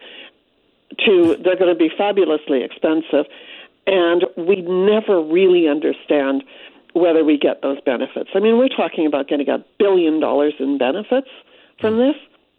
to 1.05 1.37
they're 1.43 1.57
going 1.57 1.73
to 1.73 1.77
be 1.77 1.89
fabulously 1.95 2.63
expensive, 2.63 3.25
and 3.87 4.25
we 4.37 4.61
never 4.61 5.21
really 5.21 5.67
understand 5.67 6.43
whether 6.93 7.23
we 7.23 7.37
get 7.37 7.61
those 7.61 7.79
benefits. 7.81 8.29
I 8.33 8.39
mean, 8.39 8.57
we're 8.57 8.69
talking 8.69 9.05
about 9.05 9.27
getting 9.27 9.49
a 9.49 9.63
billion 9.77 10.19
dollars 10.19 10.53
in 10.59 10.77
benefits 10.77 11.27
from 11.79 11.95
hmm. 11.95 11.99
this. 11.99 12.15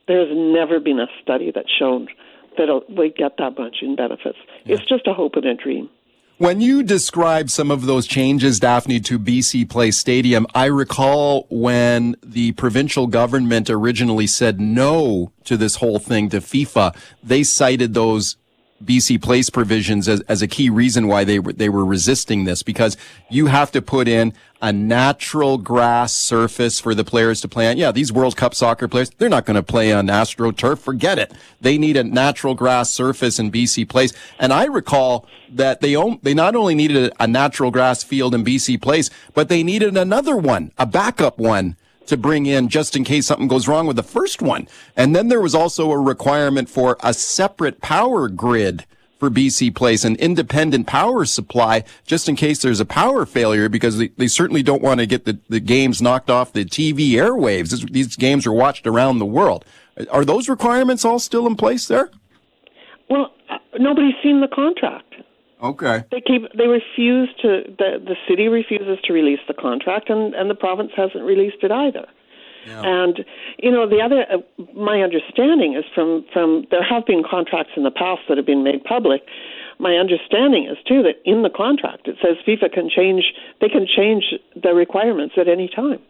There's 0.09 0.29
never 0.31 0.79
been 0.79 1.01
a 1.01 1.09
study 1.22 1.51
that's 1.53 1.72
shown 1.72 2.09
that 2.57 2.83
we 2.88 3.11
get 3.11 3.37
that 3.39 3.59
much 3.59 3.78
in 3.82 3.97
benefits. 3.97 4.39
Yeah. 4.64 4.76
It's 4.76 4.89
just 4.89 5.07
a 5.07 5.12
hope 5.12 5.34
and 5.34 5.45
a 5.45 5.55
dream. 5.55 5.89
When 6.39 6.61
you 6.61 6.82
describe 6.82 7.49
some 7.49 7.70
of 7.70 7.87
those 7.87 8.07
changes, 8.07 8.61
Daphne, 8.61 9.01
to 9.01 9.18
BC 9.18 9.70
Place 9.70 9.97
Stadium, 9.97 10.47
I 10.55 10.66
recall 10.66 11.47
when 11.49 12.14
the 12.22 12.53
provincial 12.53 13.07
government 13.07 13.70
originally 13.70 14.26
said 14.26 14.61
no 14.61 15.32
to 15.45 15.57
this 15.57 15.76
whole 15.76 15.99
thing 15.99 16.28
to 16.28 16.43
FIFA, 16.43 16.95
they 17.22 17.43
cited 17.43 17.95
those 17.95 18.37
BC 18.85 19.22
Place 19.22 19.51
provisions 19.51 20.09
as, 20.09 20.20
as 20.22 20.43
a 20.43 20.47
key 20.47 20.68
reason 20.68 21.07
why 21.09 21.24
they 21.24 21.39
were, 21.39 21.53
they 21.53 21.68
were 21.68 21.85
resisting 21.85 22.45
this 22.45 22.62
because 22.62 22.97
you 23.31 23.47
have 23.47 23.72
to 23.72 23.81
put 23.81 24.07
in 24.07 24.35
a 24.61 24.72
natural 24.72 25.59
grass 25.59 26.12
surface 26.12 26.81
for 26.81 26.95
the 26.95 27.05
players 27.05 27.41
to 27.41 27.49
play 27.49 27.70
on. 27.70 27.77
Yeah, 27.77 27.93
these 27.93 28.12
World 28.12 28.37
Cup 28.37 28.55
soccer 28.55 28.89
players, 28.89 29.11
they're 29.18 29.29
not 29.29 29.47
going 29.47 29.57
to 29.57 29.62
play 29.62 29.93
on 29.93 30.07
AstroTurf. 30.07 30.79
Forget 30.79 31.18
it. 31.18 31.33
They 31.61 31.79
need 31.79 31.97
a 31.97 32.05
natural 32.05 32.55
grass 32.55 32.91
surface 32.91 33.39
in 33.39 33.51
BC 33.51 33.89
Place. 33.89 34.12
And 34.39 34.53
I 34.53 34.64
recall 34.64 35.27
that 35.51 35.81
they 35.81 35.97
own, 35.97 36.18
they 36.22 36.35
not 36.35 36.55
only 36.55 36.74
needed 36.74 37.12
a, 37.12 37.24
a 37.24 37.27
natural 37.27 37.70
grass 37.70 38.03
field 38.03 38.35
in 38.35 38.45
BC 38.45 38.81
Place, 38.81 39.11
but 39.35 39.49
they 39.49 39.62
needed 39.62 39.97
another 39.97 40.37
one, 40.37 40.72
a 40.79 40.87
backup 40.87 41.39
one 41.39 41.77
to 42.07 42.16
bring 42.16 42.46
in 42.46 42.68
just 42.68 42.96
in 42.96 43.04
case 43.04 43.26
something 43.26 43.48
goes 43.48 43.68
wrong 43.68 43.86
with 43.86 43.96
the 43.96 44.02
first 44.02 44.42
one. 44.42 44.68
And 44.96 45.14
then 45.14 45.28
there 45.28 45.40
was 45.40 45.54
also 45.54 45.90
a 45.90 45.98
requirement 45.98 46.68
for 46.68 46.96
a 47.02 47.12
separate 47.14 47.80
power 47.80 48.28
grid 48.28 48.84
for 49.18 49.30
BC 49.30 49.74
Place, 49.74 50.04
an 50.04 50.16
independent 50.16 50.86
power 50.86 51.24
supply, 51.24 51.84
just 52.04 52.28
in 52.28 52.36
case 52.36 52.61
there's 52.61 52.80
a 52.80 52.84
power 52.84 53.24
failure, 53.24 53.68
because 53.68 53.98
they, 53.98 54.09
they 54.09 54.28
certainly 54.28 54.62
don't 54.62 54.82
want 54.82 55.00
to 55.00 55.07
get 55.07 55.24
the, 55.24 55.38
the 55.48 55.61
games 55.61 56.02
knocked 56.02 56.30
off 56.30 56.52
the 56.52 56.64
TV 56.64 57.12
airwaves. 57.12 57.90
These 57.90 58.16
games 58.16 58.46
are 58.46 58.52
watched 58.52 58.86
around 58.86 59.18
the 59.18 59.26
world. 59.26 59.64
Are 60.11 60.24
those 60.24 60.48
requirements 60.48 61.04
all 61.04 61.18
still 61.18 61.46
in 61.46 61.57
place 61.57 61.88
there? 61.88 62.11
Well, 63.09 63.32
uh, 63.48 63.59
nobody's 63.78 64.14
seen 64.22 64.40
the 64.40 64.48
contract. 64.48 65.14
Okay. 65.62 66.04
They 66.11 66.20
keep 66.20 66.52
they 66.52 66.66
refuse 66.66 67.30
to 67.42 67.62
the 67.78 67.98
the 68.04 68.16
city 68.28 68.48
refuses 68.48 68.98
to 69.04 69.12
release 69.12 69.40
the 69.48 69.54
contract 69.54 70.11
and 70.11 70.34
and 70.34 70.50
the 70.50 70.54
province 70.54 70.92
hasn't 70.96 71.24
released 71.24 71.62
it 71.62 71.72
either. 71.72 72.07
Yeah. 72.66 72.82
And 72.84 73.24
you 73.62 73.70
know 73.70 73.88
the 73.88 74.00
other 74.00 74.26
uh, 74.30 74.64
my 74.74 75.00
understanding 75.00 75.74
is 75.74 75.84
from 75.94 76.26
from 76.32 76.66
there 76.70 76.82
have 76.82 77.07
been 77.07 77.22
contracts 77.28 77.72
in 77.76 77.84
the 77.84 77.90
past 77.90 78.22
that 78.28 78.36
have 78.36 78.46
been 78.46 78.64
made 78.64 78.84
public. 78.84 79.22
My 79.78 79.96
understanding 79.96 80.66
is 80.70 80.76
too 80.86 81.02
that 81.02 81.22
in 81.24 81.42
the 81.42 81.50
contract 81.50 82.07
it 82.09 82.16
says 82.20 82.36
FIFA 82.46 82.72
can 82.72 82.90
change 82.90 83.32
they 83.61 83.68
can 83.68 83.86
change 83.86 84.34
the 84.61 84.74
requirements 84.74 85.36
at 85.38 85.48
any 85.48 85.68
time. 85.68 86.00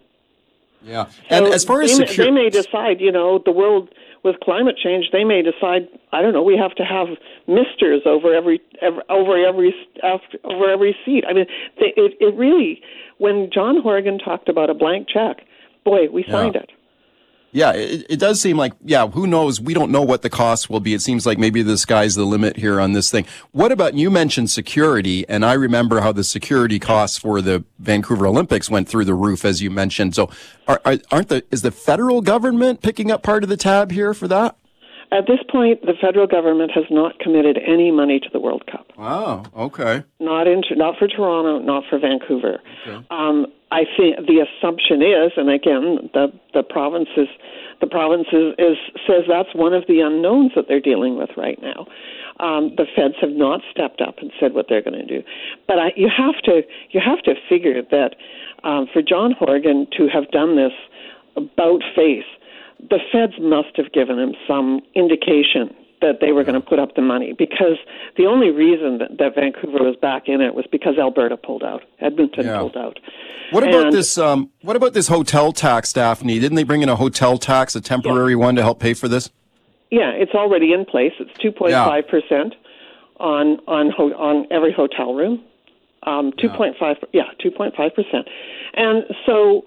Yeah. 0.87 1.07
And 1.29 1.47
so 1.47 1.53
as 1.53 1.65
far 1.65 1.83
as 1.83 1.99
they, 1.99 2.07
secure- 2.07 2.27
they 2.27 2.31
may 2.31 2.49
decide, 2.49 3.01
you 3.01 3.11
know, 3.11 3.41
the 3.45 3.51
world 3.51 3.91
with 4.23 4.41
climate 4.41 4.77
change, 4.83 5.11
they 5.13 5.25
may 5.25 5.43
decide, 5.43 5.89
I 6.13 6.23
don't 6.23 6.33
know, 6.33 6.43
we 6.43 6.57
have 6.57 6.75
to 6.77 6.85
have 6.85 7.09
misters 7.47 8.03
over 8.07 8.33
every, 8.33 8.61
every 8.81 9.03
over 9.11 9.37
every 9.45 9.75
after, 10.03 10.39
over 10.45 10.71
every 10.71 10.97
seat. 11.05 11.25
I 11.29 11.33
mean, 11.33 11.47
they, 11.79 11.93
it 11.97 12.15
it 12.21 12.35
really 12.35 12.81
when 13.19 13.51
John 13.53 13.81
Horgan 13.83 14.19
talked 14.19 14.49
about 14.49 14.71
a 14.71 14.75
blank 14.75 15.09
check, 15.09 15.45
boy, 15.85 16.09
we 16.11 16.25
signed 16.29 16.55
yeah. 16.55 16.63
it. 16.63 16.71
Yeah, 17.57 17.73
it, 17.73 18.05
it, 18.11 18.17
does 18.19 18.39
seem 18.39 18.59
like, 18.59 18.75
yeah, 18.85 19.07
who 19.07 19.27
knows? 19.27 19.63
We 19.63 19.73
don't 19.73 19.91
know 19.91 20.03
what 20.03 20.21
the 20.21 20.29
cost 20.29 20.69
will 20.69 20.79
be. 20.79 20.93
It 20.93 21.01
seems 21.01 21.25
like 21.25 21.39
maybe 21.39 21.63
the 21.63 21.79
sky's 21.79 22.15
the 22.15 22.27
limit 22.27 22.59
here 22.59 22.79
on 22.79 22.93
this 22.93 23.11
thing. 23.11 23.25
What 23.53 23.73
about, 23.73 23.95
you 23.95 24.11
mentioned 24.11 24.51
security, 24.51 25.27
and 25.27 25.43
I 25.43 25.55
remember 25.55 26.03
how 26.03 26.13
the 26.13 26.23
security 26.23 26.79
costs 26.79 27.17
for 27.17 27.41
the 27.41 27.65
Vancouver 27.79 28.27
Olympics 28.27 28.69
went 28.69 28.91
through 28.91 29.07
the 29.07 29.15
roof, 29.15 29.43
as 29.47 29.63
you 29.63 29.71
mentioned. 29.71 30.15
So 30.15 30.29
are, 30.69 30.83
aren't 31.11 31.29
the, 31.29 31.47
is 31.51 31.63
the 31.63 31.71
federal 31.71 32.21
government 32.21 32.83
picking 32.83 33.11
up 33.11 33.23
part 33.23 33.43
of 33.43 33.49
the 33.49 33.57
tab 33.57 33.91
here 33.91 34.13
for 34.13 34.29
that? 34.29 34.59
At 35.13 35.27
this 35.27 35.39
point, 35.51 35.83
the 35.83 35.95
federal 36.01 36.27
government 36.27 36.73
has 36.75 36.85
not 36.91 37.19
committed 37.21 37.59
any 37.65 37.91
money 37.91 38.19
to 38.19 38.29
the 38.33 38.41
World 38.41 38.67
Cup. 38.67 38.87
Wow. 38.99 39.45
Okay. 39.57 40.03
Not 40.19 40.49
into, 40.49 40.75
not 40.75 40.99
for 40.99 41.07
Toronto, 41.07 41.61
not 41.61 41.85
for 41.89 41.99
Vancouver. 41.99 42.59
Okay. 42.87 43.07
Um, 43.11 43.47
I 43.71 43.83
think 43.97 44.17
the 44.27 44.47
assumption 44.47 45.03
is, 45.03 45.33
and 45.37 45.51
again, 45.51 46.11
the 46.15 46.33
the 46.55 46.63
province 46.63 47.09
is, 47.17 47.27
the 47.81 47.87
province 47.89 48.29
is, 48.33 48.55
is 48.59 48.77
says 49.07 49.25
that's 49.29 49.53
one 49.55 49.75
of 49.75 49.85
the 49.89 50.01
unknowns 50.01 50.53
that 50.55 50.67
they're 50.69 50.81
dealing 50.81 51.19
with 51.19 51.31
right 51.37 51.61
now. 51.61 51.87
Um, 52.39 52.75
the 52.77 52.87
feds 52.95 53.15
have 53.21 53.31
not 53.31 53.63
stepped 53.71 54.01
up 54.01 54.19
and 54.19 54.31
said 54.39 54.55
what 54.55 54.67
they're 54.69 54.83
going 54.83 54.99
to 54.99 55.07
do, 55.07 55.27
but 55.67 55.79
I, 55.79 55.93
you 55.97 56.09
have 56.15 56.41
to 56.45 56.63
you 56.91 57.01
have 57.05 57.23
to 57.25 57.35
figure 57.49 57.83
that 57.83 58.15
um, 58.63 58.87
for 58.93 59.03
John 59.03 59.33
Horgan 59.33 59.87
to 59.99 60.07
have 60.09 60.31
done 60.31 60.57
this 60.57 60.73
about 61.37 61.83
face, 61.95 62.29
the 62.79 62.99
feds 63.13 63.35
must 63.41 63.77
have 63.77 63.93
given 63.93 64.19
him 64.19 64.35
some 64.47 64.81
indication 64.95 65.75
that 66.03 66.21
they 66.21 66.33
were 66.33 66.45
going 66.45 66.61
to 66.61 66.67
put 66.67 66.79
up 66.79 66.95
the 66.95 67.03
money 67.03 67.33
because 67.33 67.79
the 68.17 68.27
only 68.27 68.51
reason 68.51 68.99
that, 68.99 69.19
that 69.19 69.35
Vancouver 69.35 69.83
was 69.83 69.97
back 69.97 70.25
in 70.29 70.41
it 70.41 70.55
was 70.55 70.67
because 70.71 70.99
Alberta 70.99 71.37
pulled 71.37 71.63
out, 71.63 71.83
Edmonton 72.01 72.47
yeah. 72.47 72.59
pulled 72.59 72.77
out. 72.77 72.99
What 73.51 73.63
about 73.63 73.87
and, 73.87 73.93
this? 73.93 74.19
Um, 74.19 74.51
what 74.63 74.77
about 74.77 74.93
this 74.93 75.09
hotel 75.09 75.53
tax, 75.53 75.93
Daphne? 75.93 76.39
Didn't 76.39 76.57
they 76.57 76.65
bring 76.65 76.83
in 76.83 76.89
a 76.89 76.97
hotel 76.97 77.39
tax, 77.39 77.75
a 77.77 77.81
temporary 77.81 78.33
yeah. 78.33 78.39
one, 78.39 78.57
to 78.57 78.63
help 78.63 78.81
pay 78.81 78.93
for 78.93 79.09
this? 79.09 79.31
Yeah, 79.91 80.11
it's 80.11 80.33
already 80.33 80.73
in 80.73 80.85
place. 80.85 81.13
It's 81.21 81.31
two 81.41 81.53
point 81.53 81.73
five 81.73 82.09
percent 82.09 82.55
on 83.19 83.61
on 83.69 83.91
ho- 83.91 84.15
on 84.15 84.47
every 84.51 84.73
hotel 84.73 85.15
room. 85.15 85.45
Um, 86.03 86.33
two 86.39 86.49
point 86.49 86.77
five, 86.79 86.97
yeah, 87.13 87.31
two 87.41 87.51
point 87.51 87.75
five 87.77 87.95
percent. 87.95 88.29
And 88.75 89.05
so, 89.25 89.65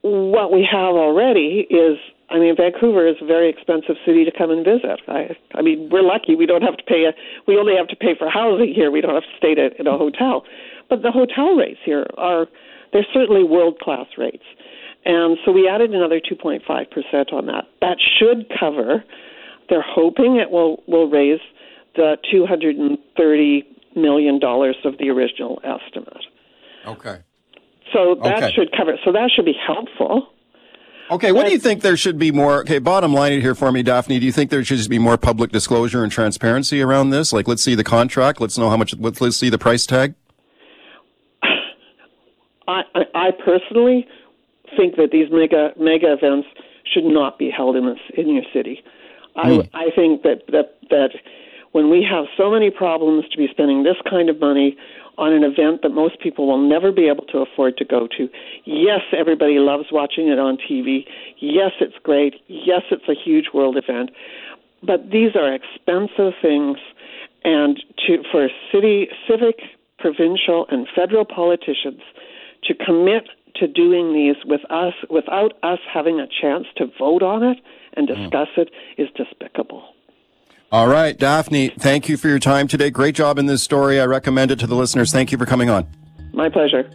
what 0.00 0.50
we 0.50 0.66
have 0.70 0.94
already 0.94 1.66
is 1.70 1.98
I 2.34 2.40
mean, 2.40 2.56
Vancouver 2.56 3.06
is 3.06 3.14
a 3.22 3.24
very 3.24 3.48
expensive 3.48 3.94
city 4.04 4.24
to 4.24 4.32
come 4.36 4.50
and 4.50 4.64
visit. 4.64 5.00
I, 5.06 5.36
I 5.54 5.62
mean, 5.62 5.88
we're 5.88 6.02
lucky 6.02 6.34
we 6.34 6.46
don't 6.46 6.62
have 6.62 6.76
to 6.76 6.82
pay 6.82 7.04
a. 7.04 7.12
We 7.46 7.56
only 7.56 7.76
have 7.76 7.86
to 7.88 7.96
pay 7.96 8.16
for 8.18 8.28
housing 8.28 8.74
here. 8.74 8.90
We 8.90 9.00
don't 9.00 9.14
have 9.14 9.22
to 9.22 9.36
stay 9.38 9.52
at, 9.52 9.78
in 9.78 9.86
a 9.86 9.96
hotel. 9.96 10.42
But 10.90 11.02
the 11.02 11.12
hotel 11.12 11.54
rates 11.54 11.78
here 11.84 12.06
are 12.18 12.48
they're 12.92 13.06
certainly 13.14 13.44
world 13.44 13.78
class 13.78 14.06
rates, 14.18 14.42
and 15.04 15.38
so 15.44 15.52
we 15.52 15.68
added 15.68 15.94
another 15.94 16.18
2.5 16.18 16.66
percent 16.90 17.32
on 17.32 17.46
that. 17.46 17.66
That 17.80 17.98
should 18.18 18.50
cover. 18.58 19.04
They're 19.70 19.86
hoping 19.86 20.36
it 20.36 20.50
will 20.50 20.82
will 20.88 21.08
raise 21.08 21.40
the 21.94 22.16
230 22.32 23.64
million 23.94 24.40
dollars 24.40 24.76
of 24.84 24.98
the 24.98 25.08
original 25.08 25.60
estimate. 25.62 26.26
Okay. 26.84 27.18
So 27.92 28.16
that 28.24 28.42
okay. 28.42 28.52
should 28.52 28.72
cover. 28.76 28.98
So 29.04 29.12
that 29.12 29.30
should 29.30 29.44
be 29.44 29.54
helpful. 29.54 30.33
Okay, 31.10 31.32
what 31.32 31.46
do 31.46 31.52
you 31.52 31.58
think 31.58 31.82
there 31.82 31.96
should 31.96 32.18
be 32.18 32.32
more? 32.32 32.60
Okay, 32.60 32.78
bottom 32.78 33.12
line 33.12 33.40
here 33.40 33.54
for 33.54 33.70
me, 33.70 33.82
Daphne. 33.82 34.18
Do 34.18 34.24
you 34.24 34.32
think 34.32 34.50
there 34.50 34.64
should 34.64 34.78
just 34.78 34.88
be 34.88 34.98
more 34.98 35.18
public 35.18 35.52
disclosure 35.52 36.02
and 36.02 36.10
transparency 36.10 36.80
around 36.80 37.10
this? 37.10 37.32
Like, 37.32 37.46
let's 37.46 37.62
see 37.62 37.74
the 37.74 37.84
contract. 37.84 38.40
Let's 38.40 38.56
know 38.56 38.70
how 38.70 38.76
much. 38.78 38.94
Let's, 38.96 39.20
let's 39.20 39.36
see 39.36 39.50
the 39.50 39.58
price 39.58 39.86
tag. 39.86 40.14
I, 42.66 42.82
I 43.14 43.30
personally 43.44 44.06
think 44.76 44.96
that 44.96 45.10
these 45.12 45.28
mega 45.30 45.72
mega 45.78 46.14
events 46.14 46.48
should 46.90 47.04
not 47.04 47.38
be 47.38 47.50
held 47.50 47.76
in 47.76 47.86
this, 47.86 47.98
in 48.16 48.28
your 48.34 48.44
city. 48.52 48.82
I, 49.36 49.50
mm. 49.50 49.68
I 49.74 49.90
think 49.94 50.22
that, 50.22 50.42
that 50.48 50.78
that 50.90 51.10
when 51.72 51.90
we 51.90 52.06
have 52.08 52.24
so 52.36 52.50
many 52.50 52.70
problems 52.70 53.28
to 53.30 53.36
be 53.36 53.48
spending 53.50 53.82
this 53.82 53.96
kind 54.08 54.30
of 54.30 54.40
money 54.40 54.76
on 55.18 55.32
an 55.32 55.44
event 55.44 55.82
that 55.82 55.90
most 55.90 56.20
people 56.20 56.46
will 56.46 56.68
never 56.68 56.92
be 56.92 57.08
able 57.08 57.24
to 57.26 57.38
afford 57.38 57.76
to 57.78 57.84
go 57.84 58.08
to. 58.16 58.28
Yes, 58.64 59.00
everybody 59.16 59.58
loves 59.58 59.86
watching 59.92 60.28
it 60.28 60.38
on 60.38 60.56
TV. 60.56 61.06
Yes, 61.38 61.72
it's 61.80 61.96
great. 62.02 62.34
Yes, 62.48 62.82
it's 62.90 63.08
a 63.08 63.14
huge 63.14 63.46
world 63.54 63.76
event. 63.76 64.10
But 64.82 65.10
these 65.10 65.34
are 65.34 65.52
expensive 65.52 66.34
things, 66.42 66.78
and 67.44 67.82
to, 68.06 68.22
for 68.30 68.48
city, 68.72 69.08
civic, 69.28 69.60
provincial, 69.98 70.66
and 70.70 70.86
federal 70.94 71.24
politicians 71.24 72.00
to 72.64 72.74
commit 72.74 73.28
to 73.56 73.66
doing 73.68 74.12
these 74.12 74.36
with 74.44 74.60
us 74.70 74.94
without 75.10 75.52
us 75.62 75.78
having 75.92 76.20
a 76.20 76.26
chance 76.26 76.66
to 76.76 76.86
vote 76.98 77.22
on 77.22 77.42
it 77.42 77.58
and 77.96 78.08
mm. 78.08 78.16
discuss 78.16 78.48
mm. 78.56 78.62
it 78.62 78.70
is 78.98 79.08
despicable. 79.16 79.84
All 80.74 80.88
right, 80.88 81.16
Daphne, 81.16 81.68
thank 81.68 82.08
you 82.08 82.16
for 82.16 82.26
your 82.26 82.40
time 82.40 82.66
today. 82.66 82.90
Great 82.90 83.14
job 83.14 83.38
in 83.38 83.46
this 83.46 83.62
story. 83.62 84.00
I 84.00 84.06
recommend 84.06 84.50
it 84.50 84.58
to 84.58 84.66
the 84.66 84.74
listeners. 84.74 85.12
Thank 85.12 85.30
you 85.30 85.38
for 85.38 85.46
coming 85.46 85.70
on. 85.70 85.86
My 86.32 86.48
pleasure. 86.48 86.90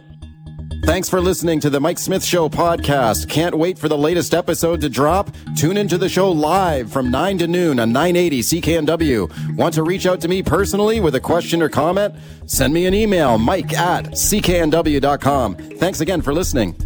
Thanks 0.84 1.08
for 1.08 1.18
listening 1.18 1.60
to 1.60 1.70
the 1.70 1.80
Mike 1.80 1.98
Smyth 1.98 2.22
Show 2.22 2.50
podcast. 2.50 3.30
Can't 3.30 3.56
wait 3.56 3.78
for 3.78 3.88
the 3.88 3.96
latest 3.96 4.34
episode 4.34 4.82
to 4.82 4.90
drop? 4.90 5.34
Tune 5.56 5.78
into 5.78 5.96
the 5.96 6.10
show 6.10 6.30
live 6.30 6.92
from 6.92 7.10
9 7.10 7.38
to 7.38 7.46
noon 7.46 7.80
on 7.80 7.90
980 7.90 8.40
CKNW. 8.40 9.56
Want 9.56 9.72
to 9.72 9.82
reach 9.82 10.04
out 10.04 10.20
to 10.20 10.28
me 10.28 10.42
personally 10.42 11.00
with 11.00 11.14
a 11.14 11.20
question 11.20 11.62
or 11.62 11.70
comment? 11.70 12.14
Send 12.44 12.74
me 12.74 12.84
an 12.84 12.92
email, 12.92 13.38
mike 13.38 13.72
at 13.72 14.08
cknw.com. 14.08 15.54
Thanks 15.54 16.02
again 16.02 16.20
for 16.20 16.34
listening. 16.34 16.76